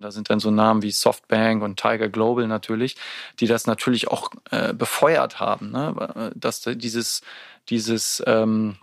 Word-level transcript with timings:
Da 0.00 0.10
sind 0.12 0.30
dann 0.30 0.38
so 0.38 0.50
Namen 0.50 0.82
wie 0.82 0.92
Softbank 0.92 1.62
und 1.62 1.80
Tiger 1.80 2.08
Global 2.08 2.46
natürlich, 2.46 2.96
die 3.40 3.46
das 3.46 3.66
natürlich 3.66 4.08
auch 4.08 4.30
äh, 4.50 4.72
befeuert 4.72 5.40
haben, 5.40 5.72
ne? 5.72 6.32
dass 6.36 6.60
dieses, 6.60 7.22
dieses 7.68 8.22
ähm, 8.26 8.76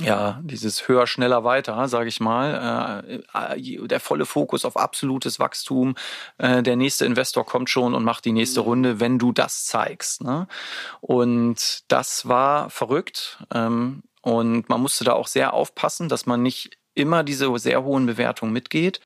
ja, 0.00 0.40
dieses 0.42 0.86
höher, 0.86 1.06
schneller, 1.06 1.44
weiter, 1.44 1.88
sage 1.88 2.08
ich 2.08 2.20
mal, 2.20 3.02
äh, 3.34 3.86
der 3.86 4.00
volle 4.00 4.26
Fokus 4.26 4.64
auf 4.64 4.76
absolutes 4.76 5.40
Wachstum, 5.40 5.94
äh, 6.36 6.62
der 6.62 6.76
nächste 6.76 7.06
Investor 7.06 7.46
kommt 7.46 7.70
schon 7.70 7.94
und 7.94 8.04
macht 8.04 8.24
die 8.26 8.32
nächste 8.32 8.60
mhm. 8.60 8.66
Runde, 8.66 9.00
wenn 9.00 9.18
du 9.18 9.32
das 9.32 9.64
zeigst. 9.64 10.22
Ne? 10.22 10.46
Und 11.00 11.84
das 11.88 12.28
war 12.28 12.68
verrückt 12.68 13.42
ähm, 13.52 14.02
und 14.20 14.68
man 14.68 14.80
musste 14.80 15.04
da 15.04 15.14
auch 15.14 15.26
sehr 15.26 15.54
aufpassen, 15.54 16.08
dass 16.08 16.26
man 16.26 16.42
nicht 16.42 16.76
immer 16.94 17.24
diese 17.24 17.56
sehr 17.58 17.82
hohen 17.82 18.04
Bewertungen 18.06 18.52
mitgeht. 18.52 19.00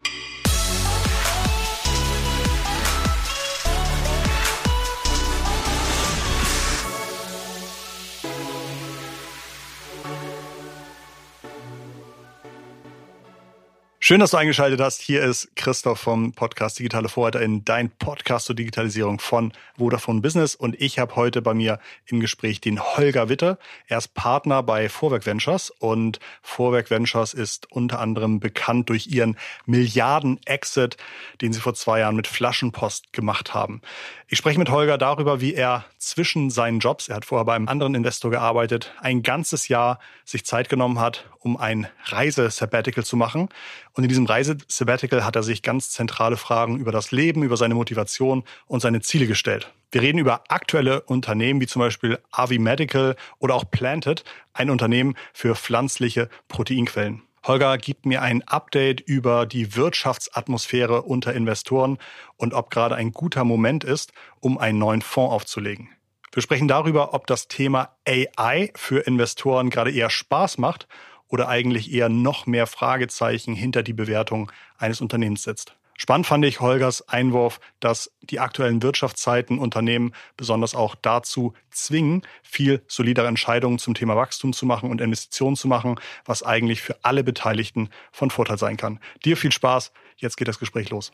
Schön, 14.12 14.20
dass 14.20 14.32
du 14.32 14.36
eingeschaltet 14.36 14.78
hast. 14.78 15.00
Hier 15.00 15.22
ist 15.22 15.56
Christoph 15.56 15.98
vom 15.98 16.34
Podcast 16.34 16.78
Digitale 16.78 17.08
Vorreiter 17.08 17.40
in 17.40 17.64
dein 17.64 17.88
Podcast 17.88 18.44
zur 18.44 18.54
Digitalisierung 18.54 19.18
von 19.18 19.54
Vodafone 19.78 20.20
Business. 20.20 20.54
Und 20.54 20.78
ich 20.78 20.98
habe 20.98 21.16
heute 21.16 21.40
bei 21.40 21.54
mir 21.54 21.80
im 22.04 22.20
Gespräch 22.20 22.60
den 22.60 22.78
Holger 22.78 23.30
Witte. 23.30 23.56
Er 23.86 23.96
ist 23.96 24.12
Partner 24.12 24.62
bei 24.62 24.90
Vorwerk 24.90 25.24
Ventures 25.24 25.70
und 25.70 26.20
Vorwerk 26.42 26.90
Ventures 26.90 27.32
ist 27.32 27.72
unter 27.72 28.00
anderem 28.00 28.38
bekannt 28.38 28.90
durch 28.90 29.06
ihren 29.06 29.38
Milliarden-Exit, 29.64 30.98
den 31.40 31.54
sie 31.54 31.60
vor 31.60 31.72
zwei 31.72 32.00
Jahren 32.00 32.16
mit 32.16 32.26
Flaschenpost 32.26 33.14
gemacht 33.14 33.54
haben. 33.54 33.80
Ich 34.28 34.36
spreche 34.36 34.58
mit 34.58 34.70
Holger 34.70 34.98
darüber, 34.98 35.40
wie 35.40 35.54
er 35.54 35.86
zwischen 35.96 36.50
seinen 36.50 36.80
Jobs, 36.80 37.08
er 37.08 37.16
hat 37.16 37.24
vorher 37.24 37.44
bei 37.44 37.54
einem 37.54 37.68
anderen 37.68 37.94
Investor 37.94 38.30
gearbeitet, 38.30 38.92
ein 39.00 39.22
ganzes 39.22 39.68
Jahr 39.68 39.98
sich 40.24 40.44
Zeit 40.44 40.68
genommen 40.68 40.98
hat, 40.98 41.30
um 41.38 41.56
ein 41.56 41.86
Reisesabbatical 42.06 43.04
zu 43.04 43.16
machen. 43.16 43.48
Und 43.94 44.01
in 44.02 44.08
diesem 44.08 44.26
Reisesabbatical 44.26 45.24
hat 45.24 45.36
er 45.36 45.42
sich 45.42 45.62
ganz 45.62 45.90
zentrale 45.90 46.36
Fragen 46.36 46.78
über 46.78 46.92
das 46.92 47.12
Leben, 47.12 47.42
über 47.42 47.56
seine 47.56 47.74
Motivation 47.74 48.44
und 48.66 48.80
seine 48.80 49.00
Ziele 49.00 49.26
gestellt. 49.26 49.72
Wir 49.90 50.02
reden 50.02 50.18
über 50.18 50.44
aktuelle 50.48 51.02
Unternehmen 51.02 51.60
wie 51.60 51.66
zum 51.66 51.80
Beispiel 51.80 52.18
Avi 52.30 52.58
Medical 52.58 53.16
oder 53.38 53.54
auch 53.54 53.70
Planted, 53.70 54.24
ein 54.54 54.70
Unternehmen 54.70 55.14
für 55.32 55.54
pflanzliche 55.54 56.28
Proteinquellen. 56.48 57.22
Holger 57.44 57.76
gibt 57.76 58.06
mir 58.06 58.22
ein 58.22 58.42
Update 58.46 59.00
über 59.00 59.46
die 59.46 59.74
Wirtschaftsatmosphäre 59.74 61.02
unter 61.02 61.34
Investoren 61.34 61.98
und 62.36 62.54
ob 62.54 62.70
gerade 62.70 62.94
ein 62.94 63.12
guter 63.12 63.44
Moment 63.44 63.82
ist, 63.82 64.12
um 64.40 64.58
einen 64.58 64.78
neuen 64.78 65.02
Fonds 65.02 65.32
aufzulegen. 65.32 65.88
Wir 66.32 66.42
sprechen 66.42 66.68
darüber, 66.68 67.12
ob 67.12 67.26
das 67.26 67.48
Thema 67.48 67.96
AI 68.08 68.70
für 68.74 69.00
Investoren 69.00 69.70
gerade 69.70 69.90
eher 69.90 70.08
Spaß 70.08 70.56
macht 70.58 70.86
oder 71.32 71.48
eigentlich 71.48 71.90
eher 71.92 72.10
noch 72.10 72.46
mehr 72.46 72.66
Fragezeichen 72.66 73.54
hinter 73.54 73.82
die 73.82 73.94
Bewertung 73.94 74.52
eines 74.76 75.00
Unternehmens 75.00 75.42
setzt. 75.42 75.74
Spannend 75.96 76.26
fand 76.26 76.44
ich 76.44 76.60
Holgers 76.60 77.08
Einwurf, 77.08 77.58
dass 77.80 78.12
die 78.22 78.38
aktuellen 78.40 78.82
Wirtschaftszeiten 78.82 79.58
Unternehmen 79.58 80.12
besonders 80.36 80.74
auch 80.74 80.94
dazu 80.94 81.54
zwingen, 81.70 82.22
viel 82.42 82.82
solidere 82.86 83.28
Entscheidungen 83.28 83.78
zum 83.78 83.94
Thema 83.94 84.14
Wachstum 84.16 84.52
zu 84.52 84.66
machen 84.66 84.90
und 84.90 85.00
Investitionen 85.00 85.56
zu 85.56 85.68
machen, 85.68 85.98
was 86.24 86.42
eigentlich 86.42 86.82
für 86.82 86.96
alle 87.02 87.24
Beteiligten 87.24 87.88
von 88.10 88.30
Vorteil 88.30 88.58
sein 88.58 88.76
kann. 88.76 89.00
Dir 89.24 89.36
viel 89.36 89.52
Spaß. 89.52 89.92
Jetzt 90.16 90.36
geht 90.36 90.48
das 90.48 90.58
Gespräch 90.58 90.90
los. 90.90 91.12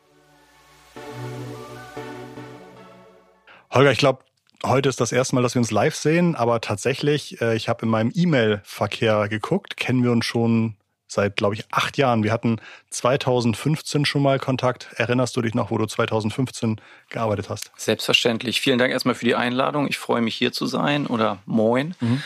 Holger, 3.70 3.92
ich 3.92 3.98
glaube, 3.98 4.24
Heute 4.64 4.88
ist 4.88 5.00
das 5.00 5.12
erste 5.12 5.36
Mal, 5.36 5.42
dass 5.42 5.54
wir 5.54 5.60
uns 5.60 5.70
live 5.70 5.94
sehen, 5.94 6.34
aber 6.34 6.60
tatsächlich, 6.60 7.40
äh, 7.40 7.54
ich 7.54 7.68
habe 7.68 7.82
in 7.82 7.90
meinem 7.90 8.12
E-Mail-Verkehr 8.14 9.28
geguckt, 9.28 9.76
kennen 9.76 10.02
wir 10.02 10.10
uns 10.10 10.24
schon 10.24 10.74
seit, 11.06 11.36
glaube 11.36 11.54
ich, 11.54 11.64
acht 11.70 11.96
Jahren. 11.96 12.22
Wir 12.22 12.32
hatten 12.32 12.60
2015 12.90 14.04
schon 14.04 14.22
mal 14.22 14.38
Kontakt. 14.38 14.88
Erinnerst 14.96 15.36
du 15.36 15.42
dich 15.42 15.54
noch, 15.54 15.70
wo 15.70 15.78
du 15.78 15.86
2015 15.86 16.80
gearbeitet 17.08 17.48
hast? 17.48 17.70
Selbstverständlich. 17.76 18.60
Vielen 18.60 18.78
Dank 18.78 18.92
erstmal 18.92 19.14
für 19.14 19.24
die 19.24 19.34
Einladung. 19.34 19.88
Ich 19.88 19.96
freue 19.96 20.20
mich 20.20 20.34
hier 20.34 20.52
zu 20.52 20.66
sein 20.66 21.06
oder 21.06 21.38
moin. 21.46 21.94
Mhm. 22.00 22.22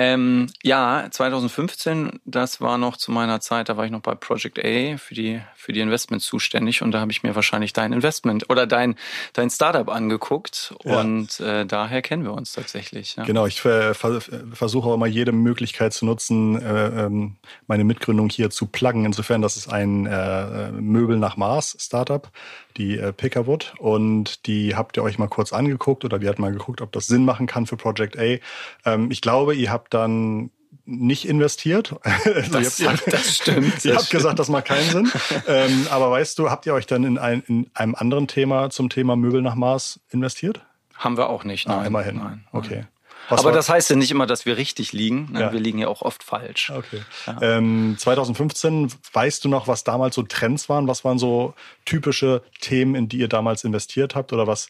Ähm, 0.00 0.46
ja, 0.62 1.08
2015, 1.10 2.20
das 2.24 2.60
war 2.60 2.78
noch 2.78 2.96
zu 2.96 3.10
meiner 3.10 3.40
Zeit, 3.40 3.68
da 3.68 3.76
war 3.76 3.84
ich 3.84 3.90
noch 3.90 4.00
bei 4.00 4.14
Project 4.14 4.60
A 4.60 4.96
für 4.96 5.14
die, 5.16 5.40
für 5.56 5.72
die 5.72 5.80
Investments 5.80 6.24
zuständig 6.24 6.82
und 6.82 6.92
da 6.92 7.00
habe 7.00 7.10
ich 7.10 7.24
mir 7.24 7.34
wahrscheinlich 7.34 7.72
dein 7.72 7.92
Investment 7.92 8.48
oder 8.48 8.68
dein, 8.68 8.94
dein 9.32 9.50
Startup 9.50 9.88
angeguckt 9.88 10.72
ja. 10.84 11.00
und 11.00 11.40
äh, 11.40 11.66
daher 11.66 12.00
kennen 12.00 12.22
wir 12.22 12.32
uns 12.32 12.52
tatsächlich. 12.52 13.16
Ja. 13.16 13.24
Genau, 13.24 13.46
ich 13.46 13.60
ver 13.60 13.92
versuche 13.92 14.88
auch 14.88 14.94
immer 14.94 15.08
jede 15.08 15.32
Möglichkeit 15.32 15.92
zu 15.92 16.06
nutzen, 16.06 16.62
äh, 16.62 17.06
ähm, 17.06 17.38
meine 17.66 17.82
Mitgründung 17.82 18.30
hier 18.30 18.50
zu 18.50 18.66
pluggen. 18.66 19.04
Insofern, 19.04 19.42
das 19.42 19.56
ist 19.56 19.66
ein 19.68 20.06
äh, 20.06 20.70
Möbel 20.70 21.16
nach 21.16 21.36
Mars 21.36 21.76
Startup 21.80 22.30
die 22.78 22.96
äh, 22.96 23.12
Pickerwood 23.12 23.74
und 23.78 24.46
die 24.46 24.74
habt 24.76 24.96
ihr 24.96 25.02
euch 25.02 25.18
mal 25.18 25.26
kurz 25.26 25.52
angeguckt 25.52 26.04
oder 26.04 26.20
wir 26.20 26.28
hatten 26.28 26.40
mal 26.40 26.52
geguckt, 26.52 26.80
ob 26.80 26.92
das 26.92 27.08
Sinn 27.08 27.24
machen 27.24 27.46
kann 27.46 27.66
für 27.66 27.76
Project 27.76 28.18
A. 28.18 28.38
Ähm, 28.86 29.10
ich 29.10 29.20
glaube, 29.20 29.54
ihr 29.54 29.70
habt 29.70 29.87
dann 29.90 30.50
nicht 30.84 31.28
investiert. 31.28 31.94
Das, 32.50 32.80
ihr 32.80 32.90
habt, 32.90 33.02
das 33.12 33.36
stimmt. 33.36 33.84
ihr 33.84 33.94
habt 33.94 34.10
gesagt, 34.10 34.38
das 34.38 34.48
macht 34.48 34.66
keinen 34.66 34.88
Sinn. 34.88 35.12
ähm, 35.46 35.86
aber 35.90 36.10
weißt 36.10 36.38
du, 36.38 36.50
habt 36.50 36.66
ihr 36.66 36.74
euch 36.74 36.86
dann 36.86 37.04
in, 37.04 37.18
ein, 37.18 37.42
in 37.46 37.70
einem 37.74 37.94
anderen 37.94 38.26
Thema 38.26 38.70
zum 38.70 38.88
Thema 38.88 39.16
Möbel 39.16 39.42
nach 39.42 39.54
Mars 39.54 40.00
investiert? 40.10 40.60
Haben 40.94 41.16
wir 41.16 41.28
auch 41.28 41.44
nicht. 41.44 41.66
Ah, 41.66 41.76
nein. 41.76 41.82
Ah, 41.82 41.86
immerhin. 41.86 42.16
Nein, 42.16 42.44
okay. 42.52 42.84
Was 43.28 43.40
Aber 43.40 43.52
das 43.52 43.68
heißt 43.68 43.90
ja 43.90 43.96
nicht 43.96 44.10
immer, 44.10 44.26
dass 44.26 44.46
wir 44.46 44.56
richtig 44.56 44.92
liegen. 44.92 45.28
Ne? 45.32 45.40
Ja. 45.40 45.52
Wir 45.52 45.60
liegen 45.60 45.78
ja 45.78 45.88
auch 45.88 46.00
oft 46.00 46.22
falsch. 46.22 46.70
Okay. 46.70 47.02
Ja. 47.26 47.42
Ähm, 47.42 47.96
2015, 47.98 48.90
weißt 49.12 49.44
du 49.44 49.48
noch, 49.50 49.68
was 49.68 49.84
damals 49.84 50.14
so 50.14 50.22
Trends 50.22 50.68
waren? 50.68 50.88
Was 50.88 51.04
waren 51.04 51.18
so 51.18 51.54
typische 51.84 52.42
Themen, 52.60 52.94
in 52.94 53.08
die 53.08 53.18
ihr 53.18 53.28
damals 53.28 53.64
investiert 53.64 54.14
habt 54.14 54.32
oder 54.32 54.46
was 54.46 54.68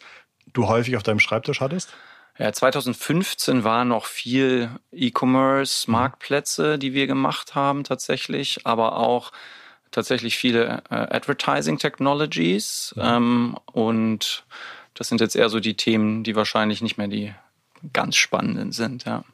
du 0.52 0.66
häufig 0.66 0.96
auf 0.96 1.04
deinem 1.04 1.20
Schreibtisch 1.20 1.60
hattest? 1.60 1.94
Ja, 2.38 2.52
2015 2.52 3.64
war 3.64 3.84
noch 3.84 4.06
viel 4.06 4.70
E-Commerce, 4.92 5.90
Marktplätze, 5.90 6.78
die 6.78 6.94
wir 6.94 7.06
gemacht 7.06 7.54
haben 7.54 7.82
tatsächlich, 7.82 8.60
aber 8.64 8.96
auch 8.96 9.32
tatsächlich 9.90 10.38
viele 10.38 10.82
äh, 10.90 10.94
Advertising 10.94 11.78
Technologies. 11.78 12.94
Ähm, 12.96 13.56
und 13.72 14.44
das 14.94 15.08
sind 15.08 15.20
jetzt 15.20 15.34
eher 15.34 15.48
so 15.48 15.58
die 15.58 15.76
Themen, 15.76 16.22
die 16.22 16.36
wahrscheinlich 16.36 16.80
nicht 16.80 16.96
mehr 16.96 17.08
die 17.08 17.34
ganz 17.92 18.16
spannenden 18.16 18.72
sind, 18.72 19.04
ja. 19.04 19.24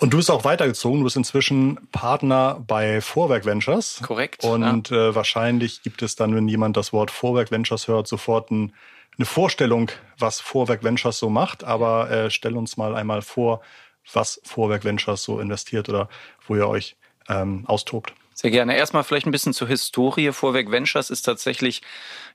Und 0.00 0.12
du 0.12 0.18
bist 0.18 0.30
auch 0.30 0.44
weitergezogen. 0.44 1.00
Du 1.00 1.04
bist 1.04 1.16
inzwischen 1.16 1.88
Partner 1.90 2.62
bei 2.64 3.00
Vorwerk 3.00 3.44
Ventures. 3.44 4.00
Korrekt. 4.00 4.44
Und 4.44 4.90
ja. 4.90 5.08
äh, 5.08 5.14
wahrscheinlich 5.14 5.82
gibt 5.82 6.02
es 6.02 6.14
dann, 6.14 6.36
wenn 6.36 6.46
jemand 6.46 6.76
das 6.76 6.92
Wort 6.92 7.10
Vorwerk 7.10 7.50
Ventures 7.50 7.88
hört, 7.88 8.06
sofort 8.06 8.52
ein, 8.52 8.72
eine 9.18 9.26
Vorstellung, 9.26 9.90
was 10.18 10.40
Vorwerk 10.40 10.84
Ventures 10.84 11.18
so 11.18 11.28
macht. 11.28 11.64
Aber 11.64 12.10
äh, 12.10 12.30
stell 12.30 12.56
uns 12.56 12.76
mal 12.76 12.94
einmal 12.94 13.22
vor, 13.22 13.60
was 14.12 14.40
Vorwerk 14.44 14.84
Ventures 14.84 15.22
so 15.22 15.40
investiert 15.40 15.88
oder 15.88 16.08
wo 16.46 16.56
ihr 16.56 16.68
euch 16.68 16.96
ähm, 17.28 17.64
austobt. 17.66 18.14
Sehr 18.34 18.52
gerne. 18.52 18.76
Erstmal 18.76 19.02
vielleicht 19.02 19.26
ein 19.26 19.32
bisschen 19.32 19.52
zur 19.52 19.66
Historie. 19.66 20.30
Vorwerk 20.30 20.70
Ventures 20.70 21.10
ist 21.10 21.22
tatsächlich 21.22 21.82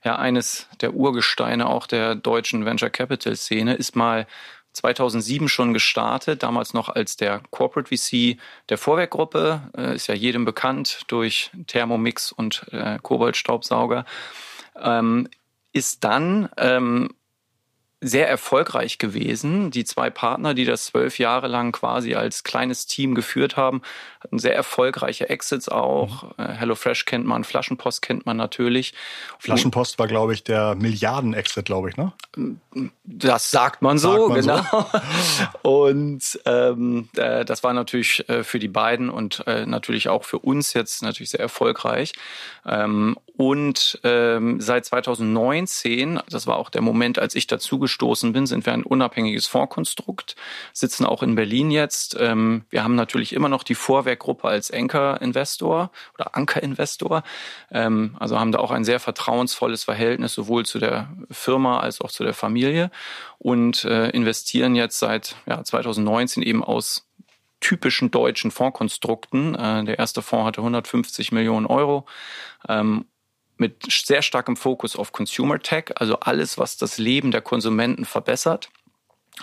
ja 0.04 0.16
eines 0.16 0.68
der 0.82 0.92
Urgesteine 0.92 1.66
auch 1.66 1.86
der 1.86 2.14
deutschen 2.14 2.66
Venture 2.66 2.90
Capital 2.90 3.34
Szene. 3.36 3.74
Ist 3.74 3.96
mal 3.96 4.26
2007 4.74 5.48
schon 5.48 5.72
gestartet, 5.72 6.42
damals 6.42 6.74
noch 6.74 6.88
als 6.88 7.16
der 7.16 7.40
Corporate 7.50 7.88
VC 7.88 8.38
der 8.68 8.76
Vorwerkgruppe, 8.76 9.70
äh, 9.76 9.94
ist 9.94 10.08
ja 10.08 10.14
jedem 10.14 10.44
bekannt 10.44 11.02
durch 11.06 11.50
Thermomix 11.68 12.32
und 12.32 12.66
äh, 12.72 12.98
Koboldstaubsauger, 13.00 14.04
ähm, 14.78 15.28
ist 15.74 16.04
dann 16.04 16.48
ähm, 16.56 17.10
sehr 18.04 18.28
erfolgreich 18.28 18.98
gewesen. 18.98 19.70
Die 19.70 19.84
zwei 19.84 20.10
Partner, 20.10 20.52
die 20.52 20.66
das 20.66 20.86
zwölf 20.86 21.18
Jahre 21.18 21.48
lang 21.48 21.72
quasi 21.72 22.14
als 22.14 22.44
kleines 22.44 22.86
Team 22.86 23.14
geführt 23.14 23.56
haben, 23.56 23.80
hatten 24.20 24.38
sehr 24.38 24.54
erfolgreiche 24.54 25.30
Exits 25.30 25.70
auch. 25.70 26.24
Mhm. 26.36 26.44
Äh, 26.44 26.52
HelloFresh 26.52 27.06
kennt 27.06 27.24
man, 27.24 27.44
Flaschenpost 27.44 28.02
kennt 28.02 28.26
man 28.26 28.36
natürlich. 28.36 28.92
Flaschenpost 29.38 29.98
war, 29.98 30.06
glaube 30.06 30.34
ich, 30.34 30.44
der 30.44 30.74
Milliarden-Exit, 30.74 31.64
glaube 31.64 31.90
ich, 31.90 31.96
ne? 31.96 32.12
Das 33.04 33.50
sagt 33.50 33.80
man 33.80 33.96
so, 33.98 34.28
sagt 34.28 34.28
man 34.28 34.40
genau. 34.40 34.86
So. 35.62 35.62
Und 35.62 36.40
ähm, 36.44 37.08
äh, 37.16 37.44
das 37.46 37.62
war 37.62 37.72
natürlich 37.72 38.28
äh, 38.28 38.44
für 38.44 38.58
die 38.58 38.68
beiden 38.68 39.08
und 39.08 39.44
äh, 39.46 39.64
natürlich 39.64 40.08
auch 40.08 40.24
für 40.24 40.38
uns 40.38 40.74
jetzt 40.74 41.02
natürlich 41.02 41.30
sehr 41.30 41.40
erfolgreich. 41.40 42.12
Ähm, 42.66 43.16
Und 43.36 43.98
ähm, 44.04 44.60
seit 44.60 44.84
2019, 44.84 46.20
das 46.30 46.46
war 46.46 46.56
auch 46.56 46.70
der 46.70 46.82
Moment, 46.82 47.18
als 47.18 47.34
ich 47.34 47.48
dazugestoßen 47.48 48.32
bin, 48.32 48.46
sind 48.46 48.64
wir 48.64 48.72
ein 48.72 48.84
unabhängiges 48.84 49.48
Fondskonstrukt, 49.48 50.36
sitzen 50.72 51.04
auch 51.04 51.20
in 51.20 51.34
Berlin 51.34 51.72
jetzt. 51.72 52.16
Ähm, 52.18 52.64
wir 52.70 52.84
haben 52.84 52.94
natürlich 52.94 53.32
immer 53.32 53.48
noch 53.48 53.64
die 53.64 53.74
Vorwerkgruppe 53.74 54.46
als 54.46 54.70
Anker-Investor 54.70 55.90
oder 56.14 56.36
Anker-Investor. 56.36 57.24
Ähm, 57.72 58.16
also 58.20 58.38
haben 58.38 58.52
da 58.52 58.60
auch 58.60 58.70
ein 58.70 58.84
sehr 58.84 59.00
vertrauensvolles 59.00 59.82
Verhältnis 59.82 60.32
sowohl 60.32 60.64
zu 60.64 60.78
der 60.78 61.08
Firma 61.28 61.80
als 61.80 62.00
auch 62.00 62.12
zu 62.12 62.22
der 62.22 62.34
Familie 62.34 62.92
und 63.38 63.84
äh, 63.84 64.10
investieren 64.10 64.76
jetzt 64.76 65.00
seit 65.00 65.34
ja, 65.46 65.64
2019 65.64 66.40
eben 66.44 66.62
aus 66.62 67.08
typischen 67.58 68.12
deutschen 68.12 68.52
Fondskonstrukten. 68.52 69.56
Äh, 69.56 69.84
der 69.84 69.98
erste 69.98 70.22
Fonds 70.22 70.46
hatte 70.46 70.60
150 70.60 71.32
Millionen 71.32 71.66
Euro. 71.66 72.06
Mit 73.56 73.84
sehr 73.90 74.22
starkem 74.22 74.56
Fokus 74.56 74.96
auf 74.96 75.12
Consumer 75.12 75.60
Tech, 75.60 75.92
also 75.96 76.18
alles, 76.20 76.58
was 76.58 76.76
das 76.76 76.98
Leben 76.98 77.30
der 77.30 77.40
Konsumenten 77.40 78.04
verbessert. 78.04 78.68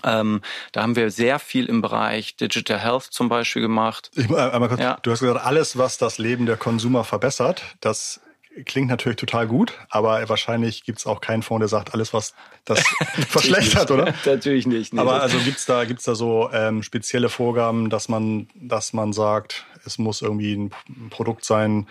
Ähm, 0.04 0.42
da 0.72 0.84
haben 0.84 0.96
wir 0.96 1.12
sehr 1.12 1.40
viel 1.40 1.66
im 1.66 1.82
Bereich 1.82 2.36
Digital 2.36 2.80
Health 2.80 3.04
zum 3.04 3.30
Beispiel 3.30 3.62
gemacht. 3.62 4.10
Ich, 4.16 4.28
kurz, 4.28 4.80
ja. 4.80 4.98
Du 5.02 5.12
hast 5.12 5.20
gesagt, 5.20 5.46
alles, 5.46 5.78
was 5.78 5.98
das 5.98 6.18
Leben 6.18 6.46
der 6.46 6.58
Konsumer 6.58 7.04
verbessert, 7.04 7.64
das 7.82 8.22
klingt 8.66 8.90
natürlich 8.90 9.18
total 9.18 9.48
gut, 9.48 9.74
aber 9.90 10.28
wahrscheinlich 10.28 10.84
gibt 10.84 11.00
es 11.00 11.06
auch 11.06 11.22
keinen 11.22 11.42
Fonds, 11.42 11.62
der 11.62 11.68
sagt, 11.68 11.94
alles, 11.94 12.14
was 12.14 12.34
das 12.66 12.80
verschlechtert, 13.30 13.92
oder? 13.92 14.14
natürlich 14.26 14.68
nicht. 14.68 14.94
Nee, 14.94 15.00
aber 15.00 15.22
also 15.22 15.38
gibt's 15.40 15.66
da, 15.66 15.86
gibt's 15.86 16.04
da 16.04 16.16
so 16.16 16.50
ähm, 16.52 16.84
spezielle 16.84 17.30
Vorgaben, 17.30 17.90
dass 17.90 18.10
man, 18.10 18.50
dass 18.56 18.94
man 18.94 19.14
sagt, 19.14 19.66
es 19.86 19.98
muss 19.98 20.22
irgendwie 20.22 20.54
ein 20.56 20.72
Produkt 21.10 21.46
sein, 21.46 21.88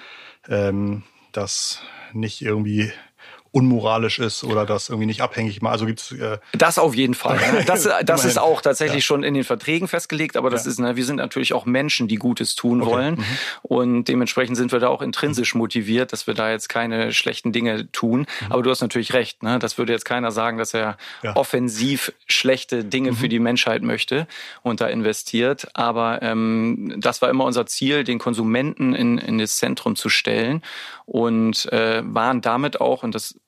ähm, 0.49 1.03
das 1.33 1.83
nicht 2.13 2.43
irgendwie 2.43 2.93
unmoralisch 3.53 4.19
ist 4.19 4.45
oder 4.45 4.65
das 4.65 4.89
irgendwie 4.89 5.07
nicht 5.07 5.23
abhängig 5.23 5.61
macht. 5.61 5.73
Also 5.73 5.87
gibt's 5.87 6.13
äh 6.13 6.39
das 6.53 6.79
auf 6.79 6.95
jeden 6.95 7.15
Fall. 7.15 7.39
Das, 7.67 7.89
das 8.05 8.25
ist 8.25 8.39
auch 8.39 8.63
tatsächlich 8.63 9.05
ja. 9.05 9.07
schon 9.07 9.23
in 9.23 9.35
den 9.35 9.45
Verträgen 9.45 9.87
festgelegt, 9.87 10.37
aber 10.37 10.51
das 10.51 10.65
ja. 10.65 10.71
ist, 10.71 10.81
ne, 10.81 10.97
wir 10.97 11.05
sind 11.05 11.17
natürlich 11.17 11.53
auch 11.53 11.67
Menschen, 11.67 12.09
die 12.09 12.17
Gutes 12.17 12.55
tun 12.55 12.83
okay. 12.83 12.91
wollen 12.91 13.15
mhm. 13.15 13.25
und 13.63 14.05
dementsprechend 14.05 14.57
sind 14.57 14.73
wir 14.73 14.81
da 14.81 14.89
auch 14.89 15.03
intrinsisch 15.03 15.55
motiviert, 15.55 16.13
dass 16.13 16.27
wir 16.27 16.35
da 16.35 16.51
jetzt 16.51 16.69
keine 16.69 17.13
schlechten 17.13 17.53
Dinge 17.53 17.91
tun. 17.93 18.21
Mhm. 18.21 18.53
Aber 18.53 18.63
du 18.63 18.71
hast 18.71 18.81
natürlich 18.81 19.13
recht, 19.13 19.43
ne? 19.43 19.59
Das 19.59 19.79
würde 19.79 19.93
jetzt 19.93 20.05
keiner 20.05 20.33
sagen, 20.33 20.59
dass 20.59 20.75
er 20.75 20.97
ja. 21.23 21.37
offensiv 21.37 22.13
schlechte 22.27 22.85
Dinge 22.85 23.13
mhm. 23.13 23.17
für 23.17 23.29
die 23.29 23.39
Menschheit 23.39 23.83
möchte 23.83 24.27
und 24.63 24.81
da 24.81 24.87
investiert. 24.87 25.69
Aber 25.75 26.23
ähm, 26.23 26.95
das 26.99 27.23
war 27.23 27.31
immer 27.31 27.45
unser 27.45 27.67
Ziel, 27.67 28.05
den 28.05 28.19
Konsumenten 28.19 28.95
in, 28.95 29.19
in 29.19 29.39
das 29.39 29.57
Zentrum 29.57 29.97
zu 29.97 30.09
stellen 30.09 30.63
und 31.07 31.71
äh, 31.73 32.03
waren 32.05 32.41
damit 32.41 32.81
auch 32.81 33.03
und 33.03 33.15
das 33.15 33.40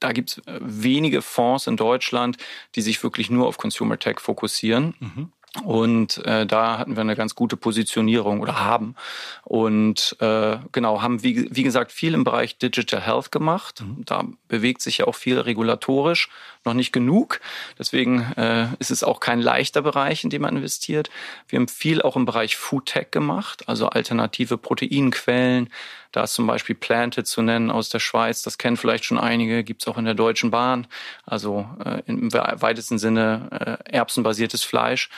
da 0.00 0.12
gibt 0.12 0.30
es 0.30 0.38
äh, 0.46 0.60
wenige 0.60 1.22
Fonds 1.22 1.66
in 1.66 1.76
Deutschland, 1.76 2.36
die 2.74 2.82
sich 2.82 3.02
wirklich 3.02 3.30
nur 3.30 3.46
auf 3.46 3.58
Consumer 3.58 3.98
Tech 3.98 4.20
fokussieren. 4.20 4.94
Mhm. 5.00 5.32
Und 5.64 6.24
äh, 6.26 6.46
da 6.46 6.78
hatten 6.78 6.94
wir 6.94 7.00
eine 7.00 7.16
ganz 7.16 7.34
gute 7.34 7.56
Positionierung 7.56 8.40
oder 8.40 8.60
haben. 8.60 8.94
Und 9.42 10.16
äh, 10.20 10.58
genau, 10.70 11.02
haben 11.02 11.24
wie, 11.24 11.48
wie 11.50 11.64
gesagt 11.64 11.90
viel 11.90 12.14
im 12.14 12.22
Bereich 12.22 12.58
Digital 12.58 13.00
Health 13.00 13.32
gemacht. 13.32 13.80
Mhm. 13.80 14.04
Da 14.04 14.24
bewegt 14.46 14.80
sich 14.80 14.98
ja 14.98 15.06
auch 15.06 15.16
viel 15.16 15.40
regulatorisch, 15.40 16.28
noch 16.64 16.74
nicht 16.74 16.92
genug. 16.92 17.40
Deswegen 17.78 18.32
äh, 18.36 18.68
ist 18.78 18.90
es 18.90 19.02
auch 19.02 19.20
kein 19.20 19.40
leichter 19.40 19.82
Bereich, 19.82 20.24
in 20.24 20.30
dem 20.30 20.42
man 20.42 20.56
investiert. 20.56 21.10
Wir 21.48 21.58
haben 21.58 21.68
viel 21.68 22.02
auch 22.02 22.16
im 22.16 22.24
Bereich 22.24 22.56
Food 22.56 22.86
Tech 22.86 23.10
gemacht, 23.10 23.68
also 23.68 23.88
alternative 23.88 24.58
Proteinquellen. 24.58 25.70
Da 26.12 26.24
ist 26.24 26.34
zum 26.34 26.46
Beispiel 26.46 26.74
Planted 26.74 27.26
zu 27.26 27.40
nennen 27.40 27.70
aus 27.70 27.88
der 27.88 28.00
Schweiz. 28.00 28.42
Das 28.42 28.58
kennen 28.58 28.76
vielleicht 28.76 29.04
schon 29.04 29.18
einige. 29.18 29.62
Gibt's 29.62 29.86
auch 29.86 29.96
in 29.96 30.04
der 30.04 30.14
Deutschen 30.14 30.50
Bahn. 30.50 30.86
Also 31.24 31.66
äh, 31.84 32.02
im 32.06 32.32
weitesten 32.32 32.98
Sinne 32.98 33.78
äh, 33.86 33.92
erbsenbasiertes 33.92 34.64
Fleisch 34.64 35.08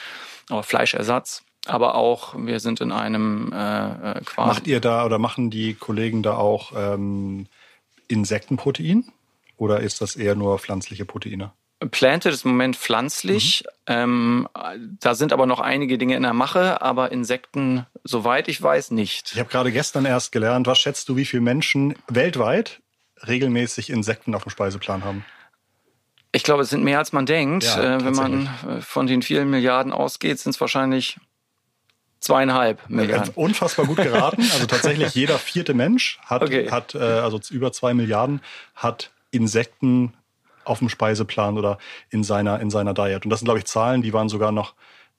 aber 0.49 0.63
Fleischersatz. 0.63 1.43
Aber 1.65 1.95
auch, 1.95 2.35
wir 2.37 2.59
sind 2.59 2.81
in 2.81 2.91
einem 2.91 3.53
äh, 3.53 3.57
äh, 4.11 4.21
quasi. 4.25 4.47
Macht 4.49 4.67
ihr 4.67 4.81
da 4.81 5.05
oder 5.05 5.17
machen 5.17 5.49
die 5.49 5.75
Kollegen 5.75 6.21
da 6.21 6.35
auch 6.35 6.73
ähm, 6.75 7.47
Insektenprotein? 8.09 9.05
Oder 9.63 9.79
ist 9.79 10.01
das 10.01 10.17
eher 10.17 10.35
nur 10.35 10.59
pflanzliche 10.59 11.05
Proteine? 11.05 11.53
Planted 11.89 12.33
ist 12.33 12.43
im 12.43 12.51
Moment 12.51 12.75
pflanzlich. 12.75 13.63
Mhm. 13.87 13.93
Ähm, 13.95 14.49
da 14.99 15.15
sind 15.15 15.31
aber 15.31 15.45
noch 15.45 15.61
einige 15.61 15.97
Dinge 15.97 16.17
in 16.17 16.23
der 16.23 16.33
Mache, 16.33 16.81
aber 16.81 17.13
Insekten, 17.13 17.85
soweit 18.03 18.49
ich 18.49 18.61
weiß, 18.61 18.91
nicht. 18.91 19.31
Ich 19.31 19.39
habe 19.39 19.49
gerade 19.49 19.71
gestern 19.71 20.03
erst 20.03 20.33
gelernt, 20.33 20.67
was 20.67 20.79
schätzt 20.79 21.07
du, 21.07 21.15
wie 21.15 21.23
viele 21.23 21.39
Menschen 21.39 21.95
weltweit 22.09 22.81
regelmäßig 23.25 23.89
Insekten 23.89 24.35
auf 24.35 24.43
dem 24.43 24.49
Speiseplan 24.49 25.05
haben? 25.05 25.23
Ich 26.33 26.43
glaube, 26.43 26.63
es 26.63 26.69
sind 26.69 26.83
mehr 26.83 26.97
als 26.97 27.13
man 27.13 27.25
denkt. 27.25 27.63
Ja, 27.63 27.95
äh, 27.95 28.03
wenn 28.03 28.15
man 28.15 28.49
äh, 28.67 28.81
von 28.81 29.07
den 29.07 29.21
vielen 29.21 29.49
Milliarden 29.49 29.93
ausgeht, 29.93 30.39
sind 30.39 30.49
es 30.55 30.59
wahrscheinlich 30.59 31.21
zweieinhalb 32.19 32.89
Milliarden. 32.89 33.31
Unfassbar 33.35 33.85
gut 33.85 33.95
geraten. 33.95 34.41
Also 34.41 34.65
tatsächlich 34.65 35.15
jeder 35.15 35.39
vierte 35.39 35.73
Mensch 35.73 36.19
hat, 36.25 36.41
okay. 36.43 36.69
hat 36.69 36.95
äh, 36.95 36.99
also 36.99 37.39
über 37.49 37.71
zwei 37.71 37.93
Milliarden, 37.93 38.41
hat 38.75 39.13
Insekten 39.33 40.13
auf 40.65 40.79
dem 40.79 40.89
Speiseplan 40.89 41.57
oder 41.57 41.77
in 42.09 42.23
seiner, 42.23 42.59
in 42.59 42.69
seiner 42.69 42.93
Diet. 42.93 43.25
Und 43.25 43.29
das 43.29 43.39
sind, 43.39 43.47
glaube 43.47 43.59
ich, 43.59 43.65
Zahlen, 43.65 44.01
die 44.01 44.13
waren 44.13 44.29
sogar 44.29 44.51
noch, 44.51 44.75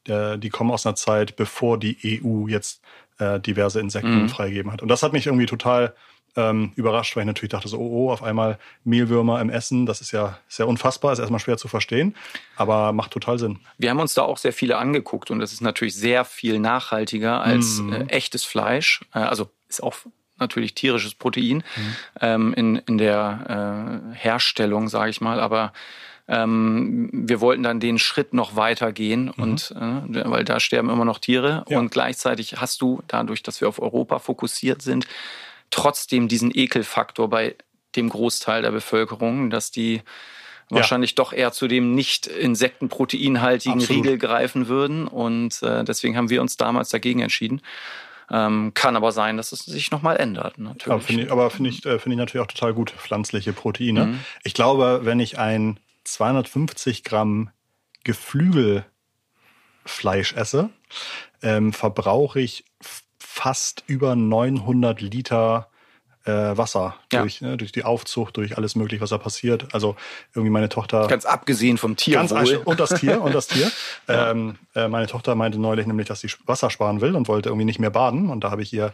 äh, 0.09 0.39
die 0.39 0.49
kommen 0.49 0.71
aus 0.71 0.87
einer 0.87 0.95
Zeit, 0.95 1.37
bevor 1.37 1.79
die 1.79 2.23
EU 2.23 2.49
jetzt 2.49 2.81
äh, 3.19 3.41
diverse 3.41 3.81
Insekten 3.81 4.23
mhm. 4.23 4.29
freigegeben 4.29 4.73
hat. 4.73 4.83
Und 4.83 4.89
das 4.89 5.03
hat 5.03 5.13
mich 5.13 5.27
irgendwie 5.27 5.47
total 5.47 5.95
ähm, 6.37 6.73
überrascht, 6.75 7.15
weil 7.15 7.23
ich 7.23 7.27
natürlich 7.27 7.51
dachte 7.51 7.69
so, 7.69 7.79
oh, 7.79 8.07
oh, 8.07 8.13
auf 8.13 8.23
einmal 8.23 8.59
Mehlwürmer 8.83 9.41
im 9.41 9.51
Essen, 9.51 9.87
das 9.87 10.01
ist 10.01 10.11
ja 10.11 10.39
sehr 10.49 10.67
unfassbar, 10.67 11.13
ist 11.13 11.21
erstmal 11.21 11.41
schwer 11.41 11.57
zu 11.57 11.69
verstehen, 11.69 12.17
aber 12.57 12.93
macht 12.93 13.13
total 13.13 13.39
Sinn. 13.39 13.61
Wir 13.79 13.91
haben 13.91 14.01
uns 14.01 14.15
da 14.15 14.23
auch 14.23 14.39
sehr 14.39 14.53
viele 14.53 14.77
angeguckt 14.77 15.31
und 15.31 15.39
das 15.39 15.53
ist 15.53 15.61
natürlich 15.61 15.95
sehr 15.95 16.25
viel 16.25 16.59
nachhaltiger 16.59 17.41
als 17.41 17.79
mm. 17.79 17.93
äh, 17.93 18.05
echtes 18.07 18.45
Fleisch. 18.45 19.03
Äh, 19.15 19.21
also 19.21 19.49
ist 19.69 19.83
auch 19.83 19.95
natürlich 20.39 20.75
tierisches 20.75 21.15
Protein 21.15 21.59
mhm. 21.59 21.97
ähm, 22.21 22.55
in, 22.55 22.77
in 22.77 22.99
der 22.99 24.11
äh, 24.13 24.17
Herstellung, 24.17 24.89
sage 24.89 25.11
ich 25.11 25.21
mal, 25.21 25.41
aber 25.41 25.73
ähm, 26.27 27.11
wir 27.13 27.41
wollten 27.41 27.63
dann 27.63 27.81
den 27.81 27.99
Schritt 27.99 28.33
noch 28.33 28.57
weiter 28.57 28.93
gehen 28.93 29.33
mhm. 29.37 29.43
und 29.43 29.75
äh, 29.77 30.31
weil 30.31 30.45
da 30.45 30.59
sterben 30.59 30.91
immer 30.91 31.05
noch 31.05 31.19
Tiere 31.19 31.65
ja. 31.69 31.79
und 31.79 31.91
gleichzeitig 31.91 32.57
hast 32.61 32.81
du 32.81 33.03
dadurch, 33.09 33.43
dass 33.43 33.61
wir 33.61 33.69
auf 33.69 33.81
Europa 33.81 34.19
fokussiert 34.19 34.83
sind, 34.83 35.07
trotzdem 35.71 36.29
diesen 36.29 36.51
Ekelfaktor 36.55 37.29
bei 37.29 37.57
dem 37.97 38.09
Großteil 38.09 38.63
der 38.63 38.71
Bevölkerung, 38.71 39.51
dass 39.51 39.71
die 39.71 40.03
ja. 40.71 40.77
wahrscheinlich 40.77 41.15
doch 41.15 41.33
eher 41.33 41.53
zu 41.53 41.69
dem 41.69 41.95
nicht 41.95 42.27
insektenproteinhaltigen 42.27 43.81
Absolut. 43.81 44.05
Riegel 44.05 44.19
greifen 44.19 44.69
würden. 44.69 45.07
Und 45.07 45.63
äh, 45.63 45.85
deswegen 45.85 46.17
haben 46.17 46.31
wir 46.31 46.41
uns 46.41 46.57
damals 46.57 46.91
dagegen 46.91 47.21
entschieden. 47.21 47.61
Ähm, 48.31 48.73
kann 48.75 48.97
aber 48.97 49.13
sein, 49.13 49.37
dass 49.37 49.53
es 49.53 49.61
sich 49.61 49.91
nochmal 49.91 50.17
ändert. 50.17 50.59
Natürlich. 50.59 50.93
Aber 50.93 51.01
finde 51.01 51.23
ich, 51.25 51.33
aber 51.33 51.51
find 51.51 51.69
ich, 51.69 51.85
äh, 51.85 51.99
find 51.99 52.15
ich 52.15 52.19
natürlich 52.19 52.45
auch 52.45 52.51
total 52.53 52.75
gut, 52.75 52.91
pflanzliche 52.91 53.53
Proteine. 53.53 54.07
Mhm. 54.07 54.21
Ich 54.43 54.55
glaube, 54.55 55.01
wenn 55.03 55.21
ich 55.21 55.39
ein 55.39 55.79
250 56.05 57.05
Gramm 57.05 57.51
Geflügelfleisch 58.05 58.85
esse, 60.35 60.71
ähm, 61.43 61.73
verbrauche 61.73 62.41
ich 62.41 62.65
fast 63.19 63.85
über 63.87 64.15
900 64.17 65.01
Liter 65.01 65.69
äh, 66.25 66.57
Wasser 66.57 66.97
ja. 67.13 67.21
durch, 67.21 67.41
ne, 67.41 67.57
durch 67.57 67.73
die 67.73 67.85
Aufzucht, 67.85 68.37
durch 68.37 68.57
alles 68.57 68.77
mögliche, 68.77 69.03
was 69.03 69.11
da 69.11 69.19
passiert. 69.19 69.75
Also 69.75 69.97
irgendwie 70.35 70.51
meine 70.51 70.69
Tochter. 70.69 71.07
Ganz 71.07 71.25
abgesehen 71.25 71.79
vom 71.79 71.97
Tier. 71.97 72.15
Ganz 72.15 72.33
und 72.33 72.81
das 72.81 72.91
Tier 72.91 73.21
und 73.23 73.35
das 73.35 73.47
Tier. 73.47 73.71
ähm, 74.09 74.57
äh, 74.75 74.89
meine 74.89 75.07
Tochter 75.07 75.35
meinte 75.35 75.59
neulich 75.59 75.87
nämlich, 75.87 76.09
dass 76.09 76.21
sie 76.21 76.31
Wasser 76.47 76.71
sparen 76.71 77.01
will 77.01 77.15
und 77.15 77.29
wollte 77.29 77.51
irgendwie 77.51 77.67
nicht 77.67 77.79
mehr 77.79 77.91
baden. 77.91 78.31
Und 78.31 78.45
da 78.45 78.51
habe 78.51 78.63
ich 78.63 78.73
ihr 78.73 78.93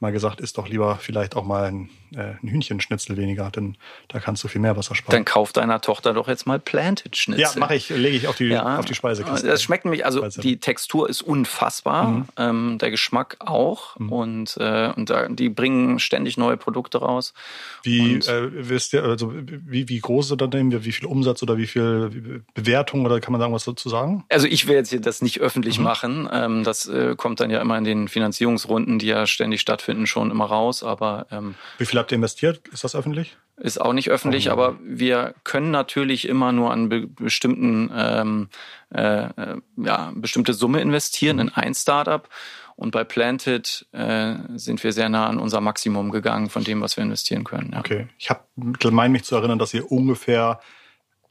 mal 0.00 0.12
gesagt, 0.12 0.40
ist 0.40 0.58
doch 0.58 0.68
lieber 0.68 0.96
vielleicht 0.96 1.34
auch 1.34 1.44
mal 1.44 1.64
ein, 1.64 1.90
äh, 2.14 2.34
ein 2.40 2.48
Hühnchenschnitzel 2.48 3.16
weniger, 3.16 3.50
denn 3.50 3.76
da 4.08 4.20
kannst 4.20 4.44
du 4.44 4.48
viel 4.48 4.60
mehr 4.60 4.76
Wasser 4.76 4.94
sparen. 4.94 5.12
Dann 5.12 5.24
kauf 5.24 5.52
deiner 5.52 5.80
Tochter 5.80 6.14
doch 6.14 6.28
jetzt 6.28 6.46
mal 6.46 6.60
Planted 6.60 7.16
Schnitzel. 7.16 7.42
Ja, 7.42 7.58
mache 7.58 7.74
ich, 7.74 7.88
lege 7.90 8.16
ich 8.16 8.28
auf 8.28 8.36
die, 8.36 8.46
ja, 8.46 8.78
auf 8.78 8.84
die 8.84 8.94
Speisekiste. 8.94 9.46
Das 9.46 9.62
schmeckt 9.62 9.84
nämlich, 9.84 10.04
also 10.04 10.26
die 10.28 10.58
Textur 10.58 11.08
ist 11.08 11.22
unfassbar, 11.22 12.08
mhm. 12.08 12.24
ähm, 12.36 12.78
der 12.80 12.92
Geschmack 12.92 13.36
auch 13.40 13.98
mhm. 13.98 14.12
und, 14.12 14.56
äh, 14.58 14.92
und 14.94 15.10
da, 15.10 15.28
die 15.28 15.48
bringen 15.48 15.98
ständig 15.98 16.36
neue 16.36 16.56
Produkte 16.56 16.98
raus. 16.98 17.34
Wie 17.82 18.18
äh, 18.18 18.50
wisst 18.52 18.92
ihr, 18.92 19.02
also 19.02 19.32
wie, 19.34 19.88
wie 19.88 19.98
groß 19.98 20.30
ist 20.30 20.40
das 20.40 20.50
denn, 20.50 20.84
wie 20.84 20.92
viel 20.92 21.06
Umsatz 21.06 21.42
oder 21.42 21.56
wie 21.56 21.66
viel 21.66 22.44
Bewertung 22.54 23.04
oder 23.04 23.20
kann 23.20 23.32
man 23.32 23.40
sagen 23.40 23.52
was 23.52 23.64
dazu 23.64 23.88
sagen? 23.88 24.24
Also 24.28 24.46
ich 24.46 24.68
will 24.68 24.76
jetzt 24.76 24.90
hier 24.90 25.00
das 25.00 25.22
nicht 25.22 25.40
öffentlich 25.40 25.78
mhm. 25.78 25.84
machen. 25.84 26.28
Ähm, 26.32 26.62
das 26.62 26.86
äh, 26.86 27.16
kommt 27.16 27.40
dann 27.40 27.50
ja 27.50 27.60
immer 27.60 27.76
in 27.76 27.84
den 27.84 28.06
Finanzierungsrunden, 28.06 29.00
die 29.00 29.06
ja 29.06 29.26
ständig 29.26 29.60
stattfinden 29.60 29.87
finden 29.88 30.06
schon 30.06 30.30
immer 30.30 30.44
raus, 30.44 30.82
aber 30.82 31.26
ähm, 31.30 31.54
wie 31.78 31.86
viel 31.86 31.98
habt 31.98 32.12
ihr 32.12 32.16
investiert? 32.16 32.68
Ist 32.68 32.84
das 32.84 32.94
öffentlich? 32.94 33.38
Ist 33.56 33.80
auch 33.80 33.94
nicht 33.94 34.10
öffentlich, 34.10 34.50
oh, 34.50 34.52
aber 34.52 34.78
wir 34.82 35.34
können 35.44 35.70
natürlich 35.70 36.28
immer 36.28 36.52
nur 36.52 36.70
an 36.72 36.90
be 36.90 37.06
bestimmten 37.06 37.90
ähm, 37.96 38.48
äh, 38.94 39.24
äh, 39.24 39.56
ja 39.78 40.12
bestimmte 40.14 40.52
Summe 40.52 40.82
investieren 40.82 41.36
mhm. 41.36 41.42
in 41.42 41.48
ein 41.54 41.74
Startup 41.74 42.28
Und 42.76 42.90
bei 42.90 43.02
Planted 43.02 43.86
äh, 43.92 44.34
sind 44.56 44.84
wir 44.84 44.92
sehr 44.92 45.08
nah 45.08 45.26
an 45.26 45.38
unser 45.38 45.62
Maximum 45.62 46.10
gegangen 46.10 46.50
von 46.50 46.64
dem, 46.64 46.82
was 46.82 46.98
wir 46.98 47.04
investieren 47.04 47.44
können. 47.44 47.70
Ja. 47.72 47.78
Okay. 47.80 48.08
Ich 48.18 48.28
habe 48.28 48.42
meine 48.90 49.12
mich 49.12 49.24
zu 49.24 49.36
erinnern, 49.36 49.58
dass 49.58 49.72
ihr 49.72 49.90
ungefähr 49.90 50.60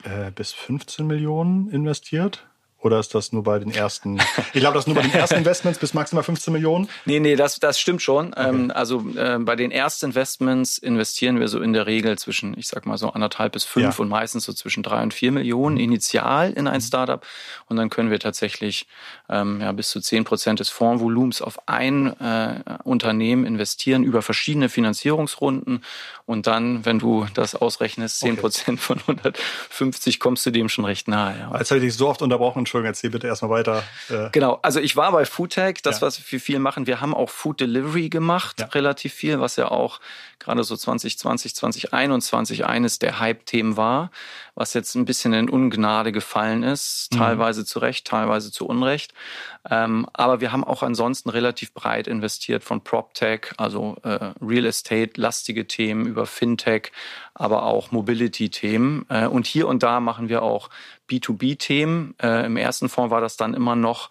äh, 0.04 0.32
bis 0.32 0.52
15 0.52 1.06
Millionen 1.06 1.70
investiert. 1.70 2.48
Oder 2.80 3.00
ist 3.00 3.16
das 3.16 3.34
nur 3.34 3.44
bei 3.44 3.58
den 3.58 3.72
ersten? 3.72 4.20
Ich 4.54 4.60
glaube, 4.62 4.76
das 4.76 4.84
ist 4.84 4.88
nur 4.88 4.96
bei 4.96 5.02
den 5.02 5.14
ersten 5.14 5.36
Investments 5.40 5.80
bis 5.80 5.94
maximal 5.96 6.24
15 6.24 6.54
Millionen. 6.54 6.88
Nee, 7.06 7.20
nee, 7.20 7.36
das, 7.36 7.60
das 7.60 7.80
stimmt 7.80 8.04
schon. 8.04 8.34
Okay. 8.34 8.50
Ähm, 8.50 8.72
also 8.74 9.04
äh, 9.16 9.40
bei 9.40 9.56
den 9.56 9.72
ersten 9.72 10.08
Investments 10.08 10.78
investieren 10.78 11.40
wir 11.40 11.48
so 11.48 11.60
in 11.60 11.74
der 11.74 11.88
Regel 11.88 12.18
zwischen, 12.20 12.58
ich 12.58 12.68
sag 12.68 12.86
mal 12.86 12.98
so 12.98 13.10
anderthalb 13.10 13.54
bis 13.54 13.64
fünf 13.64 13.98
ja. 13.98 14.04
und 14.04 14.10
meistens 14.10 14.46
so 14.46 14.54
zwischen 14.54 14.84
drei 14.84 15.02
und 15.02 15.14
vier 15.14 15.32
Millionen 15.32 15.76
mhm. 15.76 15.82
initial 15.82 16.54
in 16.54 16.68
ein 16.68 16.76
mhm. 16.76 16.82
Startup. 16.82 17.26
Und 17.68 17.78
dann 17.78 17.90
können 17.90 18.12
wir 18.12 18.20
tatsächlich 18.20 18.88
ähm, 19.28 19.60
ja, 19.60 19.72
bis 19.72 19.90
zu 19.90 20.00
zehn 20.00 20.24
Prozent 20.24 20.60
des 20.60 20.70
Fondsvolumens 20.70 21.42
auf 21.42 21.68
ein 21.68 22.20
äh, 22.20 22.62
Unternehmen 22.84 23.46
investieren 23.46 24.04
über 24.04 24.22
verschiedene 24.22 24.70
Finanzierungsrunden. 24.70 25.84
Und 26.28 26.46
dann, 26.46 26.86
wenn 26.86 27.00
du 27.00 27.26
das 27.36 27.56
ausrechnest, 27.56 28.20
zehn 28.20 28.36
Prozent 28.36 28.80
okay. 28.80 29.00
von 29.00 29.16
150, 29.16 30.20
kommst 30.20 30.46
du 30.46 30.52
dem 30.52 30.68
schon 30.68 30.84
recht 30.84 31.08
nahe. 31.08 31.40
Ja. 31.40 31.52
Als 31.52 31.72
hätte 31.72 31.86
ich 31.86 31.96
so 31.96 32.10
oft 32.10 32.22
unterbrochen 32.22 32.60
Entschuldigung, 32.60 32.90
erzähl 32.90 33.12
bitte 33.12 33.28
erstmal 33.28 33.52
weiter. 33.52 33.82
Äh 34.10 34.30
genau, 34.34 34.60
also 34.62 34.82
ich 34.82 34.98
war 34.98 35.14
bei 35.14 35.24
Foodtech, 35.24 35.82
das, 35.84 36.02
ja. 36.02 36.08
was 36.08 36.32
wir 36.32 36.42
viel 36.42 36.60
machen. 36.60 36.86
Wir 36.86 37.00
haben 37.00 37.14
auch 37.14 37.30
Food 37.30 37.62
Delivery 37.62 38.10
gemacht, 38.10 38.60
ja. 38.60 38.66
relativ 38.66 39.14
viel, 39.14 39.40
was 39.40 39.56
ja 39.56 39.72
auch 39.72 40.02
gerade 40.40 40.64
so 40.64 40.76
2020, 40.76 41.56
2021 41.56 42.66
eines 42.66 43.00
der 43.00 43.20
Hype-Themen 43.20 43.78
war, 43.78 44.12
was 44.54 44.74
jetzt 44.74 44.96
ein 44.96 45.06
bisschen 45.06 45.34
in 45.34 45.50
Ungnade 45.50 46.12
gefallen 46.12 46.64
ist, 46.64 47.14
mhm. 47.14 47.18
teilweise 47.18 47.66
zu 47.66 47.80
Recht, 47.80 48.06
teilweise 48.06 48.52
zu 48.52 48.66
Unrecht. 48.68 49.14
Ähm, 49.70 50.08
aber 50.14 50.40
wir 50.40 50.52
haben 50.52 50.64
auch 50.64 50.84
ansonsten 50.84 51.30
relativ 51.30 51.74
breit 51.74 52.08
investiert 52.08 52.64
von 52.64 52.82
PropTech, 52.82 53.54
also 53.58 53.98
äh, 54.04 54.32
Real 54.42 54.66
Estate-lastige 54.66 55.68
Themen 55.68 56.06
über 56.18 56.26
Fintech, 56.26 56.92
aber 57.34 57.64
auch 57.64 57.92
Mobility-Themen. 57.92 59.06
Äh, 59.10 59.28
und 59.28 59.48
hier 59.48 59.68
und 59.68 59.84
da 59.84 60.00
machen 60.00 60.30
wir 60.30 60.42
auch 60.42 60.70
B2B-Themen. 61.10 62.16
Äh, 62.22 62.46
Im 62.46 62.58
ersten 62.58 62.90
Fonds 62.90 63.12
war 63.12 63.22
das 63.22 63.38
dann 63.38 63.54
immer 63.54 63.76
noch 63.76 64.10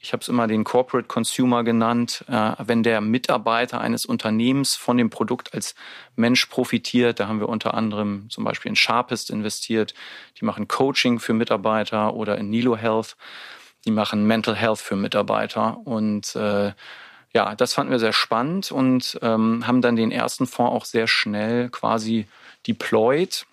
ich 0.00 0.12
habe 0.12 0.20
es 0.20 0.28
immer 0.28 0.46
den 0.46 0.62
Corporate 0.62 1.08
Consumer 1.08 1.64
genannt, 1.64 2.24
äh, 2.28 2.52
wenn 2.58 2.82
der 2.84 3.00
Mitarbeiter 3.00 3.80
eines 3.80 4.06
Unternehmens 4.06 4.76
von 4.76 4.96
dem 4.96 5.10
Produkt 5.10 5.54
als 5.54 5.74
Mensch 6.14 6.46
profitiert. 6.46 7.18
Da 7.18 7.26
haben 7.26 7.40
wir 7.40 7.48
unter 7.48 7.74
anderem 7.74 8.30
zum 8.30 8.44
Beispiel 8.44 8.68
in 8.68 8.76
Sharpest 8.76 9.30
investiert. 9.30 9.94
Die 10.40 10.44
machen 10.44 10.68
Coaching 10.68 11.18
für 11.18 11.34
Mitarbeiter 11.34 12.14
oder 12.14 12.38
in 12.38 12.48
Nilo 12.48 12.76
Health. 12.76 13.16
Die 13.84 13.90
machen 13.90 14.24
Mental 14.24 14.54
Health 14.54 14.78
für 14.78 14.94
Mitarbeiter. 14.94 15.78
Und 15.84 16.36
äh, 16.36 16.72
ja, 17.38 17.54
das 17.54 17.74
fanden 17.74 17.92
wir 17.92 18.00
sehr 18.00 18.12
spannend 18.12 18.72
und 18.72 19.16
ähm, 19.22 19.64
haben 19.64 19.80
dann 19.80 19.94
den 19.94 20.10
ersten 20.10 20.48
Fonds 20.48 20.72
auch 20.72 20.84
sehr 20.84 21.06
schnell 21.06 21.68
quasi 21.68 22.26
deployed. 22.66 23.46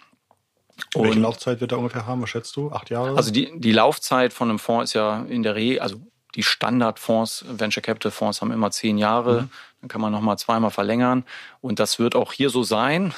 Und 0.96 1.04
Welche 1.04 1.20
Laufzeit 1.20 1.62
wird 1.62 1.72
er 1.72 1.78
ungefähr 1.78 2.08
haben? 2.08 2.24
Was 2.24 2.32
schätzt 2.32 2.56
du? 2.56 2.72
Acht 2.72 2.90
Jahre? 2.90 3.16
Also 3.16 3.30
die, 3.30 3.52
die 3.60 3.72
Laufzeit 3.72 4.34
von 4.34 4.50
einem 4.50 4.58
Fonds 4.58 4.90
ist 4.90 4.94
ja 4.96 5.24
in 5.30 5.44
der 5.44 5.54
Regel, 5.54 5.82
also 5.82 5.98
die 6.34 6.42
Standardfonds, 6.42 7.46
Venture 7.48 7.84
Capital 7.84 8.12
Fonds 8.12 8.42
haben 8.42 8.52
immer 8.52 8.72
zehn 8.72 8.98
Jahre. 8.98 9.44
Mhm. 9.44 9.50
Dann 9.82 9.88
kann 9.88 10.02
man 10.02 10.12
nochmal 10.12 10.40
zweimal 10.40 10.72
verlängern. 10.72 11.24
Und 11.62 11.78
das 11.78 12.00
wird 12.00 12.16
auch 12.16 12.34
hier 12.34 12.50
so 12.50 12.64
sein. 12.64 13.14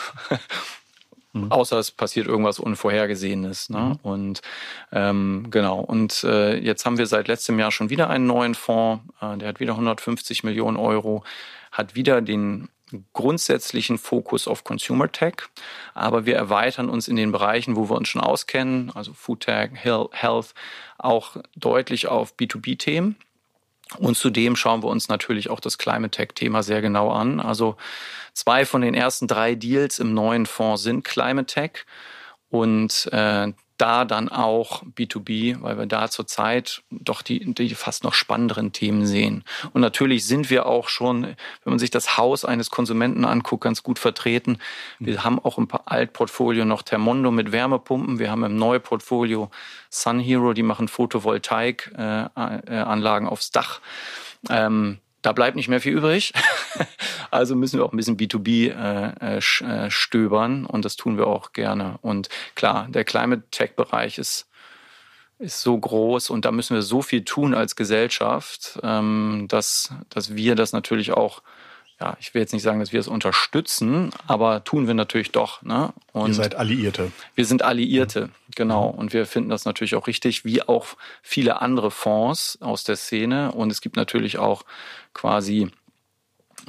Mhm. 1.45 1.51
Außer 1.51 1.77
es 1.77 1.91
passiert 1.91 2.27
irgendwas 2.27 2.59
Unvorhergesehenes. 2.59 3.69
Ne? 3.69 3.79
Mhm. 3.79 3.99
Und 4.03 4.41
ähm, 4.91 5.47
genau. 5.49 5.79
Und 5.79 6.23
äh, 6.23 6.57
jetzt 6.57 6.85
haben 6.85 6.97
wir 6.97 7.07
seit 7.07 7.27
letztem 7.27 7.59
Jahr 7.59 7.71
schon 7.71 7.89
wieder 7.89 8.09
einen 8.09 8.27
neuen 8.27 8.55
Fonds. 8.55 9.03
Äh, 9.21 9.37
der 9.37 9.49
hat 9.49 9.59
wieder 9.59 9.73
150 9.73 10.43
Millionen 10.43 10.77
Euro, 10.77 11.23
hat 11.71 11.95
wieder 11.95 12.21
den 12.21 12.69
grundsätzlichen 13.13 13.97
Fokus 13.97 14.47
auf 14.47 14.63
Consumer 14.63 15.11
Tech, 15.11 15.35
aber 15.93 16.25
wir 16.25 16.35
erweitern 16.35 16.89
uns 16.89 17.07
in 17.07 17.15
den 17.15 17.31
Bereichen, 17.31 17.75
wo 17.75 17.89
wir 17.89 17.97
uns 17.97 18.07
schon 18.07 18.21
auskennen, 18.21 18.91
also 18.95 19.13
Food 19.13 19.41
Tech, 19.41 19.71
Health, 19.73 20.53
auch 20.97 21.37
deutlich 21.55 22.07
auf 22.07 22.33
B2B-Themen. 22.35 23.17
Und 23.97 24.17
zudem 24.17 24.55
schauen 24.55 24.83
wir 24.83 24.89
uns 24.89 25.07
natürlich 25.07 25.49
auch 25.49 25.59
das 25.59 25.77
Climate 25.77 26.11
Tech-Thema 26.11 26.63
sehr 26.63 26.81
genau 26.81 27.09
an. 27.11 27.39
Also 27.39 27.77
zwei 28.33 28.65
von 28.65 28.81
den 28.81 28.93
ersten 28.93 29.27
drei 29.27 29.55
Deals 29.55 29.99
im 29.99 30.13
neuen 30.13 30.45
Fonds 30.45 30.83
sind 30.83 31.03
Climate 31.03 31.45
Tech. 31.45 31.85
Und 32.49 33.09
äh, 33.11 33.51
da 33.77 34.05
dann 34.05 34.29
auch 34.29 34.83
B2B, 34.83 35.61
weil 35.61 35.77
wir 35.77 35.85
da 35.85 36.09
zurzeit 36.09 36.81
doch 36.89 37.21
die, 37.21 37.53
die 37.53 37.75
fast 37.75 38.03
noch 38.03 38.13
spannenderen 38.13 38.73
Themen 38.73 39.05
sehen. 39.05 39.43
Und 39.73 39.81
natürlich 39.81 40.25
sind 40.25 40.49
wir 40.49 40.65
auch 40.65 40.89
schon, 40.89 41.23
wenn 41.23 41.35
man 41.65 41.79
sich 41.79 41.91
das 41.91 42.17
Haus 42.17 42.45
eines 42.45 42.71
Konsumenten 42.71 43.25
anguckt, 43.25 43.63
ganz 43.63 43.83
gut 43.83 43.99
vertreten. 43.99 44.59
Wir 44.99 45.23
haben 45.23 45.39
auch 45.39 45.57
im 45.57 45.67
Altportfolio 45.85 46.65
noch 46.65 46.81
Thermondo 46.81 47.31
mit 47.31 47.51
Wärmepumpen. 47.51 48.19
Wir 48.19 48.31
haben 48.31 48.43
im 48.43 48.57
Neuportfolio 48.57 49.49
Sun 49.89 50.19
Hero, 50.19 50.53
die 50.53 50.63
machen 50.63 50.87
Photovoltaikanlagen 50.87 53.27
äh, 53.27 53.31
aufs 53.31 53.51
Dach. 53.51 53.81
Ähm, 54.49 54.99
da 55.21 55.31
bleibt 55.31 55.55
nicht 55.55 55.67
mehr 55.67 55.81
viel 55.81 55.93
übrig. 55.93 56.33
also 57.31 57.55
müssen 57.55 57.79
wir 57.79 57.85
auch 57.85 57.93
ein 57.93 57.97
bisschen 57.97 58.17
B2B 58.17 58.71
äh, 58.71 59.37
äh, 59.37 59.91
stöbern 59.91 60.65
und 60.65 60.85
das 60.85 60.95
tun 60.95 61.17
wir 61.17 61.27
auch 61.27 61.53
gerne. 61.53 61.97
Und 62.01 62.29
klar, 62.55 62.87
der 62.89 63.03
Climate 63.03 63.43
Tech 63.51 63.75
Bereich 63.75 64.17
ist 64.17 64.47
ist 65.39 65.61
so 65.61 65.77
groß 65.77 66.31
und 66.31 66.45
da 66.45 66.51
müssen 66.51 66.75
wir 66.75 66.81
so 66.81 67.01
viel 67.01 67.23
tun 67.23 67.53
als 67.53 67.75
Gesellschaft, 67.75 68.79
ähm, 68.81 69.45
dass, 69.47 69.93
dass 70.09 70.35
wir 70.35 70.55
das 70.55 70.73
natürlich 70.73 71.11
auch 71.11 71.43
ja, 71.99 72.15
ich 72.19 72.33
will 72.33 72.41
jetzt 72.41 72.53
nicht 72.53 72.61
sagen, 72.61 72.79
dass 72.79 72.93
wir 72.93 72.99
es 72.99 73.07
unterstützen, 73.07 74.11
aber 74.27 74.63
tun 74.63 74.85
wir 74.85 74.93
natürlich 74.93 75.31
doch. 75.31 75.63
Ne? 75.63 75.93
Und 76.13 76.29
Ihr 76.29 76.33
seid 76.35 76.55
Alliierte. 76.55 77.11
Wir 77.33 77.45
sind 77.45 77.63
Alliierte, 77.63 78.29
genau. 78.55 78.87
Und 78.87 79.13
wir 79.13 79.25
finden 79.25 79.49
das 79.49 79.65
natürlich 79.65 79.95
auch 79.95 80.05
richtig, 80.05 80.45
wie 80.45 80.61
auch 80.61 80.85
viele 81.23 81.59
andere 81.61 81.89
Fonds 81.89 82.59
aus 82.61 82.83
der 82.83 82.97
Szene. 82.97 83.51
Und 83.51 83.71
es 83.71 83.81
gibt 83.81 83.95
natürlich 83.95 84.37
auch 84.37 84.63
quasi 85.13 85.71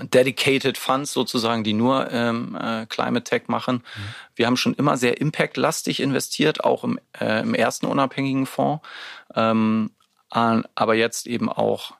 dedicated 0.03 0.79
Funds 0.79 1.13
sozusagen, 1.13 1.63
die 1.63 1.75
nur 1.75 2.11
ähm, 2.11 2.57
äh, 2.59 2.87
Climate 2.87 3.25
Tech 3.25 3.49
machen. 3.49 3.77
Mhm. 3.77 4.15
Wir 4.35 4.47
haben 4.47 4.57
schon 4.57 4.75
immer 4.75 4.97
sehr 4.97 5.21
impactlastig 5.21 6.01
investiert, 6.01 6.65
auch 6.65 6.85
im, 6.85 6.99
äh, 7.21 7.41
im 7.41 7.55
ersten 7.55 7.87
unabhängigen 7.87 8.47
Fonds, 8.47 8.87
ähm, 9.35 9.91
aber 10.31 10.95
jetzt 10.95 11.27
eben 11.27 11.49
auch 11.49 11.98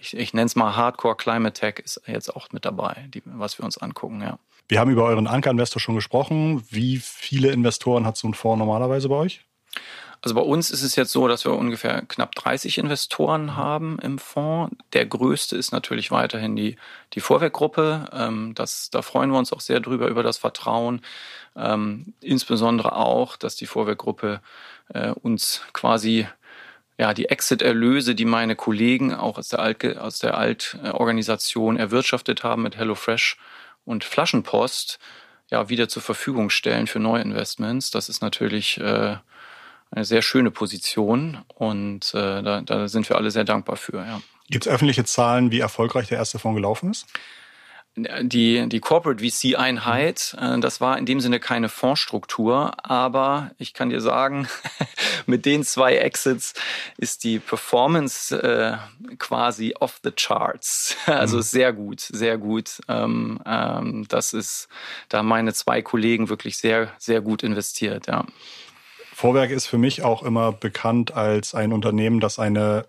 ich, 0.00 0.16
ich 0.16 0.34
nenne 0.34 0.46
es 0.46 0.56
mal 0.56 0.76
Hardcore 0.76 1.16
Climate 1.16 1.52
Tech, 1.52 1.78
ist 1.84 2.00
jetzt 2.06 2.34
auch 2.34 2.48
mit 2.52 2.64
dabei, 2.64 3.08
die, 3.12 3.22
was 3.24 3.58
wir 3.58 3.64
uns 3.64 3.78
angucken, 3.78 4.20
ja. 4.22 4.38
Wir 4.68 4.78
haben 4.78 4.90
über 4.90 5.04
euren 5.04 5.26
Ankerinvestor 5.26 5.80
schon 5.80 5.96
gesprochen. 5.96 6.62
Wie 6.70 6.98
viele 6.98 7.50
Investoren 7.50 8.06
hat 8.06 8.16
so 8.16 8.28
ein 8.28 8.34
Fonds 8.34 8.60
normalerweise 8.60 9.08
bei 9.08 9.16
euch? 9.16 9.40
Also 10.22 10.34
bei 10.34 10.42
uns 10.42 10.70
ist 10.70 10.82
es 10.82 10.96
jetzt 10.96 11.12
so, 11.12 11.28
dass 11.28 11.44
wir 11.44 11.52
ungefähr 11.52 12.02
knapp 12.02 12.34
30 12.34 12.78
Investoren 12.78 13.56
haben 13.56 13.98
im 14.00 14.18
Fonds. 14.18 14.76
Der 14.92 15.06
größte 15.06 15.56
ist 15.56 15.72
natürlich 15.72 16.10
weiterhin 16.10 16.56
die, 16.56 16.76
die 17.14 17.20
Vorwerkgruppe. 17.20 18.10
Ähm, 18.12 18.52
das, 18.54 18.90
da 18.90 19.00
freuen 19.00 19.30
wir 19.30 19.38
uns 19.38 19.52
auch 19.52 19.60
sehr 19.60 19.80
drüber, 19.80 20.08
über 20.08 20.22
das 20.22 20.36
Vertrauen. 20.36 21.00
Ähm, 21.56 22.12
insbesondere 22.20 22.96
auch, 22.96 23.36
dass 23.36 23.56
die 23.56 23.66
Vorwerkgruppe 23.66 24.40
äh, 24.92 25.10
uns 25.10 25.62
quasi 25.72 26.28
ja, 27.00 27.14
die 27.14 27.30
Exit-Erlöse, 27.30 28.14
die 28.14 28.26
meine 28.26 28.56
Kollegen 28.56 29.14
auch 29.14 29.38
aus 29.38 29.48
der, 29.48 29.60
Alt, 29.60 29.96
aus 29.96 30.18
der 30.18 30.36
Altorganisation 30.36 31.78
erwirtschaftet 31.78 32.44
haben 32.44 32.60
mit 32.60 32.76
HelloFresh 32.76 33.38
und 33.86 34.04
Flaschenpost, 34.04 34.98
ja, 35.50 35.70
wieder 35.70 35.88
zur 35.88 36.02
Verfügung 36.02 36.50
stellen 36.50 36.86
für 36.86 36.98
Neuinvestments. 36.98 37.90
Das 37.90 38.10
ist 38.10 38.20
natürlich 38.20 38.78
äh, 38.80 39.16
eine 39.90 40.04
sehr 40.04 40.20
schöne 40.20 40.50
Position 40.50 41.38
und 41.54 42.12
äh, 42.12 42.42
da, 42.42 42.60
da 42.60 42.86
sind 42.86 43.08
wir 43.08 43.16
alle 43.16 43.30
sehr 43.30 43.44
dankbar 43.44 43.76
für. 43.78 43.96
Ja. 43.96 44.20
Gibt 44.50 44.66
es 44.66 44.70
öffentliche 44.70 45.04
Zahlen, 45.04 45.50
wie 45.50 45.60
erfolgreich 45.60 46.08
der 46.08 46.18
erste 46.18 46.38
Fonds 46.38 46.56
gelaufen 46.56 46.90
ist? 46.90 47.06
Die, 48.22 48.68
die 48.68 48.80
Corporate 48.80 49.24
VC-Einheit, 49.24 50.36
äh, 50.40 50.58
das 50.60 50.80
war 50.80 50.98
in 50.98 51.06
dem 51.06 51.20
Sinne 51.20 51.40
keine 51.40 51.68
Fondsstruktur, 51.68 52.72
aber 52.88 53.50
ich 53.58 53.74
kann 53.74 53.90
dir 53.90 54.00
sagen, 54.00 54.48
mit 55.26 55.46
den 55.46 55.64
zwei 55.64 55.96
Exits 55.96 56.54
ist 56.96 57.24
die 57.24 57.38
Performance 57.38 58.34
äh, 58.40 58.76
quasi 59.18 59.74
off 59.78 60.00
the 60.02 60.12
charts. 60.12 60.96
Also 61.20 61.38
mhm. 61.38 61.42
sehr 61.42 61.72
gut, 61.72 62.00
sehr 62.00 62.38
gut. 62.38 62.80
Ähm, 62.88 63.40
ähm, 63.44 64.06
das 64.08 64.32
ist, 64.32 64.68
da 65.08 65.18
haben 65.18 65.28
meine 65.28 65.52
zwei 65.52 65.82
Kollegen 65.82 66.28
wirklich 66.28 66.56
sehr, 66.56 66.92
sehr 66.98 67.20
gut 67.20 67.42
investiert, 67.42 68.06
ja. 68.06 68.24
Vorwerk 69.12 69.50
ist 69.50 69.66
für 69.66 69.76
mich 69.76 70.02
auch 70.02 70.22
immer 70.22 70.50
bekannt 70.50 71.12
als 71.12 71.54
ein 71.54 71.74
Unternehmen, 71.74 72.20
das 72.20 72.38
eine 72.38 72.86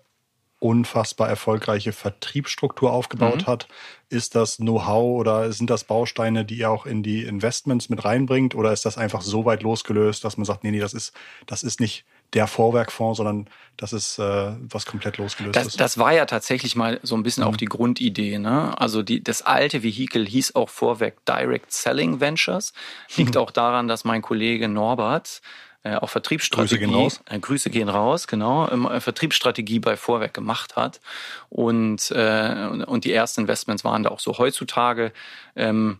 unfassbar 0.62 1.28
erfolgreiche 1.28 1.92
Vertriebsstruktur 1.92 2.92
aufgebaut 2.92 3.42
mhm. 3.42 3.46
hat. 3.46 3.68
Ist 4.12 4.34
das 4.34 4.58
Know-how 4.58 5.18
oder 5.18 5.52
sind 5.52 5.70
das 5.70 5.84
Bausteine, 5.84 6.44
die 6.44 6.58
ihr 6.58 6.70
auch 6.70 6.84
in 6.84 7.02
die 7.02 7.24
Investments 7.24 7.88
mit 7.88 8.04
reinbringt? 8.04 8.54
Oder 8.54 8.72
ist 8.72 8.84
das 8.84 8.98
einfach 8.98 9.22
so 9.22 9.46
weit 9.46 9.62
losgelöst, 9.62 10.22
dass 10.24 10.36
man 10.36 10.44
sagt, 10.44 10.64
nee, 10.64 10.70
nee, 10.70 10.80
das 10.80 10.92
ist, 10.92 11.14
das 11.46 11.62
ist 11.62 11.80
nicht 11.80 12.04
der 12.34 12.46
Vorwerkfonds, 12.46 13.16
sondern 13.16 13.48
das 13.76 13.92
ist 13.92 14.18
äh, 14.18 14.52
was 14.60 14.86
komplett 14.86 15.16
losgelöst 15.18 15.56
das, 15.56 15.66
ist. 15.68 15.80
Das 15.80 15.96
war 15.98 16.12
ja 16.12 16.26
tatsächlich 16.26 16.76
mal 16.76 17.00
so 17.02 17.14
ein 17.14 17.22
bisschen 17.22 17.44
mhm. 17.44 17.50
auch 17.50 17.56
die 17.56 17.66
Grundidee. 17.66 18.38
Ne? 18.38 18.78
Also 18.78 19.02
die, 19.02 19.22
das 19.22 19.42
alte 19.42 19.82
Vehikel 19.82 20.26
hieß 20.26 20.54
auch 20.54 20.68
Vorwerk 20.68 21.24
Direct 21.24 21.72
Selling 21.72 22.20
Ventures. 22.20 22.74
Liegt 23.16 23.34
mhm. 23.34 23.40
auch 23.40 23.50
daran, 23.50 23.88
dass 23.88 24.04
mein 24.04 24.20
Kollege 24.20 24.68
Norbert 24.68 25.40
äh, 25.84 25.96
auch 25.96 26.10
Vertriebsstrategie. 26.10 26.76
Grüße 26.76 26.78
gehen 26.78 26.94
raus. 26.94 27.20
Äh, 27.28 27.38
Grüße 27.40 27.70
gehen 27.70 27.88
raus, 27.88 28.26
genau. 28.26 28.68
Äh, 28.68 29.00
Vertriebsstrategie 29.00 29.80
bei 29.80 29.96
Vorwerk 29.96 30.34
gemacht 30.34 30.76
hat. 30.76 31.00
Und, 31.48 32.10
äh, 32.12 32.68
und 32.86 33.04
die 33.04 33.12
ersten 33.12 33.42
Investments 33.42 33.84
waren 33.84 34.02
da 34.02 34.10
auch 34.10 34.20
so 34.20 34.38
heutzutage. 34.38 35.12
Ähm, 35.56 35.98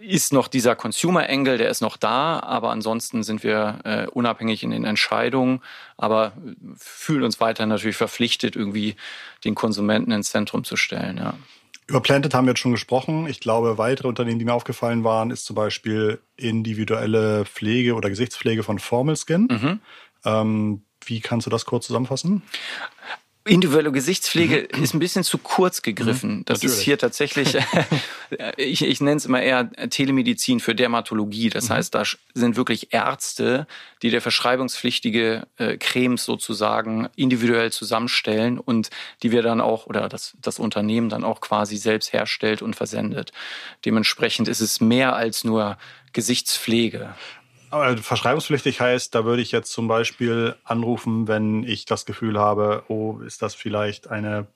ist 0.00 0.32
noch 0.32 0.48
dieser 0.48 0.74
Consumer 0.74 1.28
Angle, 1.28 1.58
der 1.58 1.68
ist 1.68 1.82
noch 1.82 1.98
da, 1.98 2.40
aber 2.40 2.70
ansonsten 2.70 3.22
sind 3.22 3.42
wir 3.42 3.80
äh, 3.84 4.06
unabhängig 4.06 4.62
in 4.62 4.70
den 4.70 4.84
Entscheidungen, 4.84 5.60
aber 5.98 6.32
fühlen 6.76 7.24
uns 7.24 7.40
weiter 7.40 7.66
natürlich 7.66 7.96
verpflichtet, 7.96 8.56
irgendwie 8.56 8.96
den 9.44 9.54
Konsumenten 9.54 10.12
ins 10.12 10.30
Zentrum 10.30 10.64
zu 10.64 10.76
stellen. 10.76 11.18
Ja. 11.18 11.34
Über 11.88 12.00
Planted 12.00 12.34
haben 12.34 12.46
wir 12.46 12.50
jetzt 12.50 12.60
schon 12.60 12.72
gesprochen. 12.72 13.28
Ich 13.28 13.40
glaube, 13.40 13.78
weitere 13.78 14.08
Unternehmen, 14.08 14.38
die 14.38 14.44
mir 14.44 14.54
aufgefallen 14.54 15.04
waren, 15.04 15.30
ist 15.30 15.44
zum 15.44 15.54
Beispiel 15.54 16.20
individuelle 16.36 17.44
Pflege 17.44 17.94
oder 17.94 18.08
Gesichtspflege 18.08 18.64
von 18.64 18.78
Formal 18.78 19.16
Skin. 19.16 19.48
Mhm. 19.50 19.80
Ähm, 20.24 20.82
wie 21.04 21.20
kannst 21.20 21.46
du 21.46 21.50
das 21.50 21.64
kurz 21.64 21.86
zusammenfassen? 21.86 22.42
Individuelle 23.46 23.92
Gesichtspflege 23.92 24.68
mhm. 24.74 24.82
ist 24.82 24.94
ein 24.94 24.98
bisschen 24.98 25.24
zu 25.24 25.38
kurz 25.38 25.82
gegriffen. 25.82 26.38
Mhm, 26.38 26.44
das 26.44 26.58
natürlich. 26.58 26.76
ist 26.76 26.82
hier 26.82 26.98
tatsächlich, 26.98 27.56
ich, 28.56 28.82
ich 28.82 29.00
nenne 29.00 29.16
es 29.16 29.24
immer 29.24 29.40
eher 29.40 29.70
Telemedizin 29.88 30.60
für 30.60 30.74
Dermatologie. 30.74 31.48
Das 31.48 31.68
mhm. 31.68 31.74
heißt, 31.74 31.94
da 31.94 32.02
sind 32.34 32.56
wirklich 32.56 32.92
Ärzte, 32.92 33.66
die 34.02 34.10
der 34.10 34.20
verschreibungspflichtige 34.20 35.46
äh, 35.58 35.76
Cremes 35.76 36.24
sozusagen 36.24 37.08
individuell 37.16 37.72
zusammenstellen 37.72 38.58
und 38.58 38.90
die 39.22 39.32
wir 39.32 39.42
dann 39.42 39.60
auch, 39.60 39.86
oder 39.86 40.08
das, 40.08 40.36
das 40.42 40.58
Unternehmen 40.58 41.08
dann 41.08 41.24
auch 41.24 41.40
quasi 41.40 41.76
selbst 41.76 42.12
herstellt 42.12 42.62
und 42.62 42.74
versendet. 42.74 43.32
Dementsprechend 43.84 44.48
ist 44.48 44.60
es 44.60 44.80
mehr 44.80 45.14
als 45.14 45.44
nur 45.44 45.78
Gesichtspflege. 46.12 47.14
Aber 47.76 47.96
verschreibungspflichtig 47.98 48.80
heißt, 48.80 49.14
da 49.14 49.24
würde 49.24 49.42
ich 49.42 49.52
jetzt 49.52 49.70
zum 49.70 49.86
Beispiel 49.86 50.56
anrufen, 50.64 51.28
wenn 51.28 51.62
ich 51.62 51.84
das 51.84 52.06
Gefühl 52.06 52.38
habe, 52.38 52.84
oh, 52.88 53.18
ist 53.18 53.42
das 53.42 53.54
vielleicht 53.54 54.08
eine 54.08 54.46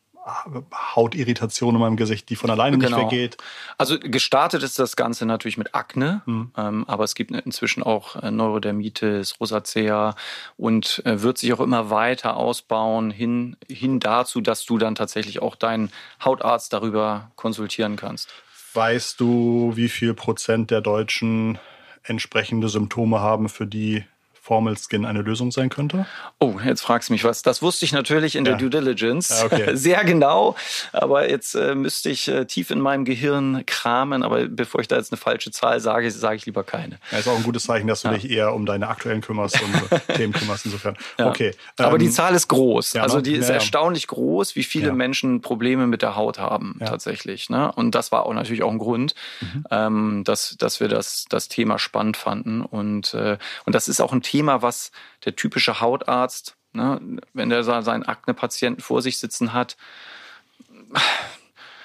Hautirritation 0.94 1.74
in 1.74 1.80
meinem 1.80 1.96
Gesicht, 1.96 2.28
die 2.28 2.36
von 2.36 2.50
alleine 2.50 2.78
genau. 2.78 2.96
nicht 2.96 3.06
weggeht. 3.06 3.36
Also 3.78 3.98
gestartet 3.98 4.62
ist 4.62 4.78
das 4.78 4.96
Ganze 4.96 5.26
natürlich 5.26 5.56
mit 5.56 5.74
Akne, 5.74 6.22
mhm. 6.26 6.52
ähm, 6.56 6.84
aber 6.88 7.04
es 7.04 7.14
gibt 7.14 7.30
inzwischen 7.30 7.82
auch 7.82 8.16
äh, 8.16 8.30
Neurodermitis, 8.30 9.40
Rosacea 9.40 10.14
und 10.56 11.02
äh, 11.04 11.22
wird 11.22 11.38
sich 11.38 11.52
auch 11.52 11.60
immer 11.60 11.90
weiter 11.90 12.36
ausbauen 12.36 13.10
hin, 13.10 13.56
hin 13.68 14.00
dazu, 14.00 14.40
dass 14.40 14.64
du 14.64 14.78
dann 14.78 14.94
tatsächlich 14.94 15.42
auch 15.42 15.56
deinen 15.56 15.90
Hautarzt 16.24 16.72
darüber 16.72 17.30
konsultieren 17.36 17.96
kannst. 17.96 18.28
Weißt 18.74 19.20
du, 19.20 19.72
wie 19.74 19.88
viel 19.88 20.14
Prozent 20.14 20.70
der 20.70 20.80
Deutschen 20.80 21.58
entsprechende 22.02 22.68
Symptome 22.68 23.20
haben, 23.20 23.48
für 23.48 23.66
die 23.66 24.04
Formal 24.42 24.76
Skin 24.76 25.04
eine 25.04 25.22
Lösung 25.22 25.52
sein 25.52 25.68
könnte? 25.68 26.06
Oh, 26.38 26.54
jetzt 26.64 26.80
fragst 26.82 27.08
du 27.08 27.12
mich 27.12 27.24
was. 27.24 27.42
Das 27.42 27.62
wusste 27.62 27.84
ich 27.84 27.92
natürlich 27.92 28.36
in 28.36 28.44
ja. 28.44 28.52
der 28.52 28.58
Due 28.58 28.70
Diligence. 28.70 29.28
Ja, 29.28 29.44
okay. 29.46 29.70
Sehr 29.76 30.02
genau. 30.04 30.56
Aber 30.92 31.28
jetzt 31.28 31.54
äh, 31.54 31.74
müsste 31.74 32.10
ich 32.10 32.28
äh, 32.28 32.46
tief 32.46 32.70
in 32.70 32.80
meinem 32.80 33.04
Gehirn 33.04 33.64
kramen. 33.66 34.22
Aber 34.22 34.46
bevor 34.46 34.80
ich 34.80 34.88
da 34.88 34.96
jetzt 34.96 35.12
eine 35.12 35.18
falsche 35.18 35.50
Zahl 35.50 35.80
sage, 35.80 36.10
sage 36.10 36.36
ich 36.36 36.46
lieber 36.46 36.64
keine. 36.64 36.98
Ja, 37.12 37.18
ist 37.18 37.28
auch 37.28 37.36
ein 37.36 37.42
gutes 37.42 37.64
Zeichen, 37.64 37.86
dass 37.86 38.02
du 38.02 38.08
ja. 38.08 38.14
dich 38.14 38.30
eher 38.30 38.54
um 38.54 38.66
deine 38.66 38.88
aktuellen 38.88 39.20
kümmerst 39.20 39.60
und 39.62 40.00
Themen 40.16 40.32
kümmerst 40.32 40.64
insofern. 40.64 40.96
Okay. 41.18 41.54
Aber 41.76 41.98
die 41.98 42.06
ähm, 42.06 42.12
Zahl 42.12 42.34
ist 42.34 42.48
groß. 42.48 42.96
also 42.96 43.16
ne? 43.16 43.22
die 43.22 43.34
ist 43.34 43.50
erstaunlich 43.50 44.06
groß, 44.06 44.56
wie 44.56 44.64
viele 44.64 44.92
Menschen 44.92 45.40
Probleme 45.42 45.86
mit 45.86 46.02
der 46.02 46.16
Haut 46.16 46.38
haben 46.38 46.78
tatsächlich. 46.78 47.50
Ne? 47.50 47.70
Und 47.72 47.94
das 47.94 48.12
war 48.12 48.26
auch 48.26 48.34
natürlich 48.34 48.62
auch 48.62 48.70
ein 48.70 48.78
Grund, 48.78 49.14
mhm. 49.40 49.64
ähm, 49.70 50.24
dass, 50.24 50.56
dass 50.58 50.80
wir 50.80 50.88
das, 50.88 51.26
das 51.28 51.48
Thema 51.48 51.78
spannend 51.78 52.16
fanden. 52.16 52.62
Und, 52.62 53.14
äh, 53.14 53.38
und 53.64 53.74
das 53.74 53.88
ist 53.88 54.00
auch 54.00 54.12
ein 54.12 54.22
Thema, 54.22 54.30
Thema, 54.40 54.62
was 54.62 54.90
der 55.24 55.36
typische 55.36 55.80
Hautarzt, 55.80 56.56
ne, 56.72 56.98
wenn 57.34 57.50
der 57.50 57.62
seinen 57.62 58.04
Akne-Patienten 58.04 58.80
vor 58.80 59.02
sich 59.02 59.18
sitzen 59.18 59.52
hat, 59.52 59.76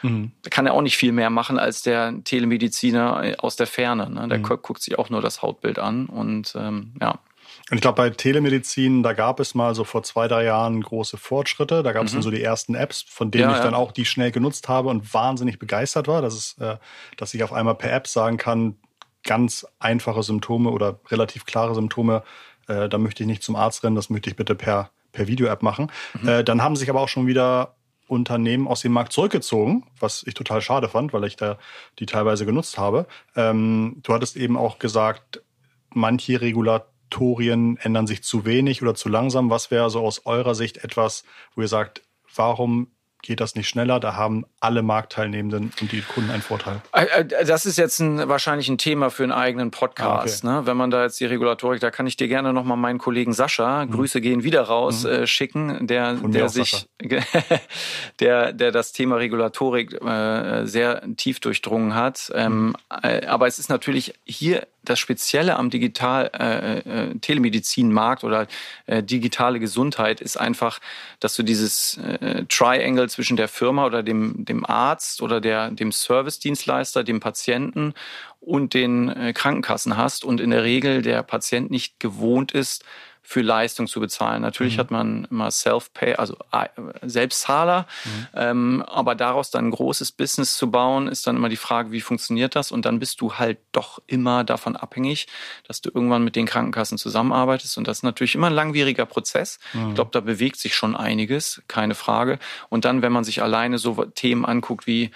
mhm. 0.02 0.32
kann 0.50 0.66
er 0.66 0.74
auch 0.74 0.82
nicht 0.82 0.96
viel 0.96 1.12
mehr 1.12 1.30
machen 1.30 1.60
als 1.60 1.82
der 1.82 2.14
Telemediziner 2.24 3.36
aus 3.40 3.58
der 3.58 3.68
Ferne. 3.68 4.10
Ne? 4.10 4.30
Der 4.30 4.38
mhm. 4.40 4.44
guckt 4.44 4.82
sich 4.82 4.98
auch 4.98 5.10
nur 5.10 5.22
das 5.22 5.42
Hautbild 5.42 5.80
an 5.80 6.06
und 6.06 6.56
ähm, 6.56 6.94
ja. 7.02 7.20
Und 7.70 7.78
ich 7.78 7.82
glaube, 7.82 7.96
bei 7.96 8.10
Telemedizin, 8.12 9.02
da 9.02 9.14
gab 9.14 9.40
es 9.40 9.56
mal 9.56 9.74
so 9.74 9.84
vor 9.84 10.04
zwei, 10.04 10.28
drei 10.28 10.44
Jahren 10.44 10.82
große 10.82 11.18
Fortschritte. 11.18 11.82
Da 11.84 11.94
gab 11.94 12.06
es 12.06 12.12
mhm. 12.12 12.18
dann 12.18 12.24
so 12.24 12.32
die 12.32 12.42
ersten 12.42 12.76
Apps, 12.76 13.04
von 13.08 13.32
denen 13.32 13.50
ja, 13.50 13.56
ich 13.56 13.62
dann 13.64 13.74
auch 13.74 13.92
die 13.92 14.06
schnell 14.06 14.32
genutzt 14.32 14.70
habe 14.70 14.90
und 14.90 15.14
wahnsinnig 15.14 15.58
begeistert 15.58 16.08
war. 16.08 16.22
Das 16.22 16.36
ist, 16.36 16.62
äh, 16.62 16.78
dass 17.18 17.34
ich 17.34 17.44
auf 17.44 17.54
einmal 17.54 17.76
per 17.76 17.92
App 17.92 18.08
sagen 18.08 18.38
kann, 18.38 18.78
ganz 19.26 19.66
einfache 19.80 20.24
Symptome 20.24 20.70
oder 20.70 21.00
relativ 21.10 21.46
klare 21.46 21.76
Symptome, 21.76 22.24
äh, 22.68 22.90
da 22.90 22.98
möchte 22.98 23.24
ich 23.24 23.28
nicht 23.28 23.44
zum 23.44 23.56
Arzt 23.56 23.84
rennen, 23.84 23.96
das 23.96 24.10
möchte 24.10 24.30
ich 24.30 24.36
bitte 24.36 24.56
per, 24.56 24.92
per 25.12 25.28
Video-App 25.28 25.62
machen. 25.62 25.92
Mhm. 26.22 26.28
Äh, 26.28 26.44
dann 26.44 26.62
haben 26.62 26.76
sich 26.76 26.90
aber 26.90 27.02
auch 27.02 27.10
schon 27.10 27.28
wieder 27.28 27.76
Unternehmen 28.08 28.68
aus 28.68 28.82
dem 28.82 28.92
Markt 28.92 29.14
zurückgezogen, 29.14 29.84
was 30.00 30.24
ich 30.28 30.36
total 30.36 30.62
schade 30.62 30.90
fand, 30.90 31.14
weil 31.14 31.24
ich 31.24 31.36
da 31.36 31.58
die 32.00 32.06
teilweise 32.06 32.46
genutzt 32.46 32.78
habe. 32.78 33.08
Ähm, 33.36 33.98
du 34.04 34.14
hattest 34.14 34.38
eben 34.38 34.58
auch 34.58 34.78
gesagt, 34.78 35.42
manche 35.90 36.42
Regulatorien 36.42 37.78
ändern 37.78 38.06
sich 38.06 38.24
zu 38.24 38.46
wenig 38.46 38.82
oder 38.82 38.94
zu 38.94 39.10
langsam. 39.10 39.50
Was 39.50 39.72
wäre 39.72 39.90
so 39.90 40.02
aus 40.06 40.26
eurer 40.26 40.54
Sicht 40.54 40.84
etwas, 40.84 41.24
wo 41.56 41.62
ihr 41.62 41.68
sagt, 41.68 42.04
warum 42.36 42.92
geht 43.26 43.40
das 43.40 43.56
nicht 43.56 43.68
schneller. 43.68 44.00
Da 44.00 44.16
haben 44.16 44.46
alle 44.60 44.82
Marktteilnehmenden 44.82 45.72
und 45.82 45.92
die 45.92 46.02
Kunden 46.02 46.32
einen 46.32 46.42
Vorteil. 46.42 46.82
Das 47.46 47.66
ist 47.66 47.78
jetzt 47.78 48.00
ein, 48.00 48.28
wahrscheinlich 48.28 48.70
ein 48.70 48.78
Thema 48.78 49.10
für 49.10 49.24
einen 49.24 49.32
eigenen 49.32 49.72
Podcast. 49.72 50.46
Ah, 50.46 50.48
okay. 50.48 50.62
ne? 50.62 50.68
Wenn 50.68 50.78
man 50.78 50.92
da 50.92 51.04
jetzt 51.04 51.20
die 51.20 51.26
Regulatorik, 51.26 51.80
da 51.82 51.92
kann 51.92 52.08
ich 52.08 52.18
dir 52.18 52.28
gerne 52.28 52.54
nochmal 52.54 52.78
meinen 52.78 53.00
Kollegen 53.00 53.34
Sascha, 53.34 53.86
mhm. 53.86 53.92
Grüße 53.92 54.22
gehen 54.22 54.44
wieder 54.44 54.62
raus, 54.62 55.04
mhm. 55.04 55.10
äh, 55.10 55.28
schicken, 55.28 55.88
der, 55.88 56.14
der 56.14 56.50
sich, 56.50 56.88
der, 58.20 58.54
der 58.54 58.72
das 58.72 58.92
Thema 58.92 59.18
Regulatorik 59.18 59.94
äh, 60.02 60.66
sehr 60.66 61.02
tief 61.18 61.40
durchdrungen 61.40 61.96
hat. 61.96 62.32
Ähm, 62.34 62.68
mhm. 62.68 62.76
äh, 63.04 63.26
aber 63.26 63.48
es 63.48 63.60
ist 63.60 63.70
natürlich 63.70 64.14
hier 64.26 64.68
das 64.90 65.00
Spezielle 65.00 65.58
am 65.58 65.70
digital 65.70 66.32
äh, 66.34 66.80
äh, 66.80 67.16
Telemedizinmarkt 67.20 68.24
oder 68.24 68.48
äh, 68.86 69.04
digitale 69.04 69.60
Gesundheit 69.60 70.22
ist 70.22 70.38
einfach, 70.38 70.80
dass 71.20 71.36
du 71.36 71.44
dieses 71.44 71.98
äh, 71.98 72.46
Triangle 72.48 73.10
zwischen 73.10 73.38
der 73.38 73.48
Firma 73.48 73.86
oder 73.86 74.04
dem 74.04 74.46
dem 74.46 74.66
Arzt 74.66 75.22
oder 75.22 75.42
der 75.42 75.72
dem 75.72 75.92
Servicedienstleister, 75.92 77.04
dem 77.04 77.20
Patienten 77.20 77.94
und 78.40 78.74
den 78.74 79.10
äh, 79.10 79.34
Krankenkassen 79.34 79.98
hast 79.98 80.24
und 80.24 80.40
in 80.40 80.52
der 80.52 80.64
Regel 80.64 81.02
der 81.02 81.24
Patient 81.24 81.72
nicht 81.72 82.00
gewohnt 82.00 82.52
ist, 82.52 82.84
für 83.28 83.42
Leistung 83.42 83.88
zu 83.88 84.00
bezahlen. 84.00 84.44
Natürlich 84.44 84.76
mhm. 84.76 84.80
hat 84.80 84.92
man 84.92 85.28
immer 85.32 85.50
Self-Pay, 85.50 86.16
also 86.16 86.38
äh, 86.52 86.68
Selbstzahler, 87.02 87.88
mhm. 88.06 88.28
ähm, 88.36 88.84
aber 88.88 89.16
daraus 89.16 89.50
dann 89.50 89.68
ein 89.68 89.72
großes 89.72 90.12
Business 90.12 90.56
zu 90.56 90.70
bauen, 90.70 91.08
ist 91.08 91.26
dann 91.26 91.36
immer 91.36 91.50
die 91.50 91.58
Frage, 91.58 91.92
wie 91.92 92.02
funktioniert 92.02 92.56
das? 92.56 92.72
Und 92.72 92.86
dann 92.86 93.00
bist 93.00 93.20
du 93.22 93.34
halt 93.34 93.58
doch 93.72 94.00
immer 94.06 94.44
davon 94.44 94.76
abhängig, 94.76 95.28
dass 95.68 95.82
du 95.82 95.90
irgendwann 95.94 96.24
mit 96.24 96.36
den 96.36 96.46
Krankenkassen 96.46 97.00
zusammenarbeitest. 97.00 97.80
Und 97.80 97.88
das 97.88 97.98
ist 97.98 98.04
natürlich 98.04 98.36
immer 98.36 98.48
ein 98.48 98.54
langwieriger 98.54 99.08
Prozess. 99.08 99.60
Mhm. 99.74 99.90
Ich 99.90 99.96
glaube, 99.96 100.12
da 100.14 100.20
bewegt 100.20 100.58
sich 100.58 100.76
schon 100.76 100.96
einiges, 100.96 101.64
keine 101.68 101.96
Frage. 101.96 102.38
Und 102.70 102.86
dann, 102.86 103.02
wenn 103.02 103.12
man 103.12 103.24
sich 103.24 103.42
alleine 103.42 103.80
so 103.80 104.06
Themen 104.06 104.46
anguckt 104.46 104.86
wie 104.86 105.10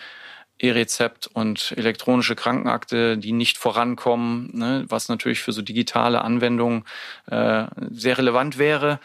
E-Rezept 0.60 1.28
und 1.28 1.74
elektronische 1.78 2.36
Krankenakte, 2.36 3.18
die 3.18 3.32
nicht 3.32 3.58
vorankommen, 3.58 4.52
ne, 4.54 4.86
was 4.88 5.10
natürlich 5.10 5.42
für 5.42 5.54
so 5.54 5.62
digitale 5.62 6.22
Anwendungen 6.22 6.84
äh, 7.28 7.66
sehr 7.92 8.18
relevant 8.18 8.58
wäre. 8.58 9.00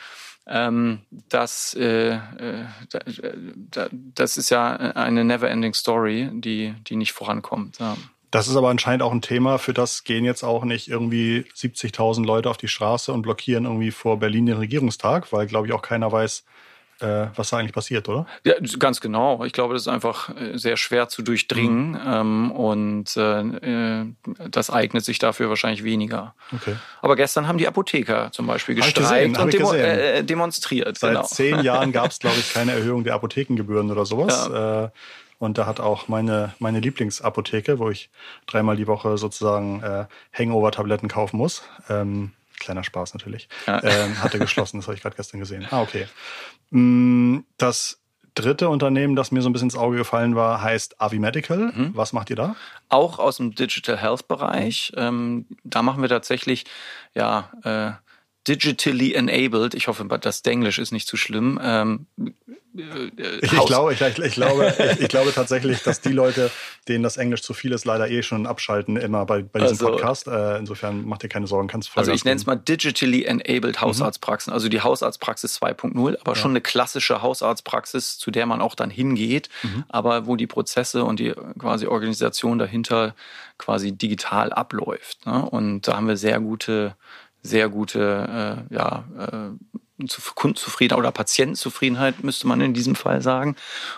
Ähm, 0.47 1.01
das, 1.29 1.75
äh, 1.75 2.17
äh, 2.17 2.65
das 3.91 4.37
ist 4.37 4.51
ja 4.51 4.77
eine 4.77 5.25
never-ending 5.25 5.75
Story, 5.75 6.29
die, 6.33 6.75
die 6.87 6.97
nicht 6.97 7.13
vorankommt. 7.13 7.79
Ja. 7.79 7.97
Das 8.31 8.49
ist 8.49 8.57
aber 8.57 8.69
anscheinend 8.69 9.03
auch 9.03 9.13
ein 9.13 9.23
Thema, 9.23 9.59
für 9.59 9.73
das 9.73 10.03
gehen 10.03 10.25
jetzt 10.25 10.43
auch 10.43 10.65
nicht 10.65 10.89
irgendwie 10.89 11.47
70.000 11.55 12.27
Leute 12.27 12.51
auf 12.51 12.57
die 12.57 12.67
Straße 12.67 13.13
und 13.13 13.23
blockieren 13.23 13.65
irgendwie 13.65 13.93
vor 13.93 14.19
Berlin 14.19 14.47
den 14.47 14.57
Regierungstag, 14.57 15.33
weil, 15.33 15.47
glaube 15.47 15.69
ich, 15.69 15.73
auch 15.73 15.83
keiner 15.83 16.11
weiß, 16.11 16.45
äh, 17.05 17.29
was 17.37 17.51
da 17.51 17.59
eigentlich 17.59 17.73
passiert, 17.73 18.09
oder? 18.09 18.27
Ja, 18.45 18.55
ganz 18.79 19.01
genau. 19.01 19.45
Ich 19.45 19.53
glaube, 19.53 19.75
das 19.75 19.83
ist 19.83 19.89
einfach 19.89 20.31
äh, 20.31 20.57
sehr 20.57 20.77
schwer 20.77 21.09
zu 21.09 21.23
durchdringen 21.23 21.91
mhm. 21.91 22.01
ähm, 22.07 22.51
und 22.53 23.17
äh, 23.17 23.41
äh, 23.41 24.07
das 24.51 24.71
eignet 24.71 25.05
sich 25.05 25.19
dafür 25.19 25.49
wahrscheinlich 25.51 25.85
weniger. 25.85 26.35
Okay. 26.53 26.77
Aber 27.03 27.17
gestern 27.17 27.47
haben 27.47 27.59
die 27.59 27.69
Apotheker 27.69 28.33
zum 28.33 28.47
Beispiel 28.47 28.75
gestreikt 28.75 29.39
und 29.39 29.53
demo 29.53 29.73
äh, 29.75 30.23
demonstriert. 30.23 30.99
Seit 30.99 31.13
genau. 31.13 31.25
zehn 31.25 31.61
Jahren 31.63 31.93
gab 31.93 32.11
es, 32.11 32.19
glaube 32.19 32.37
ich, 32.39 32.53
keine 32.53 32.73
Erhöhung 32.73 33.05
der 33.05 33.15
Apothekengebühren 33.15 33.91
oder 33.91 34.07
sowas. 34.07 34.49
Ja. 34.51 34.85
Äh, 34.85 34.89
und 35.39 35.59
da 35.59 35.67
hat 35.67 35.81
auch 35.81 36.09
meine, 36.09 36.55
meine 36.59 36.81
Lieblingsapotheke, 36.81 37.79
wo 37.79 37.91
ich 37.91 38.09
dreimal 38.47 38.77
die 38.77 38.87
Woche 38.87 39.19
sozusagen 39.19 39.83
äh, 39.83 40.07
Hangover-Tabletten 40.33 41.09
kaufen 41.09 41.37
muss, 41.37 41.65
ähm, 41.91 42.33
kleiner 42.59 42.85
Spaß 42.85 43.15
natürlich, 43.15 43.49
ja. 43.67 43.83
ähm, 43.83 44.23
hatte 44.23 44.39
geschlossen. 44.39 44.79
Das 44.79 44.87
habe 44.87 44.97
ich 44.97 45.03
gerade 45.03 45.17
gestern 45.17 45.41
gesehen. 45.41 45.67
Ah, 45.71 45.83
okay. 45.83 46.07
Mm, 46.71 47.45
das 47.57 48.01
dritte 48.35 48.69
Unternehmen, 48.69 49.15
das 49.15 49.31
mir 49.31 49.43
so 49.43 49.49
ein 49.49 49.53
bisschen 49.53 49.67
ins 49.67 49.77
Auge 49.77 49.97
gefallen 49.97 50.35
war, 50.35 50.61
heißt 50.61 51.01
Avi 51.01 51.19
Medical. 51.19 51.73
Mhm. 51.73 51.91
Was 51.95 52.13
macht 52.13 52.31
ihr 52.31 52.37
da? 52.37 52.57
Auch 52.89 53.19
aus 53.19 53.37
dem 53.37 53.55
Digital 53.55 53.97
Health 53.97 54.27
Bereich. 54.27 54.93
Mhm. 54.97 55.03
Ähm, 55.03 55.47
da 55.63 55.83
machen 55.83 56.03
wir 56.03 56.09
tatsächlich 56.09 56.65
ja 57.15 57.51
äh, 57.63 57.93
digitally 58.47 59.15
enabled. 59.15 59.75
Ich 59.75 59.89
hoffe, 59.89 60.05
das 60.21 60.41
Englisch 60.43 60.79
ist 60.79 60.93
nicht 60.93 61.09
zu 61.09 61.17
schlimm. 61.17 61.59
Ähm, 61.63 62.07
ich, 62.77 63.53
ich, 63.53 63.67
glaube, 63.67 63.93
ich, 63.93 64.01
ich, 64.01 64.35
glaube, 64.35 64.75
ich, 64.95 65.01
ich, 65.03 65.09
glaube 65.09 65.33
tatsächlich, 65.33 65.83
dass 65.85 66.01
die 66.01 66.13
Leute, 66.13 66.51
denen 66.89 67.05
das 67.05 67.17
Englisch 67.17 67.43
zu 67.43 67.55
viel 67.55 67.73
ist, 67.73 67.85
leider 67.85 68.11
eh 68.11 68.23
schon 68.25 68.47
abschalten 68.47 68.97
immer 68.97 69.25
bei, 69.27 69.43
bei 69.43 69.61
diesem 69.61 69.75
also, 69.75 69.87
Podcast. 69.87 70.27
Äh, 70.27 70.59
insofern 70.59 71.05
mach 71.05 71.19
dir 71.19 71.29
keine 71.29 71.47
Sorgen, 71.47 71.69
kannst 71.69 71.97
Also 71.97 72.11
ich 72.11 72.25
nenne 72.25 72.37
es 72.37 72.47
mal 72.47 72.57
digitally 72.57 73.25
enabled 73.25 73.81
Hausarztpraxen, 73.81 74.51
mhm. 74.51 74.55
also 74.55 74.69
die 74.69 74.81
Hausarztpraxis 74.81 75.61
2.0, 75.63 76.19
aber 76.21 76.33
ja. 76.33 76.35
schon 76.35 76.51
eine 76.51 76.61
klassische 76.61 77.23
Hausarztpraxis, 77.23 78.19
zu 78.19 78.33
der 78.33 78.47
man 78.47 78.61
auch 78.61 78.75
dann 78.75 78.91
hingeht, 78.91 79.51
mhm. 79.63 79.85
aber 79.89 80.27
wo 80.27 80.35
die 80.35 80.49
Prozesse 80.49 81.05
und 81.05 81.21
die 81.21 81.33
quasi 81.59 81.87
Organisation 81.87 82.59
dahinter 82.59 83.15
quasi 83.57 83.93
digital 83.93 84.53
abläuft. 84.53 85.25
Ne? 85.27 85.49
Und 85.49 85.87
da 85.87 85.97
haben 85.97 86.09
wir 86.09 86.17
sehr 86.17 86.41
gute 86.41 86.97
sehr 87.45 87.69
gute 87.69 88.67
äh, 88.71 88.75
ja, 88.75 89.05
äh, 89.19 89.51
Kundenzufriedenheit 90.35 90.99
oder 90.99 91.13
Patientenzufriedenheit, 91.13 92.25
müsste 92.25 92.49
man 92.49 92.61
in 92.61 92.75
diesem 92.75 92.97
Fall 92.97 93.23
sagen. 93.23 93.55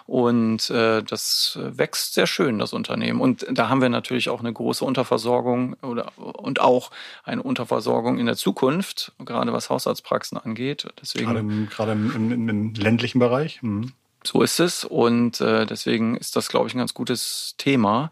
Und 0.07 0.69
äh, 0.69 1.03
das 1.03 1.59
wächst 1.63 2.15
sehr 2.15 2.27
schön, 2.27 2.59
das 2.59 2.75
Unternehmen. 2.75 3.21
Und 3.21 3.47
da 3.51 3.71
haben 3.71 3.81
wir 3.81 3.89
natürlich 3.89 4.29
auch 4.29 4.41
eine 4.41 4.53
große 4.53 4.85
Unterversorgung 4.85 5.75
oder 5.83 6.13
und 6.19 6.61
auch 6.61 6.91
eine 7.25 7.43
Unterversorgung 7.43 8.19
in 8.19 8.27
der 8.27 8.37
Zukunft, 8.37 9.13
gerade 9.25 9.53
was 9.55 9.71
Hausarztpraxen 9.71 10.37
angeht. 10.37 10.87
Deswegen, 11.01 11.27
gerade 11.27 11.41
im, 11.41 11.69
gerade 11.69 11.93
im, 11.93 12.15
im, 12.15 12.49
im 12.49 12.75
ländlichen 12.75 13.19
Bereich. 13.19 13.63
Mhm. 13.63 13.93
So 14.23 14.43
ist 14.43 14.61
es. 14.61 14.85
Und 14.85 15.41
äh, 15.41 15.65
deswegen 15.67 16.17
ist 16.17 16.37
das, 16.37 16.49
glaube 16.49 16.69
ich, 16.69 16.75
ein 16.75 16.79
ganz 16.79 16.95
gutes 16.95 17.55
Thema. 17.59 18.11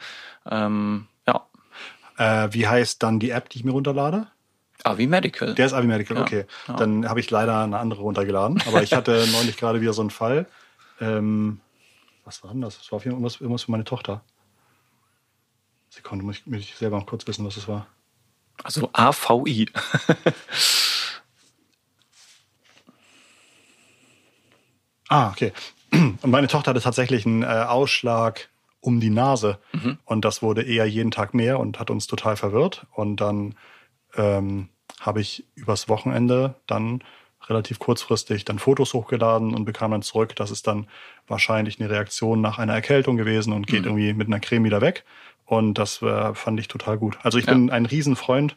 Ähm, 0.48 1.06
ja. 1.26 1.46
Äh, 2.16 2.48
wie 2.52 2.66
heißt 2.66 3.02
dann 3.02 3.18
die 3.18 3.30
App, 3.30 3.50
die 3.50 3.58
ich 3.58 3.64
mir 3.64 3.72
runterlade? 3.72 4.28
Avi 4.84 5.06
Medical. 5.06 5.54
Der 5.54 5.66
ist 5.66 5.72
Avi 5.72 5.86
Medical, 5.86 6.18
ja, 6.18 6.22
okay. 6.22 6.44
Ja. 6.68 6.74
Dann 6.74 7.08
habe 7.08 7.18
ich 7.18 7.30
leider 7.30 7.64
eine 7.64 7.78
andere 7.78 8.02
runtergeladen. 8.02 8.62
Aber 8.66 8.82
ich 8.82 8.92
hatte 8.92 9.26
neulich 9.32 9.56
gerade 9.56 9.80
wieder 9.80 9.94
so 9.94 10.02
einen 10.02 10.10
Fall. 10.10 10.46
Ähm, 11.00 11.60
was 12.24 12.44
war 12.44 12.52
denn 12.52 12.60
das? 12.60 12.78
Das 12.78 12.92
war 12.92 12.96
auf 12.96 13.04
jeden 13.04 13.16
Fall 13.16 13.20
irgendwas, 13.20 13.40
irgendwas 13.40 13.62
für 13.64 13.70
meine 13.70 13.84
Tochter. 13.84 14.22
Sekunde, 15.88 16.24
muss 16.24 16.36
ich, 16.38 16.46
muss 16.46 16.60
ich 16.60 16.76
selber 16.76 16.98
mal 16.98 17.06
kurz 17.06 17.26
wissen, 17.26 17.46
was 17.46 17.56
es 17.56 17.66
war. 17.66 17.86
Also 18.62 18.90
AVI. 18.92 19.68
ah, 25.08 25.30
okay. 25.30 25.52
Und 25.92 26.26
meine 26.30 26.46
Tochter 26.48 26.70
hatte 26.70 26.80
tatsächlich 26.80 27.26
einen 27.26 27.42
äh, 27.42 27.46
Ausschlag 27.46 28.48
um 28.80 29.00
die 29.00 29.10
Nase. 29.10 29.58
Mhm. 29.72 29.98
Und 30.04 30.24
das 30.24 30.42
wurde 30.42 30.62
eher 30.62 30.86
jeden 30.86 31.10
Tag 31.10 31.34
mehr 31.34 31.58
und 31.58 31.80
hat 31.80 31.90
uns 31.90 32.06
total 32.06 32.36
verwirrt. 32.36 32.86
Und 32.92 33.16
dann 33.16 33.54
ähm, 34.14 34.68
habe 35.04 35.20
ich 35.20 35.44
übers 35.54 35.88
Wochenende 35.88 36.54
dann 36.66 37.02
relativ 37.48 37.78
kurzfristig 37.78 38.44
dann 38.44 38.58
Fotos 38.58 38.94
hochgeladen 38.94 39.54
und 39.54 39.64
bekam 39.64 39.90
dann 39.90 40.02
zurück, 40.02 40.34
das 40.36 40.50
ist 40.50 40.66
dann 40.66 40.86
wahrscheinlich 41.26 41.78
eine 41.78 41.90
Reaktion 41.90 42.40
nach 42.40 42.58
einer 42.58 42.72
Erkältung 42.72 43.16
gewesen 43.16 43.52
und 43.52 43.66
geht 43.66 43.80
mhm. 43.80 43.86
irgendwie 43.86 44.12
mit 44.14 44.28
einer 44.28 44.40
Creme 44.40 44.64
wieder 44.64 44.80
weg. 44.80 45.04
Und 45.44 45.74
das 45.74 46.00
äh, 46.00 46.34
fand 46.34 46.58
ich 46.58 46.68
total 46.68 46.96
gut. 46.96 47.18
Also 47.22 47.36
ich 47.36 47.46
ja. 47.46 47.52
bin 47.52 47.68
ein 47.70 47.84
Riesenfreund 47.84 48.56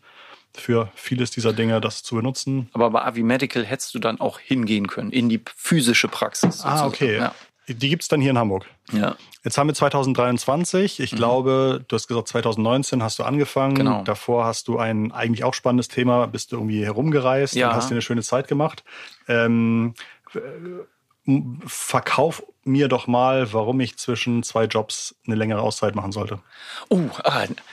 für 0.55 0.89
vieles 0.95 1.31
dieser 1.31 1.51
Dinge, 1.51 1.81
das 1.81 2.01
zu 2.01 2.15
benutzen. 2.15 2.69
Aber 2.73 2.89
bei 2.89 3.03
Avi 3.03 3.23
Medical 3.23 3.65
hättest 3.65 3.93
du 3.93 3.99
dann 3.99 4.19
auch 4.19 4.39
hingehen 4.39 4.87
können, 4.87 5.11
in 5.11 5.27
die 5.27 5.41
physische 5.55 6.07
Praxis. 6.07 6.61
Ah, 6.61 6.87
okay. 6.87 7.17
Ja. 7.17 7.35
Die 7.67 7.89
gibt 7.89 8.03
es 8.03 8.07
dann 8.07 8.21
hier 8.21 8.31
in 8.31 8.37
Hamburg. 8.37 8.65
Ja. 8.91 9.15
Jetzt 9.43 9.57
haben 9.57 9.67
wir 9.67 9.73
2023. 9.73 10.99
Ich 10.99 11.11
mhm. 11.11 11.15
glaube, 11.17 11.85
du 11.87 11.95
hast 11.95 12.07
gesagt, 12.07 12.29
2019 12.29 13.03
hast 13.03 13.19
du 13.19 13.23
angefangen. 13.23 13.75
Genau. 13.75 14.03
Davor 14.03 14.45
hast 14.45 14.67
du 14.67 14.77
ein 14.77 15.11
eigentlich 15.11 15.43
auch 15.43 15.53
spannendes 15.53 15.89
Thema, 15.89 16.27
bist 16.27 16.51
du 16.51 16.57
irgendwie 16.57 16.85
herumgereist 16.85 17.55
ja. 17.55 17.69
und 17.69 17.75
hast 17.75 17.89
dir 17.89 17.95
eine 17.95 18.01
schöne 18.01 18.23
Zeit 18.23 18.47
gemacht. 18.47 18.83
Ähm, 19.27 19.95
verkauf 21.65 22.43
mir 22.63 22.87
doch 22.87 23.07
mal, 23.07 23.53
warum 23.53 23.79
ich 23.79 23.97
zwischen 23.97 24.43
zwei 24.43 24.65
Jobs 24.65 25.15
eine 25.25 25.35
längere 25.35 25.61
Auszeit 25.61 25.95
machen 25.95 26.11
sollte. 26.11 26.39
Oh, 26.89 26.99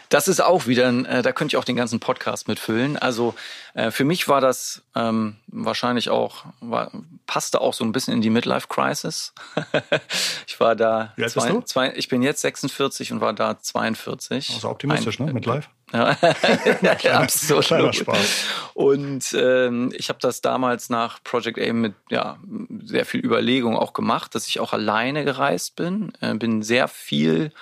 das 0.09 0.29
ist 0.29 0.41
auch 0.41 0.67
wieder, 0.67 0.89
äh, 0.89 1.23
da 1.23 1.33
könnte 1.33 1.55
ich 1.55 1.57
auch 1.57 1.65
den 1.65 1.77
ganzen 1.77 2.01
Podcast 2.01 2.49
mitfüllen. 2.49 2.97
Also 2.97 3.35
äh, 3.75 3.91
für 3.91 4.05
mich 4.05 4.29
war 4.29 4.41
das 4.41 4.83
ähm, 4.95 5.37
wahrscheinlich 5.49 6.11
auch, 6.11 6.45
war, 6.61 6.91
passte 7.27 7.61
auch 7.61 7.75
so 7.75 7.85
ein 7.85 7.93
bisschen 7.93 8.15
in 8.15 8.23
die 8.23 8.31
Midlife 8.31 8.69
Crisis. 8.69 9.35
ich 10.47 10.59
war 10.61 10.77
da, 10.77 11.13
Wie 11.17 11.25
alt 11.25 11.33
zwei, 11.33 11.41
bist 11.43 11.55
du? 11.55 11.61
Zwei, 11.63 11.93
ich 11.97 12.09
bin 12.09 12.23
jetzt 12.23 12.41
46 12.41 13.13
und 13.13 13.21
war 13.21 13.33
da 13.33 13.59
42. 13.61 14.51
Also 14.55 14.71
optimistisch, 14.71 15.21
Ein, 15.21 15.27
ne? 15.27 15.33
Midlife? 15.35 15.69
Ja, 16.83 16.95
kleiner, 16.97 17.21
absolut. 17.21 17.67
Kleiner 17.67 17.93
Spaß. 17.93 18.47
Und 18.75 19.37
ähm, 19.39 19.93
ich 19.97 20.09
habe 20.09 20.19
das 20.21 20.41
damals 20.41 20.91
nach 20.91 21.23
Project 21.23 21.59
A 21.59 21.73
mit 21.73 21.95
ja, 22.11 22.39
sehr 22.85 23.05
viel 23.05 23.25
Überlegung 23.25 23.77
auch 23.77 23.93
gemacht, 23.93 24.35
dass 24.35 24.49
ich 24.49 24.59
auch 24.59 24.73
alleine 24.73 25.25
gereist 25.25 25.77
bin. 25.77 26.13
Äh, 26.21 26.35
bin 26.35 26.63
sehr 26.63 26.89
viel 26.89 27.53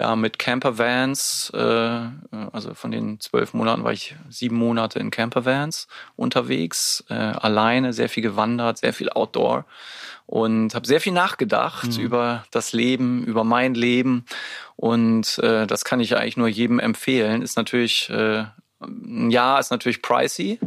ja, 0.00 0.16
mit 0.16 0.38
Campervans, 0.38 1.52
äh, 1.54 2.00
also 2.52 2.74
von 2.74 2.90
den 2.90 3.20
zwölf 3.20 3.54
Monaten 3.54 3.84
war 3.84 3.92
ich 3.92 4.16
sieben 4.28 4.56
Monate 4.56 4.98
in 4.98 5.10
Campervans 5.10 5.86
unterwegs, 6.16 7.04
äh, 7.08 7.14
alleine, 7.14 7.92
sehr 7.92 8.08
viel 8.08 8.22
gewandert, 8.22 8.78
sehr 8.78 8.92
viel 8.92 9.10
Outdoor 9.10 9.64
und 10.26 10.74
habe 10.74 10.86
sehr 10.86 11.00
viel 11.00 11.12
nachgedacht 11.12 11.96
mhm. 11.96 12.04
über 12.04 12.44
das 12.50 12.72
Leben, 12.72 13.24
über 13.24 13.44
mein 13.44 13.74
Leben 13.74 14.24
und 14.76 15.38
äh, 15.38 15.66
das 15.66 15.84
kann 15.84 16.00
ich 16.00 16.16
eigentlich 16.16 16.36
nur 16.36 16.48
jedem 16.48 16.80
empfehlen. 16.80 17.42
Ist 17.42 17.56
natürlich 17.56 18.10
äh, 18.10 18.44
ein 18.80 19.30
Jahr 19.30 19.60
ist 19.60 19.70
natürlich 19.70 20.02
pricey. 20.02 20.58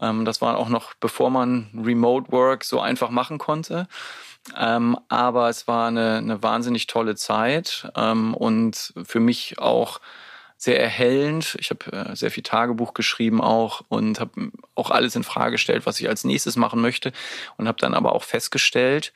Ähm, 0.00 0.24
das 0.24 0.40
war 0.40 0.58
auch 0.58 0.68
noch 0.68 0.94
bevor 0.94 1.30
man 1.30 1.68
Remote 1.74 2.30
Work 2.30 2.64
so 2.64 2.80
einfach 2.80 3.10
machen 3.10 3.38
konnte. 3.38 3.88
Ähm, 4.56 4.98
aber 5.08 5.48
es 5.48 5.66
war 5.68 5.88
eine, 5.88 6.16
eine 6.16 6.42
wahnsinnig 6.42 6.86
tolle 6.86 7.16
Zeit 7.16 7.90
ähm, 7.96 8.34
und 8.34 8.92
für 9.04 9.20
mich 9.20 9.58
auch 9.58 10.00
sehr 10.56 10.80
erhellend. 10.80 11.56
Ich 11.60 11.70
habe 11.70 11.92
äh, 11.92 12.16
sehr 12.16 12.30
viel 12.30 12.42
Tagebuch 12.42 12.92
geschrieben 12.92 13.40
auch 13.40 13.82
und 13.88 14.20
habe 14.20 14.50
auch 14.74 14.90
alles 14.90 15.14
in 15.14 15.22
Frage 15.22 15.52
gestellt, 15.52 15.86
was 15.86 16.00
ich 16.00 16.08
als 16.08 16.24
nächstes 16.24 16.56
machen 16.56 16.80
möchte 16.80 17.12
und 17.56 17.68
habe 17.68 17.78
dann 17.78 17.94
aber 17.94 18.12
auch 18.12 18.24
festgestellt, 18.24 19.12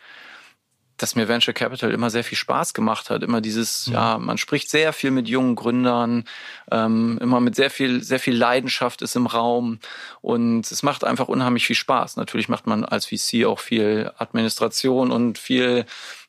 dass 0.97 1.15
mir 1.15 1.29
Venture 1.29 1.55
Capital 1.55 1.91
immer 1.91 2.11
sehr 2.11 2.25
viel 2.25 2.39
Spaß 2.39 2.75
gemacht 2.75 3.11
hat. 3.11 3.23
Immer 3.23 3.41
dieses, 3.41 3.89
mhm. 3.89 3.95
ja, 3.95 4.19
man 4.19 4.39
spricht 4.39 4.71
sehr 4.71 4.93
viel 4.93 5.11
mit 5.11 5.29
jungen 5.29 5.57
Gründern, 5.57 6.25
ähm, 6.71 7.19
immer 7.21 7.41
mit 7.41 7.55
sehr 7.55 7.71
viel, 7.71 8.03
sehr 8.03 8.19
viel 8.19 8.37
Leidenschaft 8.37 9.03
ist 9.03 9.17
im 9.17 9.27
Raum 9.27 9.79
und 10.21 10.71
es 10.71 10.83
macht 10.83 11.05
einfach 11.05 11.29
unheimlich 11.29 11.67
viel 11.67 11.77
Spaß. 11.77 12.17
Natürlich 12.17 12.49
macht 12.49 12.67
man 12.67 12.85
als 12.85 13.07
VC 13.07 13.45
auch 13.47 13.59
viel 13.59 14.13
Administration 14.19 15.11
und 15.11 15.39
viel 15.39 15.87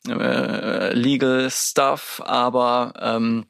äh, 0.08 0.93
Legal 0.93 1.49
Stuff, 1.52 2.21
aber 2.26 2.93
ähm, 2.99 3.45